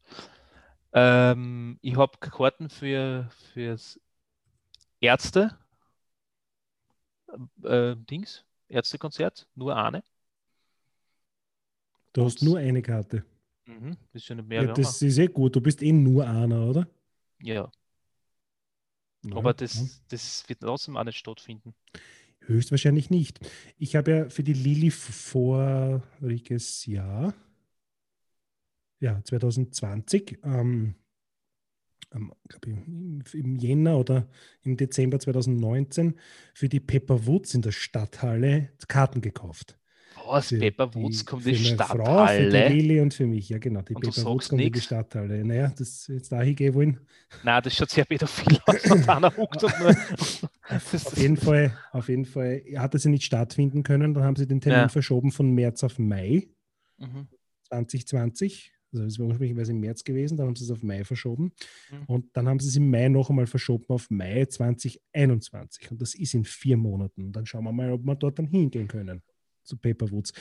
[0.93, 3.99] Ähm, ich habe Karten für fürs
[4.99, 5.57] Ärzte
[7.63, 10.03] äh, Dings, Ärztekonzert, nur eine.
[12.13, 13.25] Du hast nur eine Karte.
[13.65, 13.97] Mhm.
[14.11, 14.63] Das ist nicht mehr.
[14.63, 15.55] Ja, das ist eh gut.
[15.55, 16.87] Du bist eh nur einer, oder?
[17.39, 17.71] ja.
[19.25, 19.53] Ja, aber ja.
[19.53, 21.73] das, das wird trotzdem auch nicht stattfinden.
[22.45, 23.39] Höchstwahrscheinlich nicht.
[23.77, 27.33] Ich habe ja für die Lilly voriges Jahr,
[28.99, 30.95] ja, 2020, ähm,
[32.65, 34.27] im, im Jänner oder
[34.63, 36.15] im Dezember 2019
[36.53, 39.77] für die Pepper Woods in der Stadthalle Karten gekauft.
[40.28, 42.69] Was, Für Pepper Woods die- kommt für in die meine Frau, für die Stadthalle.
[42.69, 43.82] Lilly und für mich, ja genau.
[43.82, 44.86] Die Und Pepper Woods kommt in die nix?
[44.86, 45.43] Stadthalle.
[45.45, 46.99] Naja, das ist jetzt da hingehen wollen.
[47.43, 48.86] Nein, das schaut sehr pädophil aus.
[48.91, 49.95] Und einer huckt und nur.
[50.69, 54.13] Das, Auf jeden Fall, auf jeden Fall hat es ja nicht stattfinden können.
[54.13, 54.88] Dann haben sie den Termin Ja.
[54.88, 56.47] verschoben von März auf Mai
[56.97, 57.28] Mhm.
[57.67, 58.71] 2020.
[58.93, 61.51] Also es wäre ursprünglich im März gewesen, dann haben sie es auf Mai verschoben.
[61.91, 62.03] Mhm.
[62.07, 65.91] Und dann haben sie es im Mai noch einmal verschoben auf Mai 2021.
[65.91, 67.26] Und das ist in vier Monaten.
[67.26, 69.21] Und dann schauen wir mal, ob wir dort dann hingehen können
[69.64, 70.34] zu Paperwoods.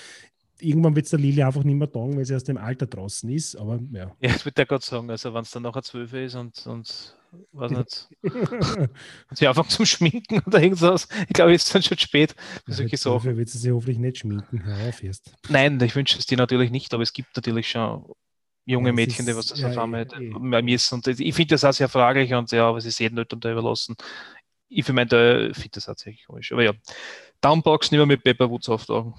[0.61, 3.29] Irgendwann wird es der Lili einfach nicht mehr taugen, weil sie aus dem Alter draußen
[3.31, 3.57] ist.
[3.57, 4.15] Aber ja.
[4.21, 5.11] Ja, das würde ich gerade sagen.
[5.11, 7.17] Also, wenn es dann nachher zwölf ist und, und
[7.53, 11.99] weiß nicht, und sie anfangen zum Schminken oder irgendwas, ich glaube, es ist dann schon
[11.99, 13.15] spät für solche Sachen.
[13.15, 14.63] Dafür wird sie sich hoffentlich nicht schminken.
[14.65, 15.35] Hör auf erst.
[15.49, 18.05] Nein, ich wünsche es dir natürlich nicht, aber es gibt natürlich schon
[18.65, 20.07] junge Ja, Mädchen, die was das ja, auf einmal
[20.63, 20.93] mir ist.
[20.93, 23.97] Und ich finde das auch sehr fraglich und ja, aber sie jedem Eltern da überlassen.
[24.69, 26.53] Ich für meinen Teil finde das tatsächlich komisch.
[26.53, 26.73] Aber ja,
[27.43, 29.15] Downbox nicht mehr mit Pepper Woods auftauchen.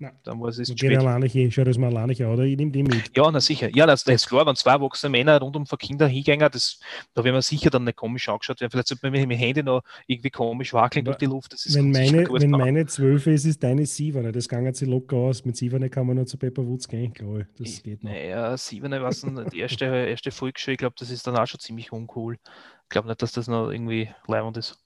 [0.00, 0.12] Nein.
[0.24, 0.96] Dann war es ist spät.
[0.96, 1.52] alleine hin.
[1.52, 2.44] Schau das mal alleine hin, oder?
[2.44, 3.14] Ich nehme die mit.
[3.14, 3.68] Ja, na sicher.
[3.74, 6.80] Ja, das, das ist klar, wenn zwei erwachsene Männer rundum von Kindern hingehen, das,
[7.12, 8.70] da werden wir sicher dann nicht komisch angeschaut werden.
[8.70, 11.52] Vielleicht sollte man mit dem Handy noch irgendwie komisch wackeln durch die Luft.
[11.52, 12.60] Das ist Wenn meine, wenn an.
[12.60, 14.32] meine 12 ist, ist deine Sieverne.
[14.32, 15.44] Das ging jetzt locker aus.
[15.44, 17.66] Mit Sieverne kann man nur zu Pepper Woods gehen, glaube ich.
[17.66, 18.10] Das geht noch.
[18.10, 21.46] Naja, sieben, ich weiß nicht, die erste, erste Volksschule, ich glaube, das ist dann auch
[21.46, 22.38] schon ziemlich uncool.
[22.84, 24.78] Ich glaube nicht, dass das noch irgendwie leibend ist.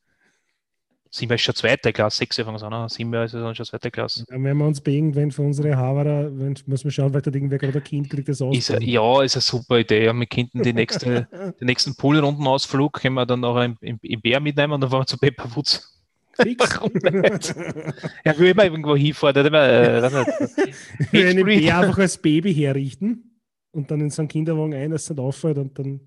[1.17, 2.89] Sieben ist schon zweite Klasse, sechs fangen an, ne?
[2.89, 4.25] sieben ist dann schon zweite Klasse.
[4.27, 7.35] Dann werden wir uns bei irgendwann für unsere Haverer, wenn, muss man schauen, vielleicht hat
[7.37, 8.57] irgendwer gerade ein Kind kriegt, das aus.
[8.57, 10.07] Ist, ja, ja, ist eine super Idee.
[10.07, 11.29] Ja, wir könnten die nächste,
[11.61, 15.03] den nächsten Poolrundenausflug können wir dann noch im, im, im Bär mitnehmen und dann fahren
[15.03, 16.03] wir zu Pepper Woods.
[16.37, 17.55] Warum nicht?
[18.25, 20.03] Ja, will immer irgendwo hinfahren, immer, äh.
[21.13, 21.45] Wir einen H3.
[21.45, 23.39] Bär einfach als Baby herrichten
[23.71, 26.01] und dann in so einen Kinderwagen ein, dass es nicht auffällt und dann.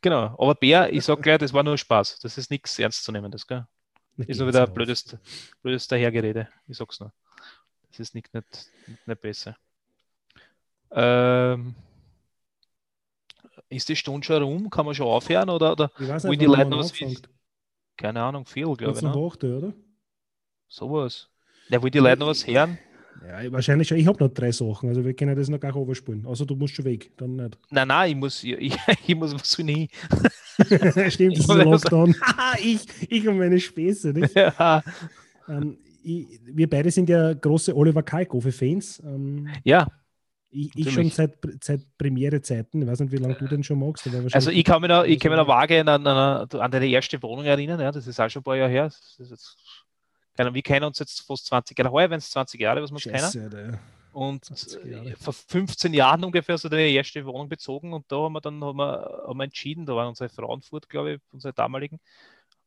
[0.00, 2.20] Genau, aber Bär, ich sag gleich, das war nur Spaß.
[2.20, 3.66] Das ist nichts Ernstzunehmendes, gell?
[4.16, 5.16] Na, Ist nur wieder ein blödes,
[5.62, 6.48] blödes Dahergerede.
[6.68, 7.12] Ich sag's nur.
[7.90, 8.46] Das ist nicht, nicht,
[8.86, 9.56] nicht, nicht besser.
[10.90, 11.74] Ähm,
[13.68, 14.70] ist die Stunde schon rum?
[14.70, 15.48] Kann man schon aufhören?
[15.50, 17.28] Oder, oder Ich weiß nicht, die Leute noch was anfängt.
[17.96, 19.02] keine Ahnung, viel, glaube ich.
[19.02, 19.10] Ne?
[19.10, 19.72] 8, oder?
[20.68, 21.28] Sowas.
[21.68, 22.78] Ja, wollen die Leute noch was hören?
[23.26, 23.96] Ja, wahrscheinlich schon.
[23.98, 26.26] Ich habe noch drei Sachen, also wir können das noch gar nicht überspielen.
[26.26, 27.58] Außer du musst schon weg, dann nicht.
[27.70, 29.88] Nein, nein, ich muss, ich, ich muss was nie.
[31.08, 32.14] Stimmt, das ist ein das- Lockdown.
[32.62, 34.12] Ich, ich und meine Späße.
[34.12, 34.34] Nicht?
[34.34, 34.82] Ja,
[35.48, 39.02] Ähm, ich, wir beide sind ja große Oliver Kalkofe-Fans.
[39.04, 39.86] Ähm, ja,
[40.50, 42.82] Ich, ich schon seit, seit Premiere-Zeiten.
[42.82, 44.06] Ich weiß nicht, wie lange du denn schon magst.
[44.32, 47.20] Also ich kann mich noch, ich kann mich noch vage an, an, an deine erste
[47.22, 47.80] Wohnung erinnern.
[47.80, 48.84] Ja, das ist auch schon ein paar Jahre her.
[49.18, 49.56] Jetzt,
[50.36, 51.92] wir kennen uns jetzt fast 20 Jahre.
[51.92, 53.78] Heuer, wenn es 20 Jahre, was wir uns kennen.
[54.12, 54.46] Und
[55.20, 58.76] vor 15 Jahren ungefähr so deine erste Wohnung bezogen und da haben wir dann haben
[58.76, 61.98] wir, haben wir entschieden, da waren unsere Frauenfurt, glaube ich, unsere damaligen,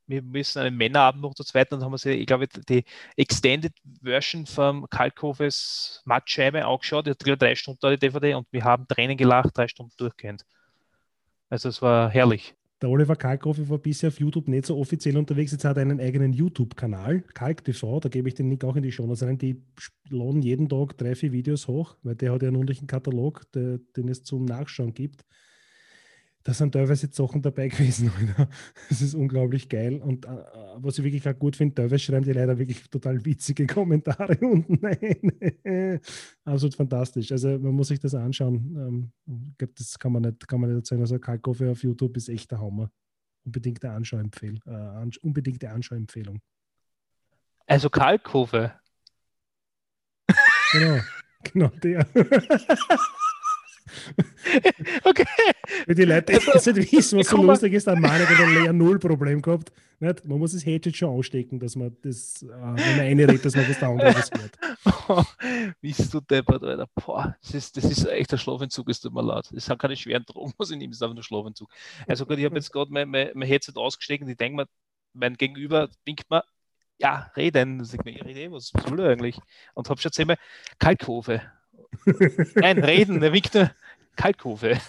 [0.08, 4.46] wir müssen einen Männerabend noch zu zweit und haben wir ich glaube, die Extended Version
[4.46, 7.06] vom Kalkhofes Mattscheibe angeschaut.
[7.08, 10.46] Die hat drei Stunden da die DVD und wir haben Tränen gelacht, drei Stunden durchgehend.
[11.50, 12.56] Also es war herrlich.
[12.82, 15.52] Der Oliver Kalkofe war bisher auf YouTube nicht so offiziell unterwegs.
[15.52, 18.00] Jetzt hat er einen eigenen YouTube-Kanal, Kalk TV.
[18.00, 19.10] Da gebe ich den Nick auch in die Show.
[19.10, 19.64] Also die
[20.10, 23.80] laden jeden Tag drei, vier Videos hoch, weil der hat ja einen ordentlichen Katalog, der,
[23.96, 25.26] den es zum Nachschauen gibt
[26.48, 28.10] da sind teilweise Sachen dabei gewesen.
[28.90, 30.02] Das ist unglaublich geil.
[30.02, 30.30] Und äh,
[30.78, 34.80] was ich wirklich auch gut finde, teilweise schreiben die leider wirklich total witzige Kommentare unten
[34.82, 36.00] rein.
[36.46, 37.34] Absolut fantastisch.
[37.34, 39.12] Also man muss sich das anschauen.
[39.28, 41.02] Ähm, ich glaube, das kann man nicht, kann man nicht erzählen.
[41.02, 42.90] Also Kalkofe auf YouTube ist echt der Hammer.
[43.44, 44.62] Unbedingte Anschauempfehlung.
[44.66, 46.40] Äh, unbedingte Anschauempfehlung.
[47.66, 48.72] Also Kalkofe.
[50.72, 51.00] Genau,
[51.44, 52.08] genau der.
[55.04, 55.26] okay.
[55.86, 58.74] Für die Leute, die also, nicht wissen, was so lustig ist, dann meine ich, Lea
[58.74, 59.72] null Problem gehabt.
[60.00, 60.26] Nicht?
[60.26, 63.56] Man muss das Headset schon anstecken, dass man das, äh, wenn man eine redet, dass
[63.56, 64.58] man das da andere hört.
[65.08, 65.24] Oh,
[65.82, 66.88] bist du deppert, Alter.
[66.94, 69.50] Boah, das ist, das ist echt ein Schlafentzug, es tut mir leid.
[69.52, 71.70] Das sind keine schweren Drogen, was ich nehme, das ist einfach nur Schlafentzug.
[72.08, 74.68] Also gut, ich habe jetzt gerade mein, mein, mein Headset ausgesteckt und ich denke mir,
[75.14, 76.44] mein Gegenüber winkt mir,
[77.00, 77.84] ja, reden.
[77.84, 79.40] Sag mir, rede, was, was will er eigentlich?
[79.74, 80.38] Und habe schon zehnmal
[80.80, 81.42] Kalkhofe.
[82.56, 83.72] Nein, reden, der winkt nur
[84.18, 84.80] Kalkhofe.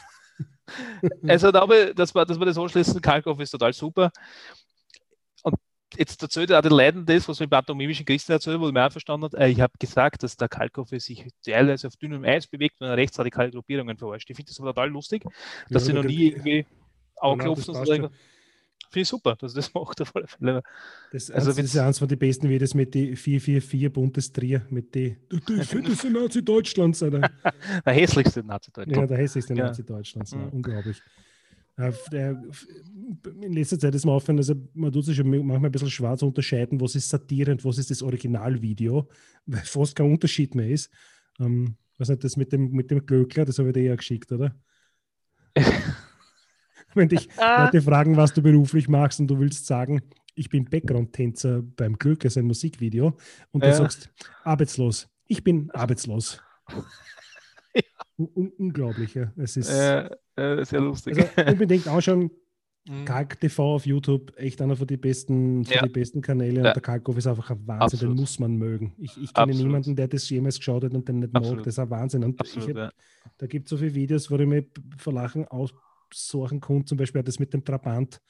[1.28, 4.10] also habe dass wir, dass wir das anschließen, Kalkhofe ist total super.
[5.42, 5.54] Und
[5.96, 8.86] jetzt erzählt er den Leuten das, was wir beim pantomimischen Christen erzählt, wo ich mir
[8.86, 9.38] auch verstanden habe.
[9.38, 13.50] Äh, ich habe gesagt, dass der Kalkhofe sich teilweise auf dünnem Eis bewegt und rechtsradikale
[13.50, 14.28] Gruppierungen verarscht.
[14.30, 15.24] Ich finde das total lustig,
[15.70, 16.66] dass ja, sie noch nie irgendwie
[17.16, 18.10] anklopfen und so.
[18.91, 20.62] Finde ich super, dass das macht auf alle Fälle.
[21.12, 25.16] Das, also, das ist eines von den besten Videos mit die 444 Bundestrier, mit die
[25.28, 26.99] das ist Nazi-Deutschlands.
[27.01, 27.30] der
[27.86, 28.99] hässlichste Nazi-Deutschlands.
[28.99, 29.66] Ja, der hässlichste ja.
[29.66, 30.30] Nazi-Deutschlands.
[30.32, 30.49] Ja.
[30.51, 31.03] Unglaublich.
[33.41, 36.22] In letzter Zeit ist mir aufgefallen, also man tut sich schon manchmal ein bisschen schwarz
[36.22, 39.09] unterscheiden, was ist Satire und was ist das Originalvideo,
[39.47, 40.91] weil fast kein Unterschied mehr ist.
[41.39, 44.32] Ähm, was nicht, das mit dem, mit dem Glöckler, das habe ich dir ja geschickt,
[44.32, 44.55] oder?
[46.95, 47.64] wenn dich ah.
[47.64, 50.03] Leute fragen, was du beruflich machst und du willst sagen,
[50.34, 53.16] ich bin Background-Tänzer beim Glück, ist ein Musikvideo,
[53.51, 53.74] und du ja.
[53.74, 54.11] sagst,
[54.45, 55.09] arbeitslos.
[55.26, 56.41] Ich bin arbeitslos.
[57.74, 57.82] ja.
[58.16, 59.32] Un unglaublich, ja.
[59.36, 61.18] Es ist äh, äh, sehr lustig.
[61.36, 62.30] Also unbedingt anschauen.
[62.89, 63.05] Mhm.
[63.05, 65.82] Kalk TV auf YouTube, echt einer von den besten, von ja.
[65.82, 66.62] die besten Kanäle.
[66.62, 66.68] Ja.
[66.68, 68.16] Und der Kalkhoff ist einfach ein Wahnsinn, Absolut.
[68.16, 68.95] den muss man mögen.
[68.97, 69.66] Ich, ich kenne Absolut.
[69.66, 71.59] niemanden, der das jemals geschaut hat und den nicht Absolut.
[71.59, 71.64] mag.
[71.64, 72.24] Das ist ein Wahnsinn.
[72.24, 72.93] Und Absolut, hab, ja.
[73.36, 74.64] da gibt es so viele Videos, wo ich mich
[74.97, 75.74] verlachen aus,
[76.12, 78.20] Sachen kommt, zum Beispiel das mit dem Trabant,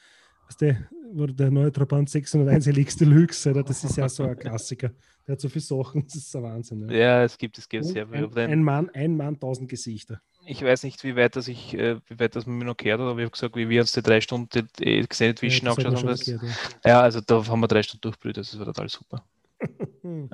[0.46, 3.62] weißt du, wo der neue Trabant 601 Helix Deluxe, oder?
[3.62, 4.90] das ist ja so ein Klassiker.
[5.26, 6.88] Der hat so viele Sachen, das ist ein Wahnsinn.
[6.90, 8.28] Ja, ja es gibt, es gibt sehr viel.
[8.34, 10.20] Ein, ein, Mann, ein Mann, tausend Gesichter.
[10.46, 13.00] Ich weiß nicht, wie weit das ich, äh, wie weit das man mir noch gehört
[13.00, 14.68] hat, aber ich habe gesagt, wie wir uns die drei Stunden
[15.08, 16.06] gesehen Vision ja, angeschaut haben.
[16.06, 16.42] Das, gehört,
[16.84, 16.90] ja.
[16.90, 17.00] ja.
[17.02, 19.24] also da haben wir drei Stunden durchbrüht, das war total super.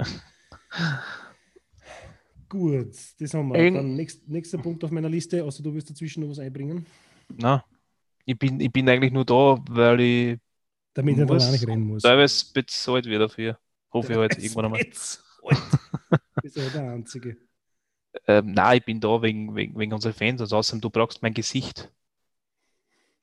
[2.49, 3.73] Gut, das haben wir.
[3.73, 6.87] Dann nächst, nächster Punkt auf meiner Liste, außer du willst dazwischen noch was einbringen.
[7.39, 7.65] Na,
[8.25, 10.39] ich bin, ich bin eigentlich nur da, weil ich.
[10.95, 12.03] Damit er dann nicht rennen muss.
[12.03, 13.59] Teilweise bezahlt wird dafür.
[13.93, 14.81] Hoffe ich halt irgendwann einmal.
[14.81, 15.23] Bist
[16.57, 17.37] du der Einzige?
[18.27, 20.41] Ähm, nein, ich bin da wegen, wegen, wegen unserer Fans.
[20.41, 21.93] Also außerdem, du brauchst mein Gesicht.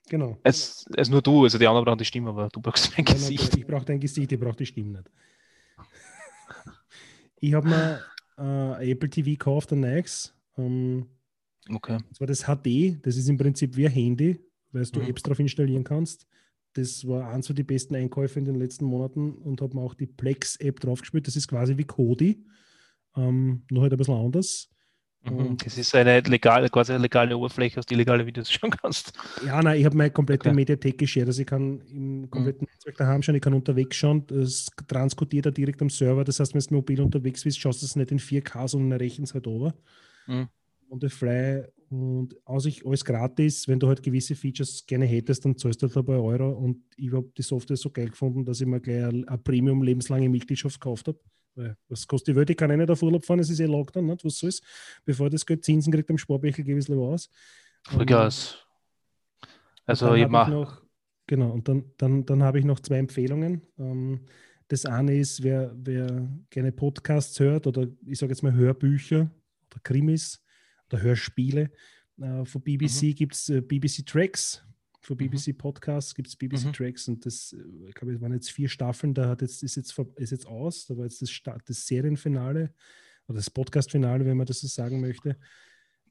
[0.10, 0.38] Genau.
[0.44, 3.56] Es, es nur du, also die anderen brauchen die Stimme, aber du brauchst mein Gesicht.
[3.56, 5.10] Ich brauche dein Gesicht, ich brauche die Stimme nicht.
[7.40, 8.02] Ich habe mir
[8.38, 10.34] äh, Apple TV gekauft, ein Nex.
[10.58, 11.08] Ähm,
[11.70, 11.98] okay.
[12.10, 14.40] Das war das HD, das ist im Prinzip wie ein Handy,
[14.72, 15.08] weil du mhm.
[15.08, 16.28] Apps drauf installieren kannst.
[16.74, 19.94] Das war eins von den besten Einkäufe in den letzten Monaten und habe mir auch
[19.94, 21.28] die Plex-App draufgespielt.
[21.28, 22.46] Das ist quasi wie Kodi,
[23.18, 24.70] ähm, nur halt ein bisschen anders.
[25.24, 25.58] Mhm.
[25.58, 29.14] Das ist eine legale, quasi eine legale Oberfläche, aus die legale Videos schauen kannst.
[29.46, 30.56] Ja, nein, ich habe meine komplette okay.
[30.56, 31.28] Mediathek geshared.
[31.28, 32.74] Also ich kann im kompletten mhm.
[32.74, 34.26] Netzwerk daheim schauen, ich kann unterwegs schauen.
[34.28, 36.24] Das transkodiert er direkt am Server.
[36.24, 39.32] Das heißt, wenn du mobil unterwegs bist, schaust du es nicht in 4K, sondern rechnest
[39.32, 39.76] es halt over.
[40.26, 40.48] Mhm.
[40.92, 43.66] Und frei und aus ich alles gratis.
[43.66, 46.50] Wenn du halt gewisse Features gerne hättest, dann zahlst du halt ein paar Euro.
[46.50, 50.28] Und ich habe die Software so geil gefunden, dass ich mir gleich eine Premium lebenslange
[50.28, 51.18] Mitgliedschaft gekauft habe.
[51.56, 52.50] Weil was kostet die Welt?
[52.50, 54.26] Ich kann eh nicht auf Urlaub fahren, es ist eh Lockdown, nicht?
[54.26, 54.62] was soll's.
[55.06, 57.30] Bevor das Geld Zinsen kriegt am Sparbechel, gebe ich es lieber aus.
[57.88, 58.58] Vollgas.
[59.86, 60.52] Also ich mache.
[60.52, 60.82] Noch,
[61.26, 63.62] genau, und dann, dann, dann habe ich noch zwei Empfehlungen.
[63.80, 64.26] Ähm,
[64.68, 69.30] das eine ist, wer, wer gerne Podcasts hört oder ich sage jetzt mal Hörbücher
[69.70, 70.42] oder Krimis,
[70.92, 71.72] oder Hörspiele.
[72.20, 73.16] Äh, von BBC mhm.
[73.16, 74.64] gibt es äh, BBC Tracks,
[75.02, 75.58] von BBC mhm.
[75.58, 76.74] Podcasts gibt es BBC mhm.
[76.74, 79.76] Tracks und das, äh, ich glaube, es waren jetzt vier Staffeln, da hat jetzt, ist,
[79.76, 82.74] jetzt, ist jetzt aus, da war jetzt das, das Serienfinale
[83.28, 85.38] oder das Podcastfinale, wenn man das so sagen möchte.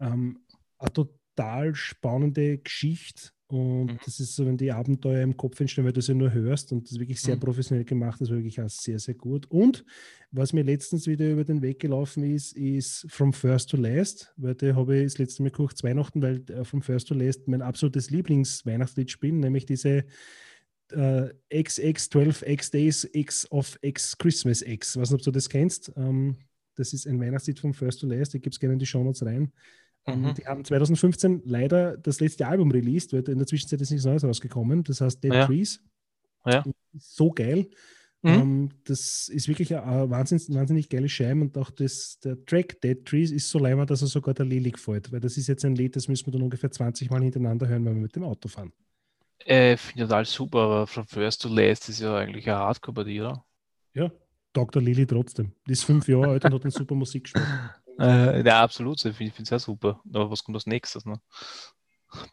[0.01, 0.45] Ähm,
[0.79, 3.99] eine total spannende Geschichte und mhm.
[4.05, 6.85] das ist so, wenn die Abenteuer im Kopf entstehen, weil du ja nur hörst und
[6.85, 7.41] das ist wirklich sehr mhm.
[7.41, 9.51] professionell gemacht, das war wirklich auch sehr, sehr gut.
[9.51, 9.85] Und
[10.31, 14.55] was mir letztens wieder über den Weg gelaufen ist, ist From First to Last, weil
[14.55, 17.63] da habe ich das letzte Mal gekocht, Weihnachten, weil äh, From First to Last mein
[17.63, 20.05] absolutes Lieblings-Weihnachtslied spielen, nämlich diese
[20.93, 24.95] äh, XX 12 X Days X of X Christmas X.
[24.95, 25.93] Ich weiß nicht, ob du das kennst.
[25.97, 26.37] Ähm,
[26.77, 29.03] das ist ein Weihnachtslied von First to Last, ich gebe es gerne in die Show
[29.03, 29.53] Notes rein.
[30.07, 30.35] Ähm, mhm.
[30.35, 34.25] Die haben 2015 leider das letzte Album released, weil in der Zwischenzeit ist nichts Neues
[34.25, 34.83] rausgekommen.
[34.85, 35.47] Das heißt Dead ja.
[35.47, 35.83] Trees.
[36.47, 36.65] Ja.
[36.95, 37.69] So geil.
[38.23, 38.31] Mhm.
[38.31, 42.81] Um, ähm, das ist wirklich ein wahnsinnig, wahnsinnig geiles Scheim und auch das, der Track
[42.83, 45.65] Dead Trees ist so leimer, dass er sogar der Lily gefällt, weil das ist jetzt
[45.65, 48.25] ein Lied, das müssen wir dann ungefähr 20 Mal hintereinander hören, wenn wir mit dem
[48.25, 48.73] Auto fahren.
[49.47, 53.21] Äh, finde ich total super, aber From First to Last ist ja eigentlich ein Hardcore-Partie,
[53.23, 53.45] oder?
[53.95, 54.11] Ja,
[54.53, 54.83] Dr.
[54.83, 55.53] Lily trotzdem.
[55.67, 57.81] Die ist fünf Jahre alt und hat einen super Musikgeschmack.
[58.01, 59.05] Äh, ja, absolut.
[59.05, 60.01] Ich finde es ja super.
[60.13, 61.05] Aber was kommt als nächstes?
[61.05, 61.21] Ne?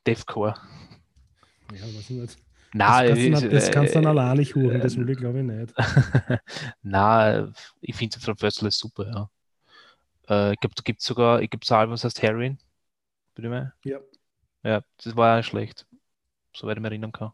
[0.06, 0.56] Deathcore.
[1.74, 2.38] Ja, weiß ich nicht.
[2.74, 5.18] Nein, das kannst, du, das kannst du dann äh, allein nicht hören, das will ich
[5.18, 5.74] glaube ich nicht.
[6.82, 9.30] Nein, ich finde From First ist super, ja.
[10.30, 12.58] Äh, ich glaube, da gibt es sogar, ich gibt ein Album, das heißt Heroin.
[13.36, 13.74] Bitte mal?
[13.84, 14.00] Ja.
[14.64, 15.88] Ja, das war ja schlecht,
[16.54, 17.32] soweit ich mich erinnern kann.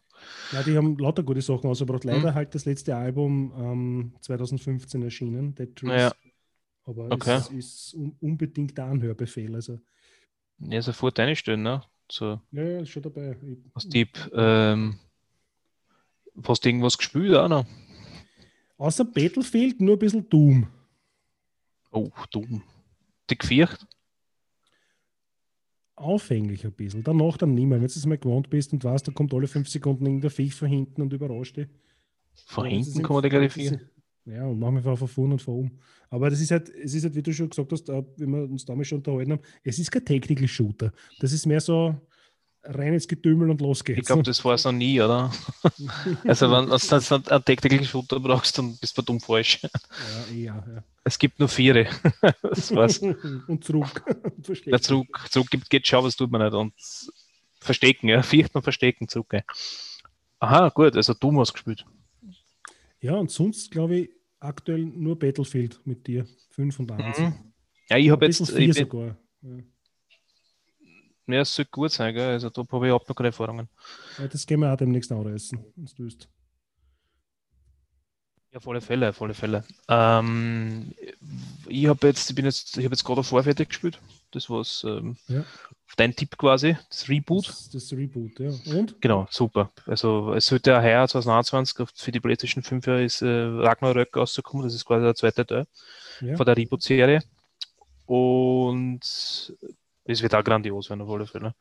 [0.52, 2.04] Ja, die haben lauter gute Sachen ausgebracht.
[2.04, 2.34] Leider mhm.
[2.34, 6.02] halt das letzte Album ähm, 2015 erschienen, Dead Trees.
[6.02, 6.12] Ja.
[6.84, 7.36] Aber okay.
[7.36, 9.54] es ist unbedingt der Anhörbefehl.
[9.54, 9.80] Also.
[10.58, 11.82] Ja, sofort einstellen, ne?
[12.10, 12.40] So.
[12.52, 13.36] Ja, ja, ist schon dabei.
[14.34, 14.98] Ähm,
[16.46, 17.66] hast du irgendwas gespielt auch noch?
[18.76, 20.66] Außer Battlefield nur ein bisschen Doom.
[21.90, 22.62] Oh, Doom.
[23.30, 23.86] Die gefürcht?
[25.96, 27.04] Aufhänglich ein bisschen.
[27.04, 27.70] Danach dann mehr.
[27.70, 30.54] Wenn du es mal gewohnt bist und weißt, da kommt alle fünf Sekunden irgendein Viech
[30.54, 31.68] von hinten und überrascht dich.
[32.46, 33.80] Von hinten kommt der gleich vier.
[34.26, 35.78] Ja, und machen wir einfach von und von oben.
[36.08, 38.64] Aber das ist halt, es ist halt, wie du schon gesagt hast, wenn wir uns
[38.64, 40.92] damals schon unterhalten haben, es ist kein Technical Shooter.
[41.20, 41.94] Das ist mehr so
[42.64, 44.00] reines Getümmel und los geht's.
[44.00, 45.30] Ich glaube, das war es noch nie, oder?
[46.24, 49.60] also, wenn du einen Technical Shooter brauchst, dann bist du dumm falsch.
[49.62, 50.84] Ja, eher, ja.
[51.04, 51.86] Es gibt nur vier.
[52.42, 52.98] das war's.
[53.46, 54.04] und zurück.
[54.64, 55.26] Ja, zurück.
[55.30, 56.54] Zurück gibt, geht schon, was tut man nicht.
[56.54, 56.72] Und
[57.60, 58.22] verstecken, ja.
[58.22, 59.32] Vierten und verstecken, zurück.
[59.32, 59.42] Ja.
[60.38, 61.84] Aha, gut, also du hast gespielt.
[63.04, 66.26] Ja, und sonst glaube ich aktuell nur Battlefield mit dir.
[66.52, 67.18] 5 und 1.
[67.18, 67.34] Mhm.
[67.90, 68.50] Ja, ich habe jetzt.
[68.50, 69.18] Vier sogar.
[69.42, 69.58] Ja.
[71.26, 72.30] ja, es sollte gut sein, gell?
[72.30, 73.68] Also da habe ich auch noch keine Erfahrungen.
[74.16, 76.30] Ja, das gehen wir auch demnächst anreißen, wenn du willst.
[78.52, 79.64] Ja, auf alle Fälle, alle Fälle.
[79.86, 80.94] Ähm,
[81.66, 84.00] ich habe jetzt, ich bin jetzt, ich habe jetzt gerade vor fertig gespielt.
[84.30, 85.44] Das war ähm, ja.
[85.96, 87.48] Dein Tipp quasi, das Reboot.
[87.48, 88.50] Das, das, Reboot, ja.
[88.74, 89.00] Und?
[89.00, 89.70] Genau, super.
[89.86, 94.64] Also es sollte ja heuer 2021 für die PlayStation 5 ist äh, Ragnarök rauszukommen.
[94.64, 95.66] Das ist quasi der zweite Teil
[96.20, 96.36] ja.
[96.36, 97.22] von der Reboot-Serie.
[98.06, 99.00] Und
[100.04, 101.54] es wird auch grandios werden, auf alle Fälle.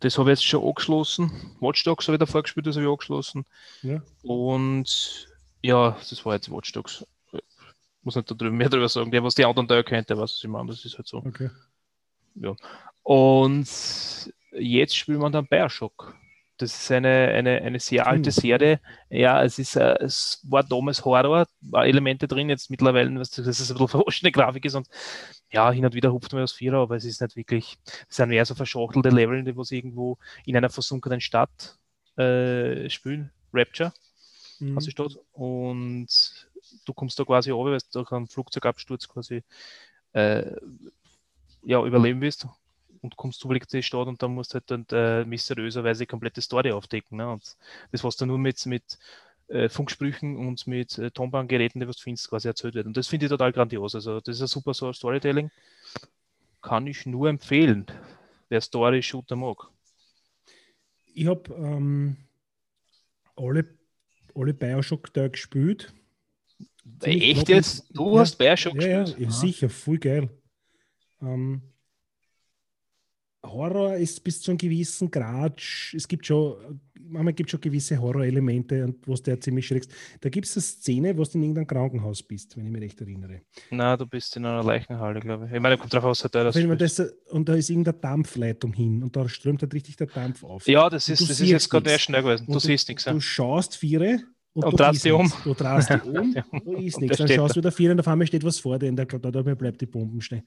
[0.00, 1.30] Das habe ich jetzt schon angeschlossen.
[1.60, 3.44] Watch Dogs habe ich davor gespielt, das habe ich angeschlossen.
[3.82, 4.02] Ja.
[4.22, 5.28] Und
[5.62, 7.04] ja, das war jetzt Watch Dogs.
[7.32, 7.40] Ich
[8.04, 9.10] muss nicht mehr darüber sagen.
[9.10, 10.68] Der, was die anderen Teile kennt, der weiß, was ich meine.
[10.68, 11.18] Das ist halt so.
[11.18, 11.50] Okay.
[12.34, 12.56] Ja.
[13.02, 13.68] Und
[14.52, 16.14] jetzt spielt man dann Bioshock.
[16.58, 18.30] Das ist eine, eine, eine sehr alte.
[18.30, 18.80] Serie.
[19.10, 23.38] Ja, es ist äh, es war damals Horror, war Elemente drin, jetzt mittlerweile, dass es
[23.38, 24.86] ein bisschen verwaschene Grafik ist und
[25.50, 27.78] ja, hin und wieder hupft man aus Vierer, aber es ist nicht wirklich,
[28.08, 31.78] es sind eher so verschachtelte Level, die was irgendwo in einer versunkenen Stadt
[32.16, 33.32] äh, spielen.
[33.52, 33.92] Rapture
[34.60, 34.78] mhm.
[34.78, 35.18] der Stadt.
[35.32, 36.08] Und
[36.84, 39.42] du kommst da quasi runter, weil du durch einen Flugzeugabsturz quasi
[40.12, 40.52] äh,
[41.64, 42.46] ja, überleben willst
[43.02, 46.06] und kommst zufällig zu der Stadt und dann musst du halt dann äh, mysteriöserweise die
[46.06, 47.18] komplette Story aufdecken.
[47.18, 47.30] Ne?
[47.30, 47.56] Und
[47.90, 48.98] das, was du nur mit, mit
[49.48, 52.86] äh, Funksprüchen und mit äh, Tonbandgeräten, die was du findest, quasi erzählt wird.
[52.86, 53.94] Und das finde ich total grandios.
[53.94, 55.50] Also das ist ein super so Storytelling.
[56.62, 57.86] Kann ich nur empfehlen,
[58.48, 59.68] wer Story-Shooter mag.
[61.14, 62.16] Ich habe ähm,
[63.36, 63.66] alle
[64.34, 65.92] alle Bioshock da gespielt.
[67.02, 67.86] Echt jetzt?
[67.90, 69.18] Du ja, hast Bioshock ja, gespielt?
[69.18, 70.30] Ja, ja sicher, voll geil.
[71.20, 71.62] Ähm,
[73.44, 75.60] Horror ist bis zu einem gewissen Grad,
[75.94, 79.90] es gibt schon, manchmal gibt es schon gewisse Horrorelemente, wo du ja ziemlich schreckst.
[80.20, 83.00] Da gibt es eine Szene, wo du in irgendeinem Krankenhaus bist, wenn ich mich recht
[83.00, 83.40] erinnere.
[83.70, 85.52] Na, du bist in einer Leichenhalle, glaube ich.
[85.52, 89.16] Ich meine, kommt drauf aus, da das, das Und da ist irgendeine Dampfleitung hin und
[89.16, 90.66] da strömt halt richtig der Dampf auf.
[90.68, 92.46] Ja, das ist, das ist jetzt gerade sehr schnell gewesen.
[92.46, 93.04] Du, du siehst nichts.
[93.04, 94.20] Du schaust Viere
[94.52, 95.32] und, und drehst dich um.
[95.42, 96.42] Du drehst dich um, da
[96.78, 97.18] ist nichts.
[97.18, 99.30] Dann schaust du wieder Viere und auf einmal steht was vor dir und da, da,
[99.30, 100.44] da bleibt die Bomben stehen.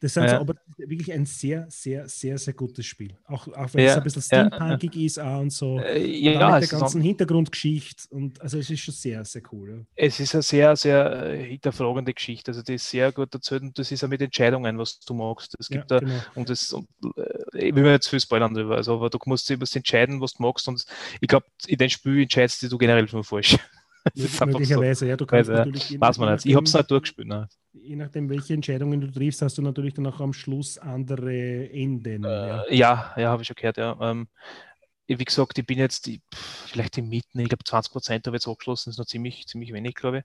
[0.00, 0.28] Das sind Ja.
[0.28, 3.18] so, aber wirklich ein sehr, sehr, sehr, sehr gutes Spiel.
[3.24, 5.80] Auch, auch wenn Ja, es ein bisschen ja, steampunkig ist auch und so.
[5.80, 9.42] Äh, Und ja, dann mit der ganzen Hintergrundgeschichte und also es ist schon sehr, sehr
[9.52, 9.70] cool.
[9.70, 9.86] Ja.
[9.94, 12.50] es ist eine sehr, sehr äh, hinterfragende Geschichte.
[12.50, 15.56] Also die ist sehr gut erzählt und das ist auch mit Entscheidungen, was du magst.
[15.58, 16.26] Es gibt ja, da genau.
[16.34, 19.48] Und das, und, äh, ich will mir jetzt viel spoilern drüber, also, aber du musst
[19.48, 20.68] dir was entscheiden, was du magst.
[20.68, 20.84] Und
[21.20, 23.56] ich glaube, in dem Spiel entscheidest du generell schon falsch.
[24.14, 24.46] Einfach so.
[24.46, 26.46] Möglicherweise, ja, du kannst Weil, äh, natürlich je, Weiß man je nicht.
[26.46, 27.28] Ich habe es nicht durchgespielt.
[27.28, 27.48] Ne?
[27.72, 32.24] Je nachdem, welche Entscheidungen du triffst, hast du natürlich dann auch am Schluss andere Enden.
[32.24, 32.62] ja.
[32.62, 33.96] Äh, ja, ja, habe ich schon gehört, ja.
[34.00, 34.28] Ähm,
[35.08, 38.42] wie gesagt, ich bin jetzt pff, vielleicht im Mitten, ich glaube 20 Prozent habe ich
[38.42, 40.24] jetzt abgeschlossen, ist noch ziemlich, ziemlich wenig, glaube ich.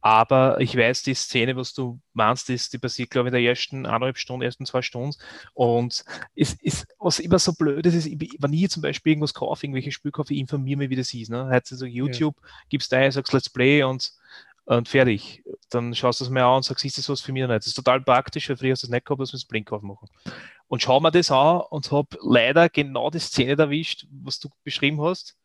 [0.00, 3.50] Aber ich weiß, die Szene, was du meinst, ist, die passiert, glaube ich, in der
[3.50, 5.16] ersten eineinhalb Stunden, ersten zwei Stunden.
[5.54, 6.04] Und
[6.34, 9.66] es ist, was immer so blöd ist, ist, ich- wenn ich zum Beispiel irgendwas kaufe,
[9.66, 11.30] irgendwelche Spiele kaufe, ich informiere mich, wie das ist.
[11.30, 11.48] Ne?
[11.50, 12.36] Heute so YouTube,
[12.68, 14.12] gibst ein, sagst Let's Play und,
[14.76, 15.42] und fertig.
[15.70, 17.56] Dann schaust du es mir an und sagst, ist das was für mich nicht?
[17.56, 19.72] Das ist total praktisch, weil früher hast du das nicht gehabt, dass wir das Blink
[19.72, 20.08] aufmachen.
[20.68, 25.00] Und schau mir das an und habe leider genau die Szene erwischt, was du beschrieben
[25.00, 25.36] hast.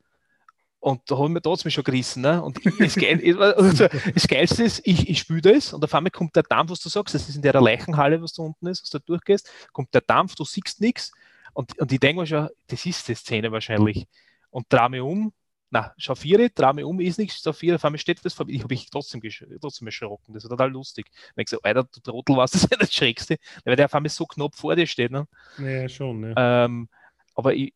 [0.80, 2.22] Und da haben wir trotzdem schon gerissen.
[2.22, 2.44] Ne?
[2.44, 6.36] Und das, Geil, also, das Geilste ist, ich, ich spüle das und auf einmal kommt
[6.36, 8.90] der Dampf, was du sagst, das ist in der Leichenhalle, was da unten ist, was
[8.90, 11.14] du da durchgehst, kommt der Dampf, du siehst nichts.
[11.54, 14.06] Und, und ich denke mir schon, das ist die Szene wahrscheinlich.
[14.50, 15.32] Und drehe mich um,
[15.74, 18.54] na, drehe mich um, ist nichts, schau vier, auf einmal steht das vor mir.
[18.54, 19.22] Ich habe mich trotzdem,
[19.60, 20.34] trotzdem erschrocken.
[20.34, 21.10] Das war total lustig.
[21.34, 23.96] Wenn ich gesagt, Alter, du Trottel warst, das ist ja das Schrägste, weil der auf
[23.96, 25.12] einmal so knapp vor dir steht.
[25.12, 25.28] Ne?
[25.58, 26.24] Ja, schon.
[26.24, 26.66] Ja.
[26.66, 26.90] Ähm,
[27.34, 27.74] aber ich,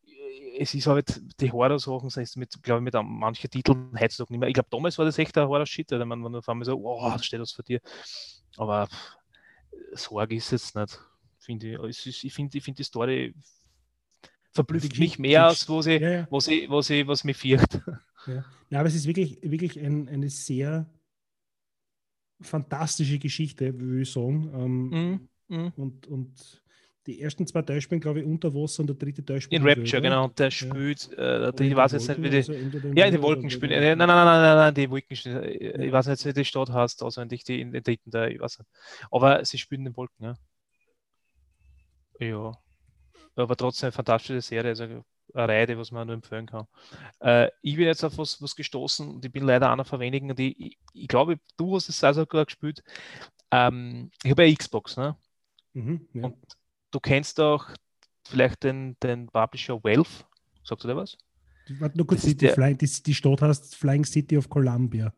[0.56, 4.48] es ist halt, die Horror-Sachen sind mit, glaube ich, mit manchen Titeln heutzutage nicht mehr.
[4.48, 7.22] Ich glaube, damals war das echt ein Horror-Shit, weil man, auf einmal so, wow, da
[7.22, 7.80] steht was vor dir.
[8.56, 9.16] Aber pff,
[9.94, 11.00] Sorge ist es nicht,
[11.40, 12.06] finde ich.
[12.24, 13.34] Ich finde ich find die Story
[14.58, 16.26] verblüfft mich mehr, als was, ich, ja, ja.
[16.30, 17.80] was, ich, was, ich, was mich fürcht.
[18.26, 18.44] Ja.
[18.70, 20.86] ja, aber es ist wirklich, wirklich ein, eine sehr
[22.40, 24.50] fantastische Geschichte, würde ich sagen.
[24.54, 25.72] Ähm, Mhm, mhm.
[25.76, 26.62] und, und
[27.06, 29.66] die ersten zwei Teile spielen, glaube ich, unter Wasser und der dritte Teil spielt In
[29.66, 30.24] Rapture, genau.
[30.24, 30.50] Und der Ja.
[30.50, 32.36] spielt, äh, die, in ich weiß jetzt nicht, Wolken, wie die.
[32.36, 32.52] also
[32.94, 33.72] Ja, in den Wolken spielen.
[33.72, 35.42] Äh, Nein, nein, nein, nein, nein, nein, die Wolken spielen.
[35.42, 38.40] äh, Ich weiß nicht, wie die Stadt heißt, auswendig, die in den dritten Teil, ich
[38.40, 38.68] weiß nicht.
[39.10, 40.34] Aber sie spielen in den Wolken, ja.
[42.20, 42.52] Ja.
[43.38, 46.66] Aber trotzdem eine fantastische Serie, also eine Reihe, die was man nur empfehlen kann.
[47.20, 50.34] Äh, ich bin jetzt auf was, was gestoßen und ich bin leider einer von wenigen,
[50.34, 52.82] die, ich, ich glaube, du hast es also gerade gespielt.
[53.50, 55.16] Ähm, ich habe eine Xbox, ne?
[55.74, 56.24] Mhm, ja.
[56.24, 56.36] Und
[56.90, 57.66] du kennst auch
[58.26, 60.24] vielleicht den, den Publisher Valve.
[60.64, 61.16] Sagt du dir was?
[61.78, 65.12] Warte nur kurz, das die, ist die, die, Stadt heißt Flying City of Columbia.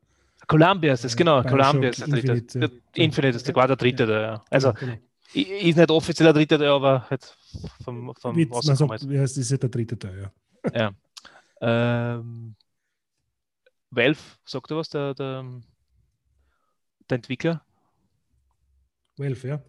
[0.47, 1.43] Columbia ist das, Äh, genau.
[1.43, 2.33] Bioshock Columbia ist der dritte.
[2.33, 3.05] Infinite, ja.
[3.05, 4.45] Infinite ist der, war der dritte, der, ja.
[4.51, 4.97] Also, genau.
[5.35, 7.37] Ist nicht offiziell der dritte, der, aber halt
[7.85, 10.33] vom, vom man rausgekommen sagt, ja, es ist ja der dritte Teil, ja.
[11.61, 12.17] Ja.
[12.17, 12.55] Ähm,
[13.91, 15.45] Valve, sagt er was, der, der,
[17.09, 17.65] der Entwickler?
[19.17, 19.63] Valve, ja.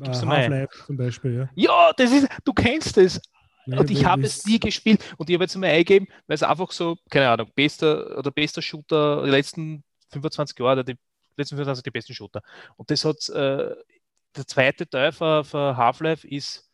[0.00, 1.48] Half-Life zum Beispiel, ja.
[1.54, 3.20] Ja, das ist, du kennst es.
[3.66, 6.42] Ja, Und ich habe es nie gespielt und ich habe jetzt mal eingegeben, weil es
[6.42, 10.96] einfach so, keine Ahnung, bester oder bester Shooter der letzten 25 Jahre, die
[11.36, 12.42] letzten 25 die besten Shooter.
[12.76, 13.74] Und das hat, äh,
[14.36, 16.70] der zweite Teil von, von Half-Life ist,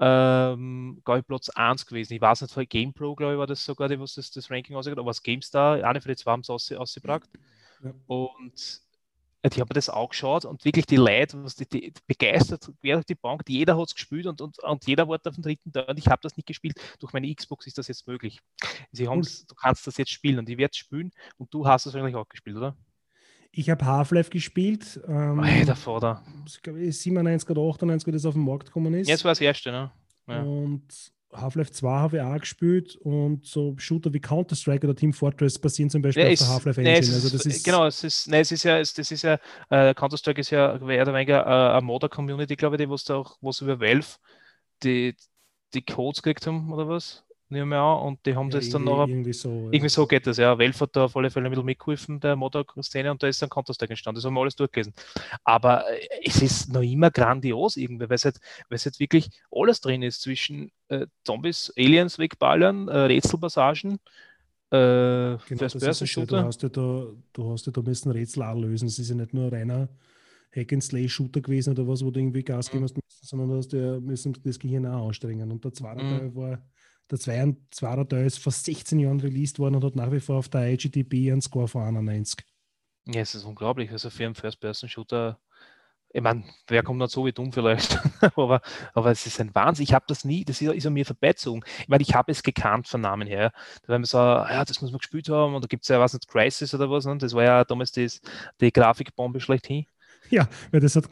[0.00, 2.14] ähm, glaube ich, Platz 1 gewesen.
[2.14, 4.76] Ich weiß nicht, von GamePro, glaube ich, war das sogar, die, was das, das Ranking
[4.76, 7.28] ausgeht, aber was GameStar, eine von den zwei haben es ausge, ausgebracht.
[7.82, 7.92] Ja.
[8.06, 8.82] Und
[9.42, 12.70] äh, die haben mir das auch geschaut und wirklich die Leute, was die, die begeistert
[12.80, 15.42] quer durch die Bank, jeder hat es gespielt und, und, und jeder war auf dem
[15.42, 16.80] dritten Teil und ich habe das nicht gespielt.
[16.98, 18.40] Durch meine Xbox ist das jetzt möglich.
[18.92, 21.86] Sie haben's, du kannst das jetzt spielen und ich werde es spielen und du hast
[21.86, 22.76] es wahrscheinlich auch gespielt, oder?
[23.58, 25.00] Ich habe Half-Life gespielt.
[25.08, 25.42] Ähm,
[25.74, 26.22] Vater.
[26.46, 29.08] ich glaube, 97 oder 98, wie das auf den Markt gekommen ist.
[29.08, 29.90] Jetzt war das erste, ne?
[30.28, 30.42] Ja.
[30.42, 30.84] Und
[31.32, 35.90] Half-Life 2 habe ich auch gespielt und so Shooter wie Counter-Strike oder Team Fortress basieren
[35.90, 37.16] zum Beispiel Ja, auf es, der Half-Life nee, Engine.
[37.16, 39.40] es also das ist, genau, es ist, nee, es ist ja, es, das ist ja,
[39.70, 43.16] äh, Counter-Strike ist ja mehr oder weniger äh, eine Modder-Community, glaube ich, die was da
[43.16, 44.06] auch, was über Valve
[44.84, 45.16] die,
[45.74, 47.24] die Codes gekriegt haben oder was?
[47.50, 49.48] Nehmen wir an, und die haben ja, das dann noch irgendwie so.
[49.48, 49.72] ja.
[49.72, 50.58] Irgendwie so geht das, ja.
[50.58, 53.48] Valve hat da auf alle Fälle ein bisschen mitgeholfen, der Modder-Szene, und da ist dann
[53.48, 54.16] Counter-Strike entstanden.
[54.16, 54.92] Das haben wir alles durchgelesen.
[55.44, 58.38] Aber äh, es ist noch immer grandios irgendwie, weil es halt,
[58.68, 63.98] weil es halt wirklich alles drin ist zwischen äh, Zombies, Aliens wegballern, äh, Rätselpassagen,
[64.70, 66.24] äh, Genau, das ist ja.
[66.26, 68.88] Du hast ja da, du hast ja da müssen Rätsel auch lösen.
[68.88, 69.88] Es ist ja nicht nur ein reiner
[70.54, 72.90] Hack-and-Slay-Shooter gewesen oder was, wo du irgendwie Gas geben Mhm.
[72.96, 75.50] musst, sondern du hast ja müssen das Gehirn auch anstrengen.
[75.50, 76.10] Und der zweite Mhm.
[76.10, 76.58] Teil war,
[77.10, 80.36] der zweite, zweite Teil ist vor 16 Jahren released worden und hat nach wie vor
[80.36, 82.44] auf der IGTB einen Score von 91.
[83.06, 83.90] Ja, es ist unglaublich.
[83.90, 85.38] Also für einen First-Person-Shooter,
[86.10, 87.98] ich meine, wer kommt nicht so wie dumm vielleicht,
[88.36, 88.60] aber,
[88.94, 89.84] aber es ist ein Wahnsinn.
[89.84, 91.62] Ich habe das nie, das ist, ist an mir vorbeizogen.
[91.80, 93.52] Ich meine, ich habe es gekannt von Namen her.
[93.82, 95.88] Da war mir so, ah ja, das muss man gespielt haben und da gibt es
[95.88, 97.16] ja, was nicht, Crisis oder was, ne?
[97.18, 98.20] das war ja damals das,
[98.60, 99.86] die Grafikbombe schlechthin.
[100.30, 101.08] Ja, weil das hat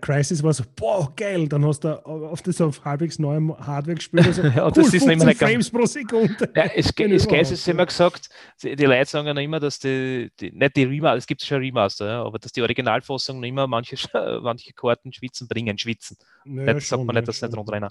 [0.00, 4.26] Crisis war so, boah, geil, dann hast du auf das auf halbwegs neuem Hardware gespielt.
[4.26, 6.50] Also, ja, cool, das ist mehr Frames pro Sekunde.
[6.56, 6.94] Ja, es, es
[7.26, 8.28] geil ist immer gesagt,
[8.62, 11.58] die, die Leute sagen ja immer, dass die, die nicht die Remaster, es gibt schon
[11.58, 13.96] Remaster, ja, aber dass die Originalfassung noch immer manche,
[14.42, 16.16] manche Karten schwitzen bringen, schwitzen.
[16.44, 17.90] Naja, das sagt man nicht, dass sie nicht runterrennen.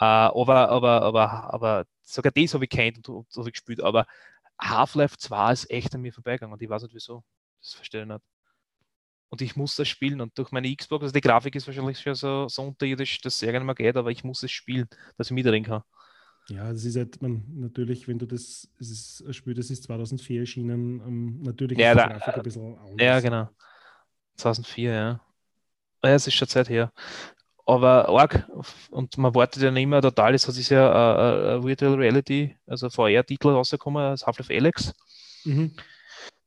[0.00, 4.06] Uh, aber, aber, aber, aber sogar das habe ich kennt und, und, und gespielt, aber
[4.60, 7.24] Half-Life 2 ist echt an mir vorbeigegangen und ich weiß nicht wieso.
[7.60, 8.20] Das verstehe ich nicht
[9.34, 10.20] und ich muss das spielen.
[10.20, 13.40] Und durch meine Xbox, also die Grafik ist wahrscheinlich schon so, so unterirdisch, dass es
[13.40, 14.86] sehr gerne mal geht, aber ich muss es spielen,
[15.18, 15.82] dass ich mitreden kann.
[16.48, 19.82] Ja, das ist halt, man, natürlich, wenn du das, es ist ein Spiel, das ist
[19.84, 22.96] 2004 erschienen, ähm, natürlich ja, ist die Grafik ein bisschen anders.
[23.00, 23.48] Ja, genau.
[24.36, 25.20] 2004, ja.
[26.04, 26.92] Ja, es ist schon Zeit her.
[27.66, 28.48] Aber arg,
[28.90, 32.90] und man wartet ja nicht immer total, es hat sich ja uh, Virtual Reality, also
[32.90, 34.94] VR-Titel rausgekommen, als Half-Life Alex.
[35.44, 35.74] Mhm.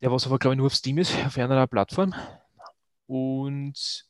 [0.01, 2.13] Der was aber, glaube ich, nur auf Steam ist, auf einer Plattform.
[3.07, 4.05] Und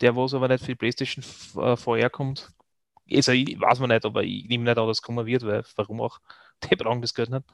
[0.00, 1.24] der, was aber nicht für die PlayStation
[1.62, 2.50] äh, vorher kommt,
[3.12, 5.64] also ich, weiß man nicht, aber ich nehme nicht an, dass es kommen wird, weil
[5.76, 6.18] warum auch?
[6.70, 7.44] Die brauchen das Geld nicht.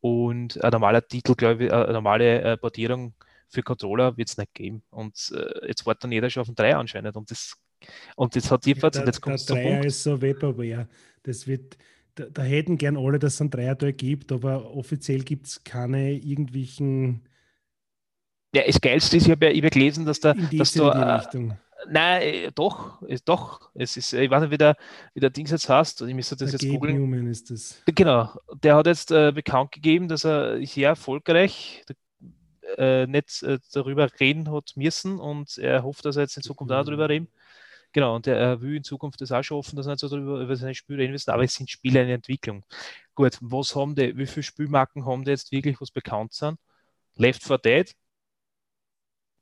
[0.00, 3.14] Und ein normaler Titel, glaube ich, eine normale äh, Portierung
[3.48, 4.82] für Controller wird es nicht geben.
[4.90, 7.16] Und äh, jetzt wartet dann jeder schon auf den 3 anscheinend.
[7.16, 7.56] Und das
[8.16, 9.84] und jetzt hat jedenfalls, ja, und jetzt kommt es zum Punkt.
[9.84, 10.88] ist so Vaporware.
[11.22, 11.76] Das wird,
[12.14, 16.12] da, da, hätten gern alle, dass es einen Dreierteil gibt, aber offiziell gibt es keine
[16.12, 17.22] irgendwelchen
[18.54, 20.32] ja, das Geilste ist, ich habe ja hab gelesen, dass da.
[20.32, 21.58] In die, dass da äh, Richtung.
[21.90, 23.70] Nein, äh, doch, ist, doch.
[23.74, 24.76] Es ist, ich weiß nicht, wie der,
[25.14, 26.02] wie der Dings jetzt heißt.
[26.02, 26.96] Ich müsste das der jetzt googeln.
[26.96, 27.82] Newman ist das.
[27.86, 28.30] Genau.
[28.62, 31.84] Der hat jetzt äh, bekannt gegeben, dass er sehr erfolgreich
[32.76, 36.72] äh, nicht äh, darüber reden hat müssen und er hofft, dass er jetzt in Zukunft
[36.72, 37.28] auch darüber reden.
[37.92, 40.40] Genau, und er will in Zukunft das auch schon offen, dass er nicht so darüber
[40.40, 42.64] über seine Spiele reden müssen, aber es sind Spiele in Entwicklung.
[43.14, 46.58] Gut, was haben die, wie viele Spielmarken haben die jetzt wirklich, was bekannt sind?
[47.16, 47.94] Left 4 Dead,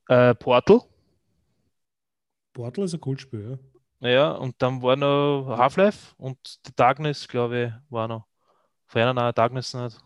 [0.09, 0.81] äh, Portal.
[2.53, 3.59] Portal ist ein Kultspiel,
[4.01, 4.09] ja.
[4.09, 8.27] Ja, und dann war noch Half-Life und The Darkness, glaube ich, war noch.
[8.87, 9.99] Vorher noch Darkness nicht.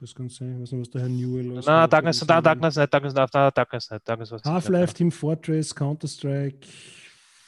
[0.00, 2.76] Das kann sein, ich weiß nicht, was der Herr Newell Nein, nein Darkness, nein, Darkness
[2.76, 4.08] nicht, Darkness nicht, nein, Darkness nicht.
[4.08, 6.66] Darkness Half-Life, Team Fortress, Counter-Strike,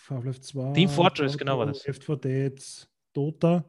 [0.09, 0.72] Half-Life 2.
[0.72, 1.86] Team Fortress, genau war das.
[1.86, 3.64] Left 4 Dead, Dota.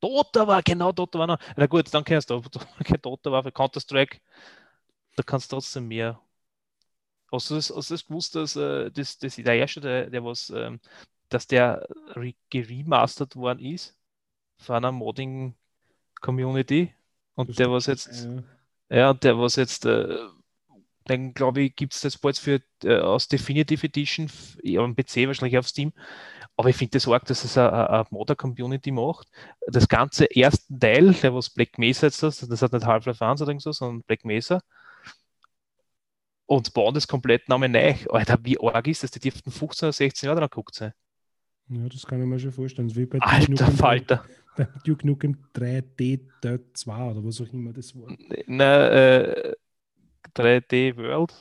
[0.00, 1.38] Dota war, genau, Dota war noch.
[1.56, 2.40] Na gut, dann kennst du,
[3.02, 4.18] Dota war für Counter-Strike.
[5.16, 6.20] Da kannst du trotzdem mehr
[7.34, 10.24] Hast du das, hast du das gewusst, dass äh, das, das, der erste, der, der
[10.24, 10.80] was, ähm,
[11.28, 11.86] dass der
[12.50, 13.96] geremastert worden ist
[14.58, 16.94] von einer Modding-Community
[17.34, 18.28] und das der was jetzt,
[18.88, 18.96] ja.
[18.96, 20.16] ja, der was jetzt, äh,
[21.04, 24.30] dann glaube ich, gibt es das bald für äh, aus Definitive Edition,
[24.78, 25.92] am PC wahrscheinlich auf Steam.
[26.56, 29.28] Aber ich finde das arg, dass es eine Modder-Community macht.
[29.66, 33.42] Das ganze erste Teil, der was Black Mesa jetzt das, das hat nicht Half-Life 1
[33.42, 34.60] oder so, sondern Black Mesa,
[36.46, 37.94] und bauen das komplett nochmal neu.
[38.10, 39.10] Alter, wie arg ist das?
[39.10, 40.92] Die dürften 15 oder 16 Jahre dran geguckt sein.
[41.68, 42.94] Ja, das kann ich mir schon vorstellen.
[42.94, 44.24] Wie bei Alter Falter.
[44.56, 48.16] Bei Duke Nukem 3D Dirt 2 oder was auch immer das war.
[48.46, 49.52] Na, äh,
[50.36, 51.34] 3D World.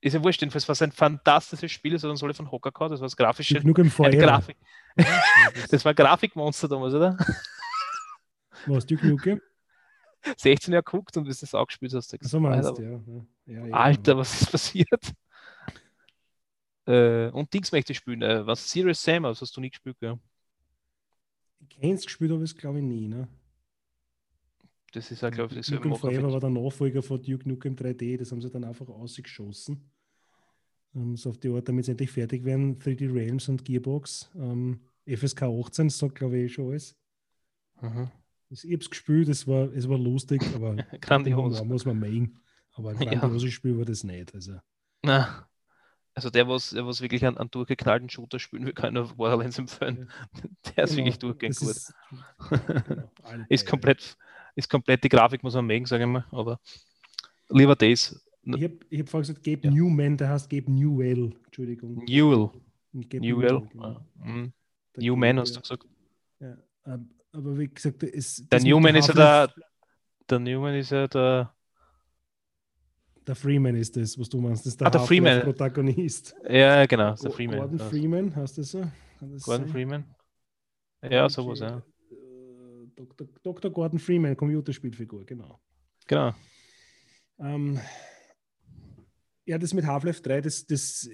[0.00, 2.70] Ist ja wurscht, jedenfalls war es ein fantastisches Spiel, das hat uns alle von Hocker
[2.70, 3.54] gehabt, das war das grafische.
[3.54, 4.16] Duke Nukem Forever.
[4.16, 4.56] Grafik.
[5.70, 7.18] das war Grafikmonster damals, oder?
[8.66, 9.42] Was, Duke Nukem?
[10.36, 12.16] 16 Jahre geguckt und bis du es auch gespielt hast.
[12.20, 13.00] So meinst Alter, ja.
[13.46, 15.12] Ja, ja, Alter, was ist passiert?
[16.86, 18.22] äh, und Dings möchte ich spielen.
[18.22, 20.18] Äh, was Serious Sam, das hast du nie gespielt, ja?
[21.60, 23.28] Ich kenne es gespielt, aber es glaube ich nie, ne?
[24.92, 27.74] Das ist ja, glaube ich, das Duke Nukem Forever war der Nachfolger von Duke Nukem
[27.74, 29.90] 3D, das haben sie dann einfach ausgeschossen.
[30.94, 34.30] Um, so auf die Art, damit sie endlich fertig werden, 3D Realms und Gearbox.
[34.34, 36.96] Um, FSK 18 sagt, glaube ich, eh schon alles.
[37.80, 38.10] Mhm.
[38.50, 41.62] Ich habe es gespielt, es war, es war lustig, aber grandios.
[41.64, 42.40] muss man mögen.
[42.72, 43.50] Aber ein grandioses ja.
[43.50, 44.34] Spiel war das nicht.
[44.34, 44.58] Also.
[45.02, 45.48] Na,
[46.18, 49.56] also der, was, der was wirklich einen, einen durchgeknallten Shooter spielen will, kann nur Borderlands
[49.56, 50.08] empfehlen.
[50.34, 50.42] Ja.
[50.76, 50.96] Der ist genau.
[50.96, 51.68] wirklich durchgehend gut.
[51.68, 51.94] Ist,
[52.50, 54.16] genau, ist, komplett,
[54.56, 56.26] ist komplett die Grafik, muss man mögen, sage ich mal.
[56.32, 56.58] Aber
[57.50, 58.20] lieber das.
[58.42, 59.70] Ich habe ich hab vorhin gesagt, Gabe ja.
[59.70, 61.36] Newman, der heißt Gabe Newell.
[61.44, 62.04] Entschuldigung.
[62.04, 62.50] Newell.
[62.92, 63.20] Newell.
[63.20, 63.68] Newell.
[63.70, 64.00] Genau.
[64.16, 64.52] Mhm.
[64.96, 65.86] Newman hast du gesagt.
[66.40, 68.52] Ja, ähm, aber wie gesagt, ist.
[68.52, 69.54] Der Newman ist ja der.
[70.28, 71.54] Der Newman ist ja der.
[73.26, 74.64] Der Freeman ist das, was du meinst.
[74.64, 75.42] Das ist der, ah, der Freeman.
[75.42, 76.34] Protagonist.
[76.48, 77.58] Ja, genau, der Freeman.
[77.58, 78.90] Gordon Freeman, heißt das so?
[79.20, 79.68] Das Gordon sein?
[79.68, 80.04] Freeman?
[81.02, 81.32] Ja, okay.
[81.34, 81.82] sowas, ja.
[82.10, 83.28] Äh, Dr.
[83.42, 83.70] Dr.
[83.70, 85.60] Gordon Freeman, Computerspielfigur, genau.
[86.06, 86.34] Genau.
[87.38, 87.78] Ähm,
[89.48, 91.08] ja, das mit Half-Life 3, das, das,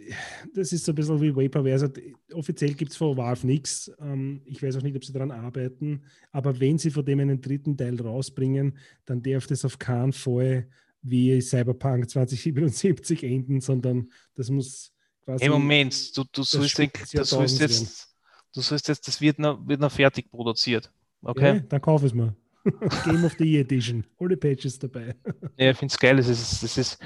[0.53, 1.75] das ist so ein bisschen wie Vaporware.
[1.75, 1.89] Also,
[2.33, 3.93] offiziell gibt es von Valve nichts.
[4.01, 6.03] Ähm, ich weiß auch nicht, ob sie daran arbeiten.
[6.33, 10.67] Aber wenn sie von dem einen dritten Teil rausbringen, dann darf das auf keinen Fall
[11.01, 14.91] wie Cyberpunk 2077 enden, sondern das muss
[15.27, 18.15] Hey, Moment, du, du, sollst, des du sollst jetzt,
[18.53, 20.93] du sollst jetzt, das wird noch, wird noch fertig produziert.
[21.23, 21.55] Okay?
[21.55, 22.37] Ja, dann kauf es mal.
[23.05, 24.05] Game of the Year Edition.
[24.19, 25.15] Alle Patches dabei.
[25.57, 26.17] Ja, ich finde es geil.
[26.17, 26.99] Das ist, das ist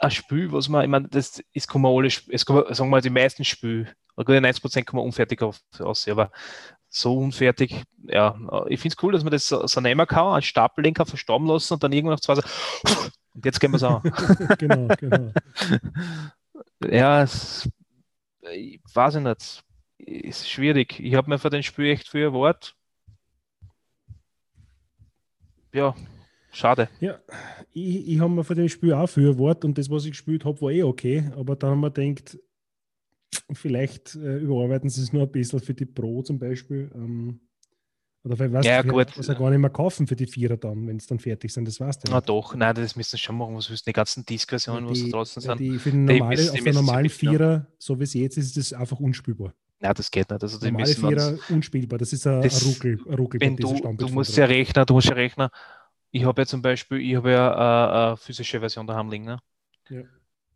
[0.00, 2.88] ein Spiel, was man, ich meine, das ist, kann man alle, es kann man, sagen
[2.88, 6.30] wir mal, die meisten Spiele, oder gut, 90% kann man unfertig auf, aussehen, aber
[6.88, 8.34] so unfertig, ja,
[8.68, 11.82] ich finde es cool, dass man das so, nehmen kann, einen Stapellenker verstorben lassen und
[11.82, 12.42] dann irgendwann nach zwei so,
[13.34, 14.02] und jetzt gehen wir es an.
[14.58, 15.32] genau, genau.
[16.90, 17.68] ja, es,
[18.52, 19.64] ich weiß ich nicht,
[19.98, 20.98] ist schwierig.
[20.98, 22.74] Ich habe mir für den Spiel echt viel erwartet.
[25.72, 25.94] Ja,
[26.52, 26.88] schade.
[27.00, 27.18] Ja,
[27.72, 30.44] ich, ich habe mir von dem Spiel auch viel Wort und das, was ich gespielt
[30.44, 31.30] habe, war eh okay.
[31.36, 32.38] Aber dann haben wir gedacht,
[33.52, 36.90] vielleicht äh, überarbeiten sie es nur ein bisschen für die Pro zum Beispiel.
[36.94, 37.40] Ähm,
[38.22, 39.16] oder vielleicht weißt Ja, du, gut.
[39.16, 41.66] was ja gar nicht mehr kaufen für die Vierer dann, wenn es dann fertig sind.
[41.66, 42.12] Das weißt du.
[42.12, 43.56] Na doch, nein, das müssen sie schon machen.
[43.56, 45.58] Was willst du, die ganzen Disk-Versionen, was da die, draußen ja, sind?
[45.60, 47.08] die, für den die normale, müssen- die auf der normalen.
[47.08, 49.54] Vierer, so wie es jetzt ist, ist das einfach unspielbar.
[49.82, 50.42] Nein, das geht nicht.
[50.42, 51.98] Also die Normale müssen Vierer unspielbar.
[51.98, 54.92] Das ist ein, Das- ein Ruckel, ein Ruckel wenn du, du musst ja rechnen, du
[54.94, 55.48] musst ja rechnen.
[56.10, 59.38] Ich habe ja zum Beispiel, ich habe ja äh, eine physische Version daheim liegen, ne?
[59.88, 60.02] Ja.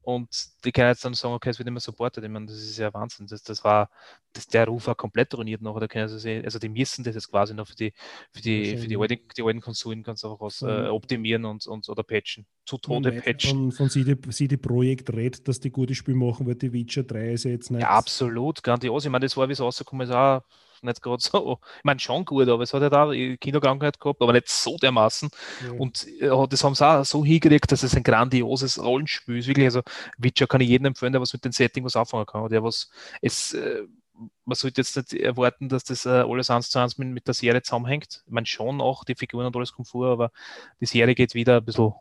[0.05, 0.28] Und
[0.64, 2.22] die kann jetzt dann sagen, okay, es wird immer supportet.
[2.22, 3.26] Ich meine, das ist ja Wahnsinn.
[3.26, 3.88] Das, das war,
[4.34, 5.80] das, der Ruf war komplett ruiniert nachher.
[5.80, 7.94] Da können also, sehen, also die müssen das jetzt quasi noch für die,
[8.30, 11.88] für die, für die, alten, die alten Konsolen ganz einfach was äh, optimieren und, und
[11.88, 12.44] oder patchen.
[12.66, 13.70] Zu Tode patchen.
[13.70, 17.32] Von, von CD, CD Projekt redet, dass die gute Spiele machen, weil die Witcher 3
[17.32, 17.80] ist jetzt nicht.
[17.80, 19.07] Ja, absolut, grandios.
[19.07, 20.42] Ich meine, das war, wie es rausgekommen ist, auch
[20.85, 21.59] nicht gerade so.
[21.78, 23.11] Ich meine, schon gut, aber es hat ja da
[23.41, 25.30] Kinderkrankheit gehabt, aber nicht so dermaßen.
[25.64, 25.72] Ja.
[25.72, 29.47] Und äh, das haben sie auch so hingekriegt, dass es ein grandioses Rollenspiel ist.
[29.47, 29.82] Wirklich, also
[30.18, 32.49] Witcher kann ich jedem empfehlen, der was mit dem Setting was anfangen kann.
[32.49, 33.82] Der was, es, äh,
[34.45, 37.35] man sollte jetzt nicht erwarten, dass das äh, alles eins zu eins mit, mit der
[37.35, 38.22] Serie zusammenhängt.
[38.26, 40.30] Ich meine, schon auch, die Figuren und alles kommt vor, aber
[40.80, 41.93] die Serie geht wieder ein bisschen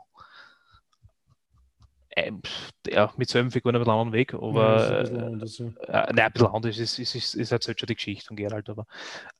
[2.87, 5.57] ja, mit selben Figuren ein bisschen anderen Weg, Ja, aber ist ein bisschen äh, anders,
[5.57, 5.65] ja.
[5.67, 8.69] äh, nein, ein bisschen anders, ist, ist, ist, ist halt schon die Geschichte von Geralt,
[8.69, 8.85] aber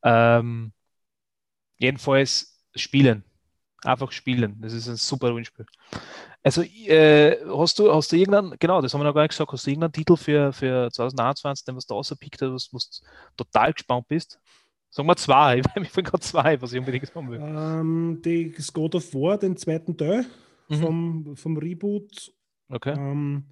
[0.04, 0.74] ähm,
[1.78, 3.24] jedenfalls spielen.
[3.86, 4.58] Einfach spielen.
[4.62, 5.66] Das ist ein super Rollenspiel.
[6.42, 9.52] Also, äh, hast du, hast du irgendeinen, genau, das haben wir noch gar nicht gesagt,
[9.52, 13.74] hast du irgendeinen Titel für, für 2021, den was du rausgepickt hast, was du total
[13.74, 14.40] gespannt bist?
[14.90, 17.42] Sagen wir zwei, ich mir fallen gerade zwei, was ich unbedingt haben will.
[17.42, 20.26] Ähm, die God of War, den zweiten Teil
[20.70, 20.76] Mhm.
[20.76, 22.32] vom, vom Reboot.
[22.74, 22.96] Okay.
[22.98, 23.44] Ähm,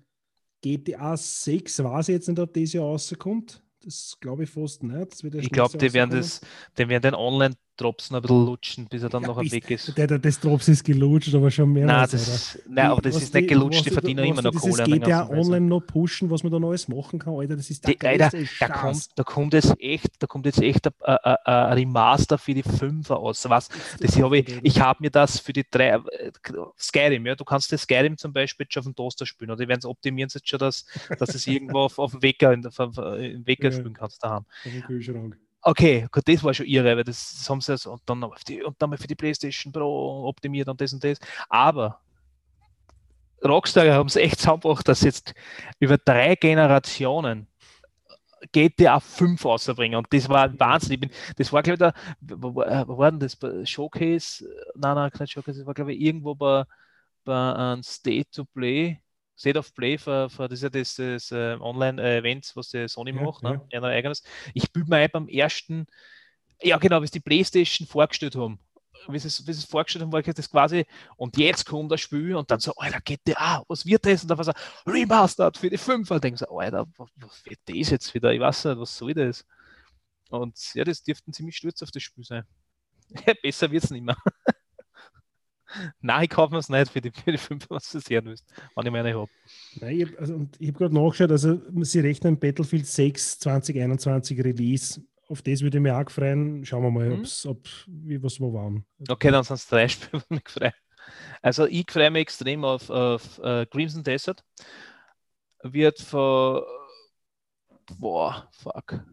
[0.61, 3.63] GTA 6 weiß ich jetzt nicht, ob das Jahr rauskommt.
[3.83, 5.23] Das glaube ich fast nicht.
[5.35, 6.41] Ich glaube, die werden das,
[6.77, 9.69] die werden den Online-Drops noch ein bisschen lutschen, bis er dann Ja, noch am Weg
[9.71, 9.97] ist.
[9.97, 12.11] Der, der, das Drops ist gelutscht, aber schon Nein, mehrmals.
[12.11, 14.83] das, nein, aber das Was ist nicht gelutscht, die verdienen immer noch Kohle.
[14.83, 15.29] GTA ganzen Scheiß.
[15.45, 17.55] Online noch pushen, was man da alles machen kann, Alter.
[17.57, 20.87] Das ist der Die, Alter, da kommt, da kommt jetzt echt, da kommt jetzt echt
[20.87, 23.47] ein, ein, ein- Remaster für die Fünfer aus.
[23.49, 23.69] Was?
[23.99, 25.99] Das habe ich, ich habe mir das für die drei
[26.77, 29.67] Skyrim, ja, du kannst das Skyrim zum Beispiel schon auf dem Toaster spielen, oder die
[29.67, 30.85] werden es optimieren jetzt schon, dass,
[31.17, 33.71] dass es irgendwo auf, auf dem Wecker, in auf, im Wecker Ja.
[33.71, 34.45] spielen kannst daheim.
[34.65, 35.37] Auf dem Kühlschrank.
[35.63, 38.43] Okay, gut, das war schon irre, weil das, das haben sie jetzt und dann auf
[38.43, 41.19] die, und dann mal für die PlayStation Pro optimiert und das und das.
[41.49, 42.01] Aber
[43.43, 45.33] Rockstar haben es echt zusammengebracht, dass jetzt
[45.79, 47.47] über drei Generationen
[48.51, 49.97] GTA 5 rausbringen.
[49.97, 50.93] Und das war Wahnsinn.
[50.93, 53.37] Ich bin, das war, glaube ich, wo, äh, wo war denn das?
[53.69, 54.45] Showcase?
[54.75, 56.65] Nein, nein, kein Showcase, das war, glaube ich, irgendwo bei,
[57.25, 59.00] bei einem State to Play,
[59.41, 63.43] State of Play für, für das das, das äh, Online-Event, was die Sony Ja, macht,
[63.43, 63.61] ne?
[63.71, 63.79] ja.
[63.79, 64.23] Ein eigenes.
[64.53, 65.87] Ich bin mir ein beim ersten,
[66.61, 68.59] ja genau, wie sie die Playstation vorgestellt haben.
[69.07, 70.85] Wie sie es wie es vorgestellt haben, war das quasi,
[71.17, 74.21] und jetzt kommt das Spiel und dann so, Alter, GTA, was wird das?
[74.21, 74.53] Und dann war so,
[74.85, 77.09] Remastered für die 5 Und denke so, Alter, was,
[77.45, 78.31] wird das jetzt wieder?
[78.31, 79.45] Ich weiß nicht, was soll das?
[80.29, 82.43] Und ja, das dürften ziemlich stolz auf das Spiel sein.
[83.43, 84.17] Besser wird es nicht mehr.
[86.01, 88.45] Nein, ich kaufe mir es nicht für die, für die 5, was du sehen willst,
[88.75, 89.29] wenn ich meine habe.
[89.79, 94.43] Nein, ich habe also, und ich hab gerade nachgeschaut, also sie rechnen Battlefield 6 2021
[94.43, 95.01] Release.
[95.27, 96.65] Auf das würde ich mich auch freuen.
[96.65, 97.19] Schauen wir mal, Mhm.
[97.19, 98.85] ob's, ob wie was wir waren.
[99.07, 100.41] Okay, dann sind es drei Spiele, mich.
[101.41, 104.43] Also ich freue mich extrem auf, auf äh, Crimson Desert.
[105.63, 106.61] Wird von
[107.99, 109.03] boah, fuck.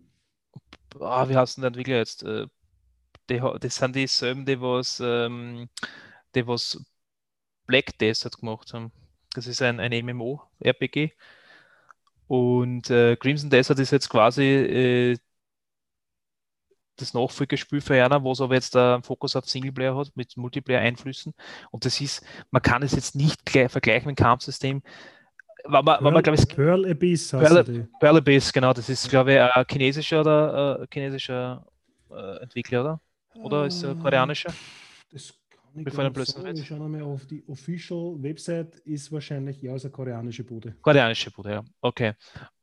[0.90, 2.22] Boah, wie heißt denn der Entwickler jetzt?
[2.22, 2.46] Äh,
[3.30, 5.68] die, das sind dieselben, die was, ähm,
[6.35, 6.83] die was
[7.66, 8.93] Black Desert gemacht haben.
[9.35, 11.12] Das ist ein, ein MMO-RPG.
[12.26, 15.16] Und äh, Crimson Desert ist jetzt quasi äh,
[16.97, 21.35] das Nachfolgespiel für einer, wo es aber jetzt einen Fokus auf Singleplayer hat, mit Multiplayer-Einflüssen.
[21.70, 24.83] Und das ist, man kann es jetzt nicht gleich vergleichen mit dem Kampfsystem.
[25.64, 27.89] Wenn man, wenn man glaube ich, Pearl Abyss Pearl-.
[28.01, 31.66] Pearl Abyss, genau, das ist, glaube ich, ein chinesischer oder äh, chinesischer
[32.11, 33.01] äh, Entwickler, oder?
[33.35, 34.53] Oder ist er Ähm, koreanischer?
[35.11, 35.35] Das
[35.74, 39.84] Bevor dann plötzlich so, ich schaue nochmal auf die Official Website, ist wahrscheinlich ja aus
[39.84, 40.74] eine koreanische Bude.
[40.82, 41.64] Koreanische Bude, ja.
[41.80, 42.14] Okay.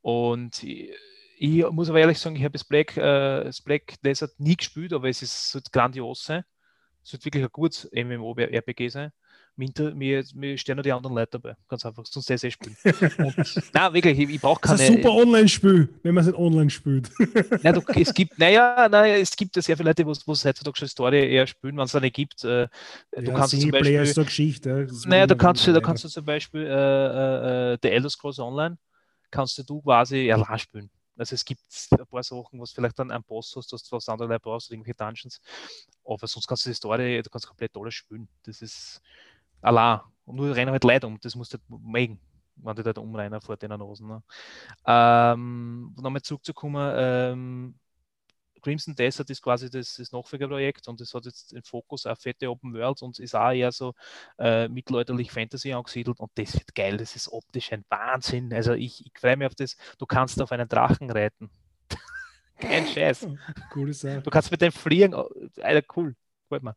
[0.01, 4.55] Und ich, muss aber ehrlich sagen, ich habe das Black, äh, das Black Desert nie
[4.55, 6.43] gespielt, aber es ist so grandios sein.
[7.03, 9.11] Es wird wirklich ein gutes MMO-RPG sein
[9.57, 11.55] mir, mir, mir stehen nur die anderen Leute dabei.
[11.67, 12.75] Ganz einfach, sonst der eh spielen.
[13.73, 14.77] nein, wirklich, ich, ich brauche keine.
[14.77, 17.09] Das ist ein super Online-Spiel, wenn man es nicht online spielt.
[17.63, 20.77] nein, du, es gibt, naja, naja, es gibt ja sehr viele Leute, die es heutzutage
[20.77, 22.43] schon Story eher spielen, wenn es eine gibt.
[22.43, 22.67] Äh,
[23.15, 24.01] du ja, kannst zum Beispiel.
[24.01, 24.87] Ist so Geschichte.
[25.05, 28.39] Naja, da kannst, du, da kannst du zum Beispiel äh, äh, äh, The Elder Scrolls
[28.39, 28.77] Online,
[29.31, 30.89] kannst du quasi allein spielen.
[31.17, 34.09] Also es gibt ein paar Sachen, was vielleicht dann ein Boss hast, dass du was
[34.09, 35.39] andere brauchst, irgendwelche Dungeons.
[36.03, 38.27] Aber sonst kannst du die Story, du kannst komplett alles spielen.
[38.43, 39.01] Das ist,
[39.66, 39.99] allein.
[40.26, 42.20] Und nur rennen halt Leute um, das musst du halt mögen,
[42.55, 44.07] wenn die dort umrennen vor den Nasen.
[44.07, 44.24] Ne?
[44.86, 47.76] Ähm, Nochmal zurückzukommen, ähm,
[48.61, 52.49] Crimson Desert ist quasi das, das Nachfolgerprojekt und es hat jetzt den Fokus auf fette
[52.49, 53.93] Open Worlds und ist auch eher so
[54.39, 58.51] äh, mittelalterlich Fantasy angesiedelt und das wird geil, das ist optisch ein Wahnsinn.
[58.51, 61.51] Also ich, ich freue mich auf das, du kannst auf einen Drachen reiten.
[62.57, 63.28] Kein Scheiß.
[63.72, 64.24] Coole Sache.
[64.24, 66.16] Du kannst mit dem fliegen, Alter, cool
[66.59, 66.75] gefällt mir.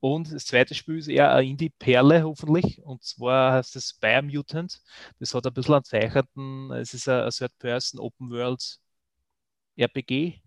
[0.00, 2.82] Und das zweite Spiel ist eher eine Indie-Perle, hoffentlich.
[2.82, 4.82] Und zwar heißt es Biomutant.
[5.20, 8.78] Das hat ein bisschen einen Zeicherten, es ist ein Third-Person Open World
[9.76, 10.40] RPG,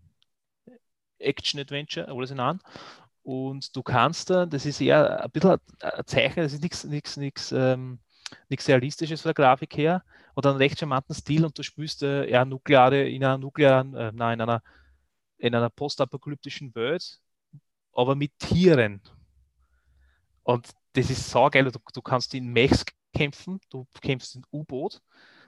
[1.18, 2.60] Action-Adventure, alles in einem.
[3.22, 7.16] Und du kannst da, das ist eher ein bisschen ein Zeichen, das ist nichts nichts
[7.16, 8.00] nichts ähm,
[8.48, 10.04] nichts realistisches von der Grafik her
[10.36, 14.12] oder einen recht charmanten Stil und du spielst äh, eher nukleare in einer nuklearen, äh,
[14.14, 14.62] nein, in einer
[15.38, 17.20] in einer postapokalyptischen Welt
[17.92, 19.00] aber mit Tieren.
[20.42, 21.70] Und das ist saugeil.
[21.70, 25.00] Du, du kannst in Mechs kämpfen, du kämpfst in U-Boot.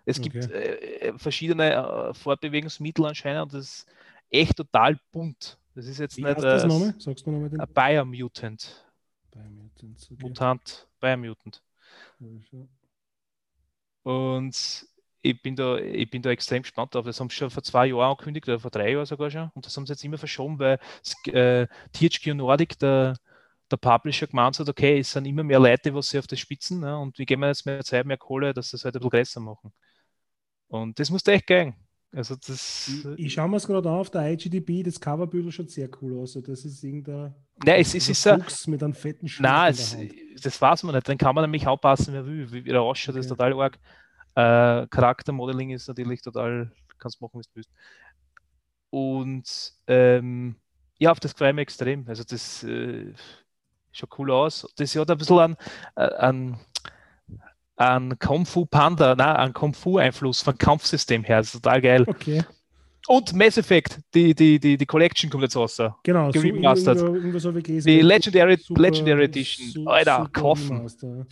[0.04, 0.28] Es okay.
[0.28, 3.86] gibt äh, verschiedene äh, Fortbewegungsmittel anscheinend und das ist
[4.30, 5.58] echt total bunt.
[5.74, 6.42] Das ist jetzt Wie nicht.
[6.42, 6.94] Das äh, Name?
[6.98, 7.62] Sagst du nochmal den?
[7.72, 8.84] Biomutant.
[9.30, 10.08] Biomutant.
[10.10, 10.22] Okay.
[10.22, 11.62] Mutant, Biomutant.
[14.02, 14.86] Und
[15.22, 17.04] ich bin da, ich bin da extrem gespannt drauf.
[17.04, 19.50] Das haben sie schon vor zwei Jahren angekündigt, oder vor drei Jahren sogar schon.
[19.54, 20.78] Und das haben sie jetzt immer verschoben, weil
[21.26, 23.16] äh, THQ Nordic, der,
[23.70, 26.80] der Publisher, gemeint hat, okay, es sind immer mehr Leute, was sie auf das spitzen,
[26.80, 26.98] ne?
[26.98, 29.10] und wie geben wir jetzt mehr Zeit, mehr Kohle, dass sie das halt ein bisschen
[29.10, 29.72] größer machen.
[30.68, 31.74] Und das muss echt gehen.
[32.14, 35.88] Also das, ich, ich schaue mir es gerade auf, der IGDB, das Coverbild schaut sehr
[36.00, 36.36] cool aus.
[36.36, 39.96] Also das ist irgendein Nein, es, es ist ein mit einem fetten Schild Nein, es,
[40.42, 41.08] das weiß man nicht.
[41.08, 42.52] Dann kann man nämlich aufpassen, wer will.
[42.52, 43.18] Wie, der ausschaut, okay.
[43.18, 43.78] das ist total arg.
[44.34, 47.70] Äh, Charaktermodeling ist natürlich total, kannst machen, wie du willst.
[48.90, 50.56] Und ähm,
[50.98, 52.04] ja, auf das ich mich extrem.
[52.06, 53.12] Also das äh,
[53.90, 54.66] schaut cool aus.
[54.76, 55.56] Das hat ein bisschen an,
[55.94, 56.60] an,
[57.76, 61.38] an Kung Fu Panda, nein, an Kung Fu Einfluss vom Kampfsystem her.
[61.38, 62.04] Das ist total geil.
[62.06, 62.44] Okay.
[63.08, 65.76] Und Mass Effect, die, die, die, die Collection kommt jetzt raus.
[66.04, 69.70] Genau, so, irgendwo, irgendwo so die Legendary, super, Legendary Edition.
[69.70, 70.88] Super, Alter, kaufen.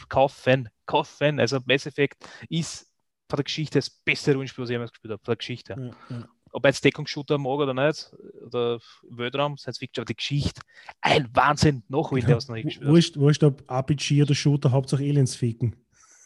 [0.09, 0.68] Kaufen.
[0.86, 1.38] Kaufen.
[1.38, 2.16] Also Mass Effect
[2.48, 2.89] ist
[3.31, 5.76] von der Geschichte das beste Rollenspiel, was ich jemals gespielt habe, von der Geschichte.
[5.78, 6.28] Ja, ja.
[6.53, 8.12] Ob jetzt Deckungsshooter mag oder nicht,
[8.45, 10.61] oder Weltraum, Science Fiction, aber die Geschichte,
[11.01, 15.03] ein Wahnsinn, noch ja, was noch nicht gespielt wurscht, wurscht, ob RPG oder Shooter, Hauptsache
[15.03, 15.76] Aliens ficken.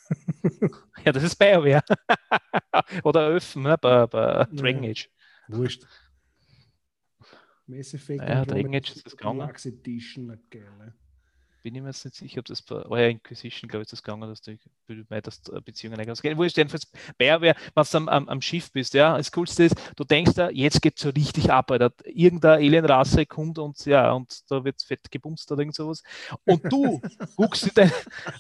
[1.05, 1.83] ja, das ist BioWare.
[3.05, 5.11] oder Öfen, ne, bei, bei Dragon Age.
[5.49, 5.87] Wurscht.
[7.67, 9.49] Mass Effect ja, Dragon Age ist das gegangen.
[9.49, 10.95] Edition, geile
[11.65, 14.03] bin ich mir jetzt nicht sicher, ob das bei eurer Inquisition, glaube ich, ist das
[14.03, 14.55] gegangen, dass du
[15.09, 16.87] dass Beziehungen eingegangen Wo ist jedenfalls
[17.17, 20.51] BioWare, wenn du am, am, am, Schiff bist, ja, das Coolste ist, du denkst da,
[20.51, 21.91] jetzt geht es so richtig ab, Alter.
[22.05, 26.03] irgendeine Alienrasse kommt und ja, und da wird fett gebumst oder irgend sowas.
[26.45, 27.01] Und du
[27.39, 27.93] huckst in dein,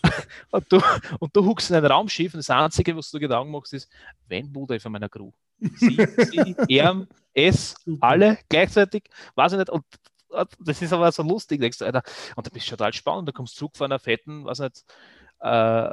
[0.51, 0.83] und du,
[1.18, 3.91] und du huckst in ein Raumschiff und das Einzige, was du Gedanken machst, ist,
[4.29, 5.31] wenn ich von meiner Crew?
[5.61, 9.05] Sie, sie, er, es, alle gleichzeitig,
[9.35, 9.85] weiß ich nicht, und
[10.61, 12.03] das ist aber so lustig, denkst du, Alter.
[12.37, 14.85] Und da bist du total spannend, da kommst du zurück von einer fetten, was nicht,
[15.40, 15.90] äh,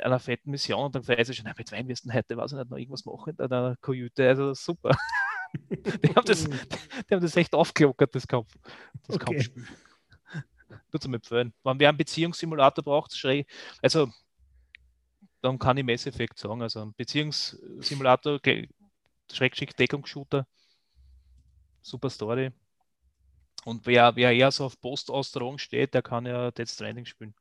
[0.00, 2.52] einer fetten Mission und dann weißt du schon, na, mit wem wirst du heute, weiß
[2.52, 4.96] ich nicht, noch irgendwas machen in einer Kajüte, also super.
[5.70, 8.54] die, haben das, die haben das echt aufgelockert, das, Kampf,
[9.06, 9.24] das okay.
[9.24, 9.66] Kampfspiel.
[10.90, 11.52] Nur zum Empfehlen.
[11.62, 13.46] Wenn wer einen Beziehungssimulator braucht, schräg,
[13.82, 14.08] also
[15.42, 18.40] dann kann ich Mass Effect sagen, also ein Beziehungssimulator,
[19.30, 20.46] Schrägschick Deckungsshooter,
[21.82, 22.52] super Story.
[23.64, 27.34] Und wer, wer eher so auf Postaustragung steht, der kann ja Dead Stranding spielen.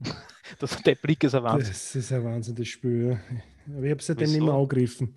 [0.58, 1.68] das, der Blick ist ein Wahnsinn.
[1.70, 3.20] Das ist ein Wahnsinn, das Spiel.
[3.66, 5.14] Aber ich habe es ja dann nicht mehr angegriffen.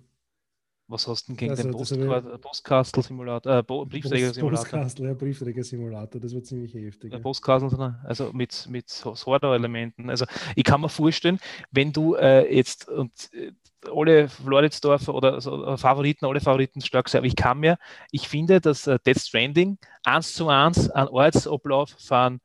[0.86, 4.58] Was hast du denn gegen Also, den Postkastel-Simulator, äh, Bo- Briefträger-Simulator?
[4.64, 7.10] Postkastel, ja, Briefträger-Simulator, das wird ziemlich heftig.
[7.12, 7.20] Ja,
[7.58, 10.10] sondern- also mit, mit so- Sorter-Elementen.
[10.10, 11.38] Also ich kann mir vorstellen,
[11.70, 13.52] wenn du äh, jetzt und äh,
[13.90, 17.78] alle Floridsdorfer oder so, äh, Favoriten, alle Favoriten stark sein, aber ich kann mir,
[18.10, 22.40] ich finde, dass äh, Death Stranding eins zu eins einen Ortsablauf von,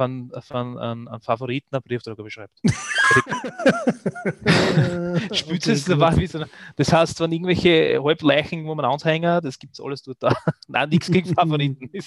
[0.00, 2.54] von, von einem, einem Favoriten einen Briefträger beschreibt.
[5.34, 6.44] Spült Okay, wie so
[6.76, 10.34] Das heißt, wenn irgendwelche Halbleichen, wo man anhängen, das gibt es alles dort da.
[10.68, 11.90] Nein, nichts gegen Favoriten.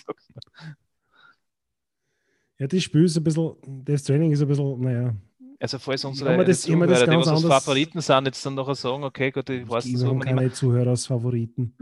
[2.59, 3.51] Ja, das Spiel ist ein bisschen,
[3.83, 5.13] das Training ist ein bisschen, naja,
[5.59, 8.75] Also falls unsere mir das- mir das Zuhörer, die anders- Favoriten sind, jetzt dann nachher
[8.75, 10.41] sagen, okay, gut, ich weiß ich man immer.
[10.41, 11.73] keine Zuhörer als Favoriten.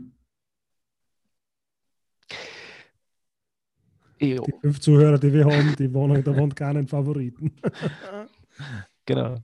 [4.21, 7.51] Ja, Die fünf Zuhörer, die wir haben, die wohnen, da wohnt keinen Favoriten.
[9.05, 9.37] genau.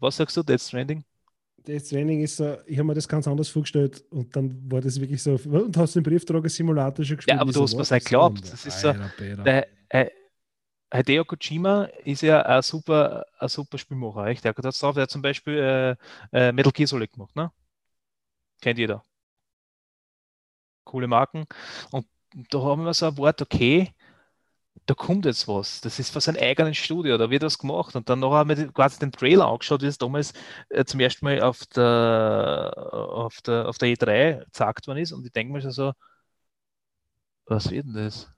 [0.00, 1.04] Was sagst du, Death Stranding?
[1.66, 5.00] Das Training ist so, ich habe mir das ganz anders vorgestellt und dann war das
[5.00, 7.38] wirklich so, und hast du den Brieftrager-Simulator schon gespielt?
[7.40, 8.52] aber Ich du hast was mir's nicht geglaubt.
[8.52, 8.92] Das ist so-.
[9.44, 10.10] Der, äh,
[10.92, 14.26] Hideo Kojima ist ja ein super, ein super Spielmacher.
[14.26, 14.44] Echt?
[14.44, 14.94] Der hat das drauf.
[14.94, 15.96] Der hat zum Beispiel
[16.32, 17.50] äh, äh, Metal Gear Solid gemacht, ne?
[18.60, 19.04] Kennt jeder.
[20.84, 21.46] Coole Marken.
[21.90, 23.94] Und da haben wir so ein Wort, okay,
[24.86, 25.80] da kommt jetzt was.
[25.80, 27.96] Das ist für sein eigenes Studio, da wird was gemacht.
[27.96, 30.32] Und dann noch haben wir quasi den Trailer angeschaut, wie es damals
[30.68, 35.12] äh, zum ersten Mal auf der, auf der, auf der E3 gezeigt worden ist.
[35.12, 35.92] Und ich denke mir so,
[37.46, 38.28] was wird denn das?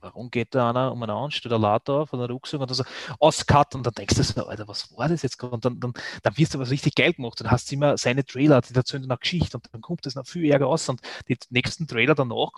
[0.00, 2.76] Warum geht da einer um einen an, steht ein Lader auf oder Rucksack und dann
[2.76, 2.84] so,
[3.20, 5.42] auscut und dann denkst du so, Alter, was war das jetzt?
[5.42, 7.40] Und dann, dann, dann wirst du was richtig geil gemacht.
[7.40, 10.14] Dann hast du immer seine Trailer, die erzählen dann eine Geschichte und dann kommt das
[10.14, 10.88] noch viel ärger aus.
[10.88, 12.50] Und die nächsten Trailer danach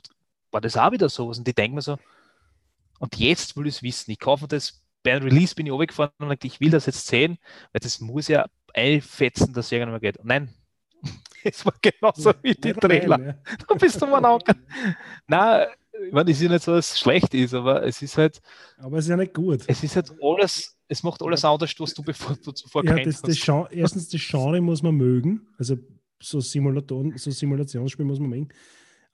[0.51, 1.39] war das auch wieder sowas.
[1.39, 1.99] Und die denken mir so,
[2.99, 4.11] und jetzt will ich es wissen.
[4.11, 7.07] Ich kaufe das, bei einem Release bin ich runtergefahren und gesagt, ich will das jetzt
[7.07, 7.39] sehen,
[7.73, 10.17] weil das muss ja einfetzen, dass es irgendwann mal geht.
[10.19, 10.49] Und nein,
[11.45, 13.27] es war genauso wie die Leider nein, Trailer.
[13.27, 13.35] ja.
[13.69, 14.57] Da bist du mal ange-
[15.27, 15.67] Nein,
[16.07, 18.41] ich meine, es ist ja nicht so, dass es schlecht ist, aber es ist halt,
[18.79, 19.63] Aber es ist ja nicht gut.
[19.67, 23.23] es ist halt alles, es macht alles anders, was du bevor du zuvor Ja, das,
[23.23, 23.45] das hast.
[23.45, 25.47] Genre, erstens, das Genre muss man mögen.
[25.59, 25.77] Also
[26.21, 28.49] so Simulatoren, so Simulationsspiele muss man mögen.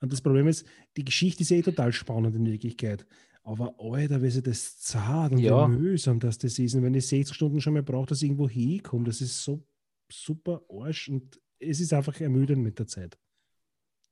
[0.03, 0.67] Und das Problem ist,
[0.97, 3.05] die Geschichte ist ja eh total spannend in Wirklichkeit.
[3.41, 5.65] Aber Alter, wie sie das zart und Ja.
[5.65, 6.75] mühsam das, das ist.
[6.75, 9.65] Und wenn ich 60 Stunden schon mal brauche, dass ich irgendwo hinkomme, das ist so
[10.11, 13.17] super Arsch und es ist einfach ermüdend mit der Zeit.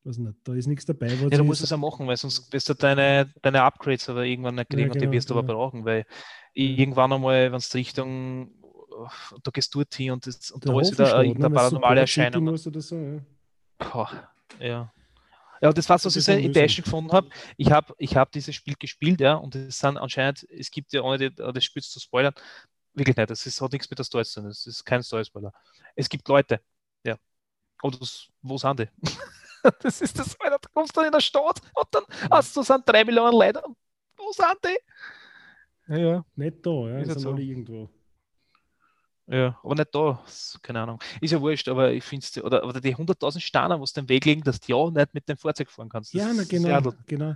[0.05, 1.09] Weiß nicht, da ist nichts dabei.
[1.09, 4.55] Ja, du musst es auch machen, weil sonst wirst du deine, deine Upgrades aber irgendwann
[4.55, 5.55] nicht kriegen Ja, und die genau, wirst du aber genau.
[5.55, 6.05] brauchen, weil
[6.53, 8.51] irgendwann einmal, wenn es Richtung,
[9.43, 12.55] da gehst du dort hin und, das, und da ist wieder ne, es paranormale Erscheinung.
[12.55, 13.19] so, ja.
[13.77, 14.09] Boah,
[14.61, 14.93] ja.
[15.61, 16.45] Ja, das war, was Das ich so mühsam.
[16.45, 17.29] enttäuschend gefunden habe.
[17.57, 21.01] Ich habe ich hab dieses Spiel gespielt, ja, und es sind anscheinend, es gibt ja,
[21.03, 22.33] ohne die, das Spiel zu spoilern,
[22.93, 25.53] wirklich nicht, das ist, hat nichts mit der Story zu tun, das ist kein Story-Spoiler.
[25.95, 26.61] Es gibt Leute,
[27.03, 27.17] ja.
[27.83, 28.89] Und das, wo sind die?
[29.81, 32.83] das ist das, Alter, da kommst du in der Stadt und dann hast du, sind
[32.87, 33.63] drei Millionen Leute.
[34.17, 34.79] Wo sind die?
[35.87, 36.25] Ja, ja.
[36.35, 37.35] Nicht da, ja, einmal so.
[37.37, 37.89] irgendwo.
[39.31, 40.21] Ja, aber nicht da,
[40.61, 40.99] keine Ahnung.
[41.21, 44.09] Ist ja wurscht, aber ich finde es, oder, oder die 100.000 Steine, wo du den
[44.09, 46.13] Weg legen, dass du ja nicht mit dem Fahrzeug fahren kannst.
[46.13, 46.67] Das Ja, na genau.
[46.67, 47.35] ja genau.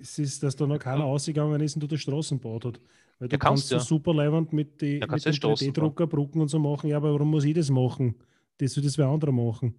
[0.00, 2.80] Es ist, dass da noch keiner ausgegangen ist und du die Straßen gebaut hat.
[3.18, 3.80] Weil du Ja, kannst kannst so ja.
[3.80, 5.90] super leibend mit, die, Ja, mit kannst du den Straßen bauen.
[5.90, 6.88] 3D-Drucker, Brücken und so machen.
[6.88, 8.14] Ja, aber warum muss ich das machen?
[8.56, 9.74] Das soll das wer andere machen.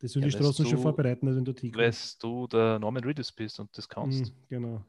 [0.00, 3.32] Das Ja, die Straßen schon du- vorbereiten, wenn du die weil du der Norman Reedus
[3.32, 4.24] bist und das kannst.
[4.24, 4.84] Mhm, Genau.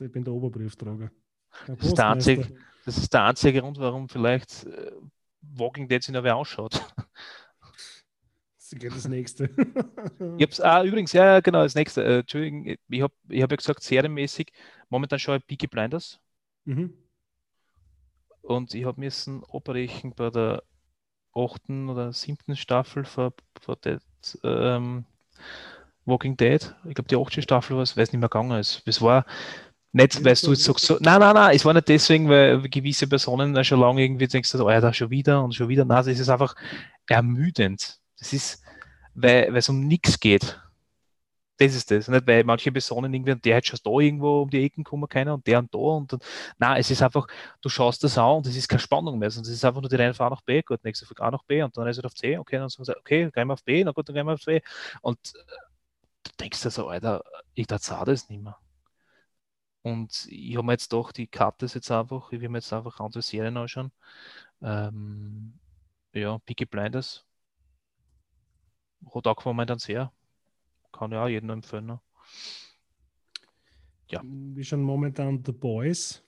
[0.00, 1.10] Ich bin der Oberbriefträger.
[1.66, 4.92] Der Das ist der einzige, das ist der einzige Grund, warum vielleicht äh,
[5.40, 6.80] Walking Dead sich noch wer ausschaut.
[8.58, 9.50] Das geht das nächste.
[10.38, 12.02] Ich hab's, ah, übrigens, ja, genau, das nächste.
[12.02, 14.52] Äh, Entschuldigung, ich habe ich hab ja gesagt, serienmäßig,
[14.88, 16.18] momentan schaue ich Peaky Blinders
[16.64, 16.94] mhm.
[18.40, 20.62] und ich habe müssen abbrechen bei der
[21.34, 24.00] achten oder siebten Staffel von, von Dead,
[24.42, 25.04] ähm,
[26.06, 26.74] Walking Dead.
[26.84, 28.82] Ich glaube, die achte Staffel war es, weil es nicht mehr gegangen ist.
[28.86, 29.24] Es war
[29.94, 33.06] nicht, weil du jetzt sagst, so, nein, nein, nein, es war nicht deswegen, weil gewisse
[33.06, 35.84] Personen dann schon lange irgendwie denkst, du, oh ja, da schon wieder und schon wieder.
[35.84, 36.56] Nein, das ist einfach
[37.08, 38.00] ermüdend.
[38.18, 38.60] Das ist,
[39.14, 40.60] weil es um nichts geht.
[41.58, 42.08] Das ist das.
[42.08, 45.34] Nicht, weil manche Personen irgendwie, der hat schon da irgendwo um die Ecken kommen, keiner
[45.34, 46.20] und der und da und dann,
[46.58, 47.28] nein, es ist einfach,
[47.62, 49.88] du schaust das an und es ist keine Spannung mehr, sondern es ist einfach nur
[49.88, 51.98] die Reihe von A nach B, gut, nächste Folge A nach B und dann ist
[51.98, 54.16] es auf C, okay, dann sagen sie, okay, gehen wir auf B, na gut, dann
[54.16, 54.60] gehen wir auf C
[55.02, 57.22] und du denkst dir so, Alter,
[57.54, 58.56] ich da zahle das nicht mehr.
[59.84, 62.72] Und ich habe mir jetzt doch die Karte ist jetzt einfach, ich will mir jetzt
[62.72, 63.92] einfach andere Serien anschauen.
[64.62, 65.58] Ähm,
[66.14, 67.26] ja, Peaky Blinders.
[69.14, 70.10] Hat auch momentan sehr.
[70.90, 71.84] Kann ja auch jedem empfehlen.
[71.84, 72.00] Ne?
[74.08, 74.22] Ja.
[74.24, 76.22] Wir schauen momentan The Boys.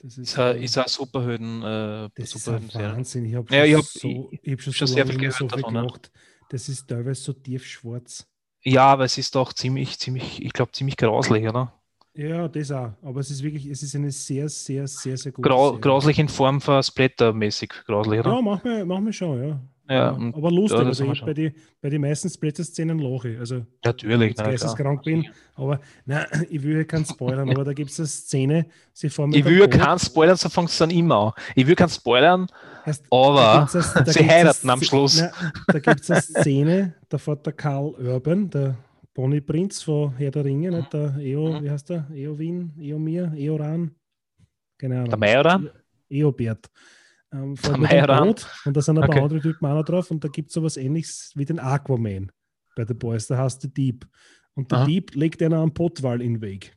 [0.00, 2.72] Das Ist ein, ist ein Superhelden, äh, Das ist ein.
[2.72, 3.24] Wahnsinn.
[3.24, 5.32] Ich habe Ja, ich schon, hab- so, ich hab schon, schon so sehr viel mehr
[5.32, 5.80] so gehört viel davon, ja.
[5.82, 6.12] gelacht.
[6.48, 8.28] das ist teilweise so tiefschwarz.
[8.62, 11.79] Ja, aber es ist doch ziemlich, ziemlich, ich glaube, ziemlich grauslich, oder?
[12.14, 12.90] Ja, das auch.
[13.02, 15.80] Aber es ist wirklich, es ist eine sehr, sehr, sehr, sehr gute Grau, Serie.
[15.80, 18.32] grauslich in Form von Splatter-mäßig grauslich, oder?
[18.34, 19.60] Ja, machen wir, machen wir schon, ja.
[19.88, 20.78] Ja, aber, lustig.
[20.78, 23.38] ja, also ich, bei den bei die meisten Splatter-Szenen lache ich.
[23.40, 24.50] Also, Natürlich, na klar.
[24.52, 25.26] geisteskrank bin.
[25.56, 29.32] Aber nein, ich will ja keinen spoilern, aber da gibt es eine Szene, sie fahren
[29.32, 31.32] Ich will Boot- keinen spoilern, so fängt es dann immer an.
[31.56, 32.46] Ich will keinen spoilern,
[32.86, 35.20] Heißt, aber das- da sie heiraten am Schluss.
[35.20, 35.30] Nein,
[35.66, 38.76] da gibt es eine Szene, da fährt der Karl Urban, der
[39.20, 40.92] Bonnie Prinz von Herr der Ringe, nicht?
[40.94, 41.62] der Eo, Mhm.
[41.64, 42.08] wie heißt der?
[42.10, 43.94] Eowyn, Eomir, Eoran?
[44.78, 45.10] Keine Ahnung.
[45.10, 45.70] der Majoran,
[46.08, 46.70] Eobert.
[47.30, 48.34] Ähm, Der Majoran?
[48.64, 49.20] Und da sind ein paar Okay.
[49.20, 52.32] andere Typen auch noch drauf und da gibt es sowas ähnliches wie den Aquaman
[52.74, 53.26] bei The Boys.
[53.26, 54.06] Da hast du Dieb.
[54.54, 54.86] Und der Aha.
[54.86, 56.74] Dieb legt einer am Potwall in den Weg.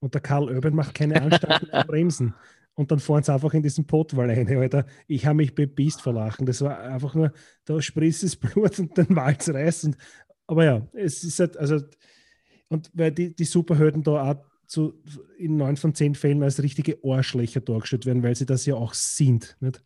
[0.00, 2.34] Und der Karl Urban macht keine Anstalten zu bremsen.
[2.74, 4.48] Und dann fahren sie einfach in diesen Potwall rein.
[4.54, 4.84] Alter.
[5.06, 6.44] Ich habe mich bepisst vor Lachen.
[6.44, 7.32] Das war einfach nur,
[7.64, 9.84] da spritzt das Blut und den Malz reißt.
[9.86, 9.96] Und,
[10.46, 11.80] aber ja, es ist halt, also,
[12.68, 14.94] und weil die, die Superhelden da auch zu,
[15.38, 18.94] in neun von zehn Fällen als richtige Arschlöcher dargestellt werden, weil sie das ja auch
[18.94, 19.56] sind.
[19.60, 19.82] Nicht?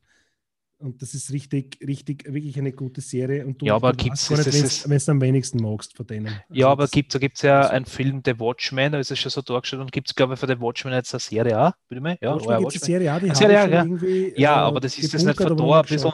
[0.81, 3.45] Und das ist richtig, richtig, wirklich eine gute Serie.
[3.45, 6.27] Und du, Ja, aber nicht, es- wenn du am wenigsten magst von denen.
[6.51, 9.11] Ja, Also aber das- gibt, da gibt es ja einen Film, The Watchmen, da ist
[9.11, 11.61] es schon so dargestellt und gibt es, glaube ich, für The Watchmen jetzt eine Serie
[11.61, 12.17] auch, bitte mal?
[12.21, 12.85] Ja, Watchmen oh, ja, Watchmen.
[12.85, 13.83] Serie auch, die Serie schon ja.
[13.83, 16.13] irgendwie, ja, äh, aber das ist das nicht von aber da ein bisschen.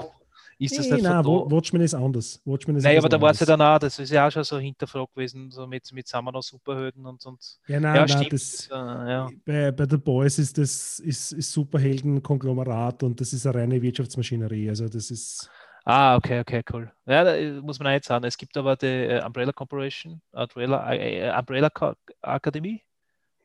[0.59, 1.29] Ist das Nee, nicht nein, da?
[1.29, 2.41] Watchmen ist anders.
[2.45, 4.45] Watchmen ist Nein, aber da war es ja dann auch, das ist ja auch schon
[4.45, 8.69] so hinterfragt gewesen, so mit, mit noch Superhelden und, und Ja, nein, ja, nein, das,
[8.71, 9.29] äh, ja.
[9.45, 14.69] bei, bei The Boys ist das ist, ist Superhelden-Konglomerat und das ist eine reine Wirtschaftsmaschinerie.
[14.69, 15.51] Also das ist
[15.87, 16.91] Ah, okay, okay, cool.
[17.05, 20.23] Ja, da äh, muss man auch jetzt sagen, es gibt aber die äh, Umbrella Corporation,
[20.33, 21.71] Umbrella, äh, Umbrella
[22.23, 22.83] Academy,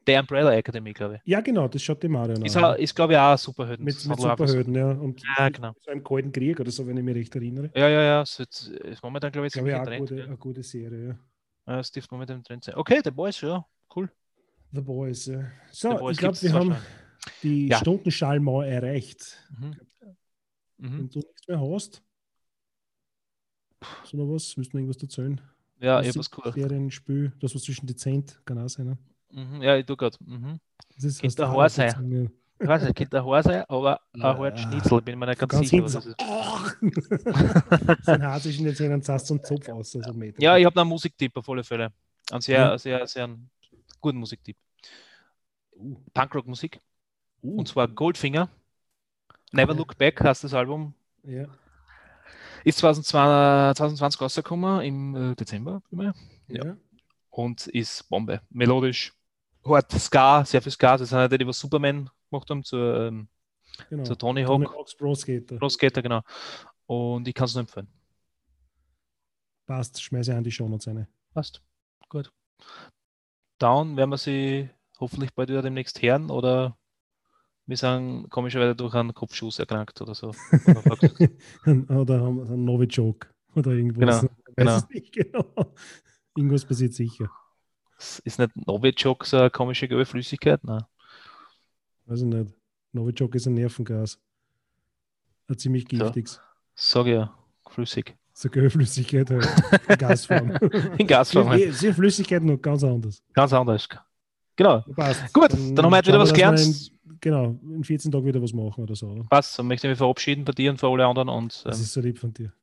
[0.08, 1.22] der Umbrella Academy, glaube ich.
[1.26, 2.74] ja genau, das schaut die Mario Ist, nach.
[2.74, 3.32] auch- ist glaube ich, auch.
[3.78, 4.92] Mit, Das mit so- Superhelden, ja.
[4.92, 5.74] Und Ja, genau.
[5.80, 7.70] so im Kalten Krieg oder so, wenn ich mich recht erinnere.
[7.76, 10.10] Ja, ja, ja, es ist, ist momentan, glaube ich, Glaube ich auch ein eine Trend.
[10.10, 10.26] gute, ja.
[10.26, 11.08] eine gute Serie,
[11.68, 11.76] ja.
[11.76, 12.76] Ja, dürfte momentan im Trend sein.
[12.76, 13.64] Okay, The Boys, ja,
[13.96, 14.10] cool.
[14.72, 15.44] The Boys, ja.
[15.72, 16.76] So, Boys ich glaube, wir haben
[17.44, 17.78] die Ja.
[17.78, 19.38] Stundenschallmauer erreicht.
[19.60, 19.76] Mhm.
[20.78, 20.98] Mhm.
[20.98, 22.02] Wenn du nichts mehr hast,
[24.06, 25.40] so noch was, müssen wir irgendwas erzählen?
[25.82, 26.54] Ja, Was ich habe was sind cool.
[26.54, 28.88] Serien, Spiel, das was zwischen dezent, kann auch sein.
[28.88, 28.98] Ne?
[29.32, 29.62] Mhm.
[29.62, 30.18] Ja, ich tue gerade.
[30.26, 30.60] Mhm.
[30.96, 32.32] Das ist, ein auch Haar sein.
[32.62, 34.38] Ich weiß nicht, könnte ein Haar sein, aber ein Ja.
[34.38, 35.84] Hartschnitzel, bin mir nicht ganz, Ganz sicher.
[35.84, 36.16] Was das ist.
[38.06, 39.96] sein Haar zwischen den Zähnen zahst so einen Zopf aus.
[39.96, 40.42] Also Meter.
[40.42, 41.92] Ja, ich habe einen Musiktipp auf alle Fälle.
[42.32, 42.78] Einen sehr, Ja.
[42.78, 43.50] sehr, sehr einen
[44.02, 44.58] guten Musiktipp.
[46.14, 46.80] Punkrock-Musik.
[47.42, 48.50] Uh, Und zwar Goldfinger.
[49.52, 49.78] Never Ja.
[49.78, 50.94] Look Back heißt das Album.
[51.24, 51.46] ja.
[52.66, 55.82] Ist 2020, 2020 rausgekommen im äh, Dezember.
[55.92, 56.14] Ja.
[56.50, 56.76] Ja.
[57.30, 58.42] und ist Bombe.
[58.50, 59.14] Melodisch,
[59.70, 60.98] hart Ska, sehr viel Ska.
[60.98, 63.28] Das sind halt die, die was Superman gemacht haben, zur, ähm,
[63.90, 64.04] genau.
[64.04, 65.58] zur Tony Tony Hawk, Hawk's Pro Skater.
[65.58, 66.22] Pro Skater, genau.
[66.86, 67.88] Und ich kann es nur empfehlen.
[69.66, 71.08] Passt, schmeiße an die Shownotes eine.
[71.34, 71.62] Passt.
[72.10, 72.32] Gut.
[73.60, 74.70] Down werden wir sie
[75.00, 76.78] hoffentlich bald wieder demnächst hören oder
[77.66, 80.34] wir sind komischerweise durch einen Kopfschuss erkrankt oder so.
[81.90, 84.22] Oder haben wir einen Novichok oder irgendwas.
[84.22, 84.82] Genau, genau.
[85.12, 85.74] genau.
[86.36, 87.30] Irgendwas passiert sicher.
[88.24, 90.64] Ist nicht Novichok so eine komische gelbe Flüssigkeit?
[90.64, 90.84] Nein.
[92.06, 92.54] Weiß ich nicht.
[92.94, 94.20] Novichok ist ein Nervengas.
[95.48, 96.40] Ein ziemlich giftiges.
[96.76, 97.34] Sag ja,
[97.70, 98.16] flüssig.
[98.34, 99.46] So eine Flüssigkeit halt.
[99.90, 100.52] In Gasform.
[100.98, 101.58] In Gasform.
[101.58, 103.22] Sie, sie Flüssigkeit noch ganz anders.
[103.34, 103.88] Ganz anders.
[104.56, 104.82] Genau.
[104.96, 105.34] Passt.
[105.34, 106.60] Gut, dann haben wir heute wieder was gelernt.
[106.60, 109.08] In, genau, in 14 Tagen wieder was machen oder so.
[109.08, 109.24] Oder?
[109.30, 111.84] Passt, dann möchte ich mich verabschieden bei dir und für alle anderen und Das ähm,
[111.84, 112.54] ist so lieb von dir.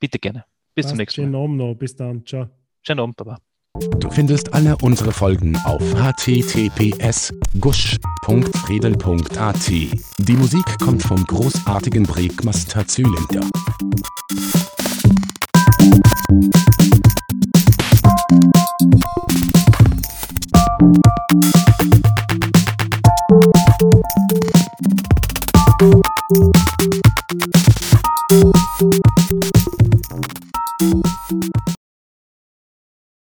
[0.00, 0.44] bitte gerne.
[0.74, 1.44] Bis zum Passt, nächsten Schönen Mal.
[1.44, 1.74] Abend noch.
[1.74, 2.26] Bis dann.
[2.26, 2.48] Ciao.
[2.82, 3.38] Schönen Abend, Baba.
[3.78, 9.68] Du findest alle unsere Folgen auf https gusch.friedel.at.
[9.68, 13.48] Die Musik kommt vom großartigen Breakmaster Zylinder.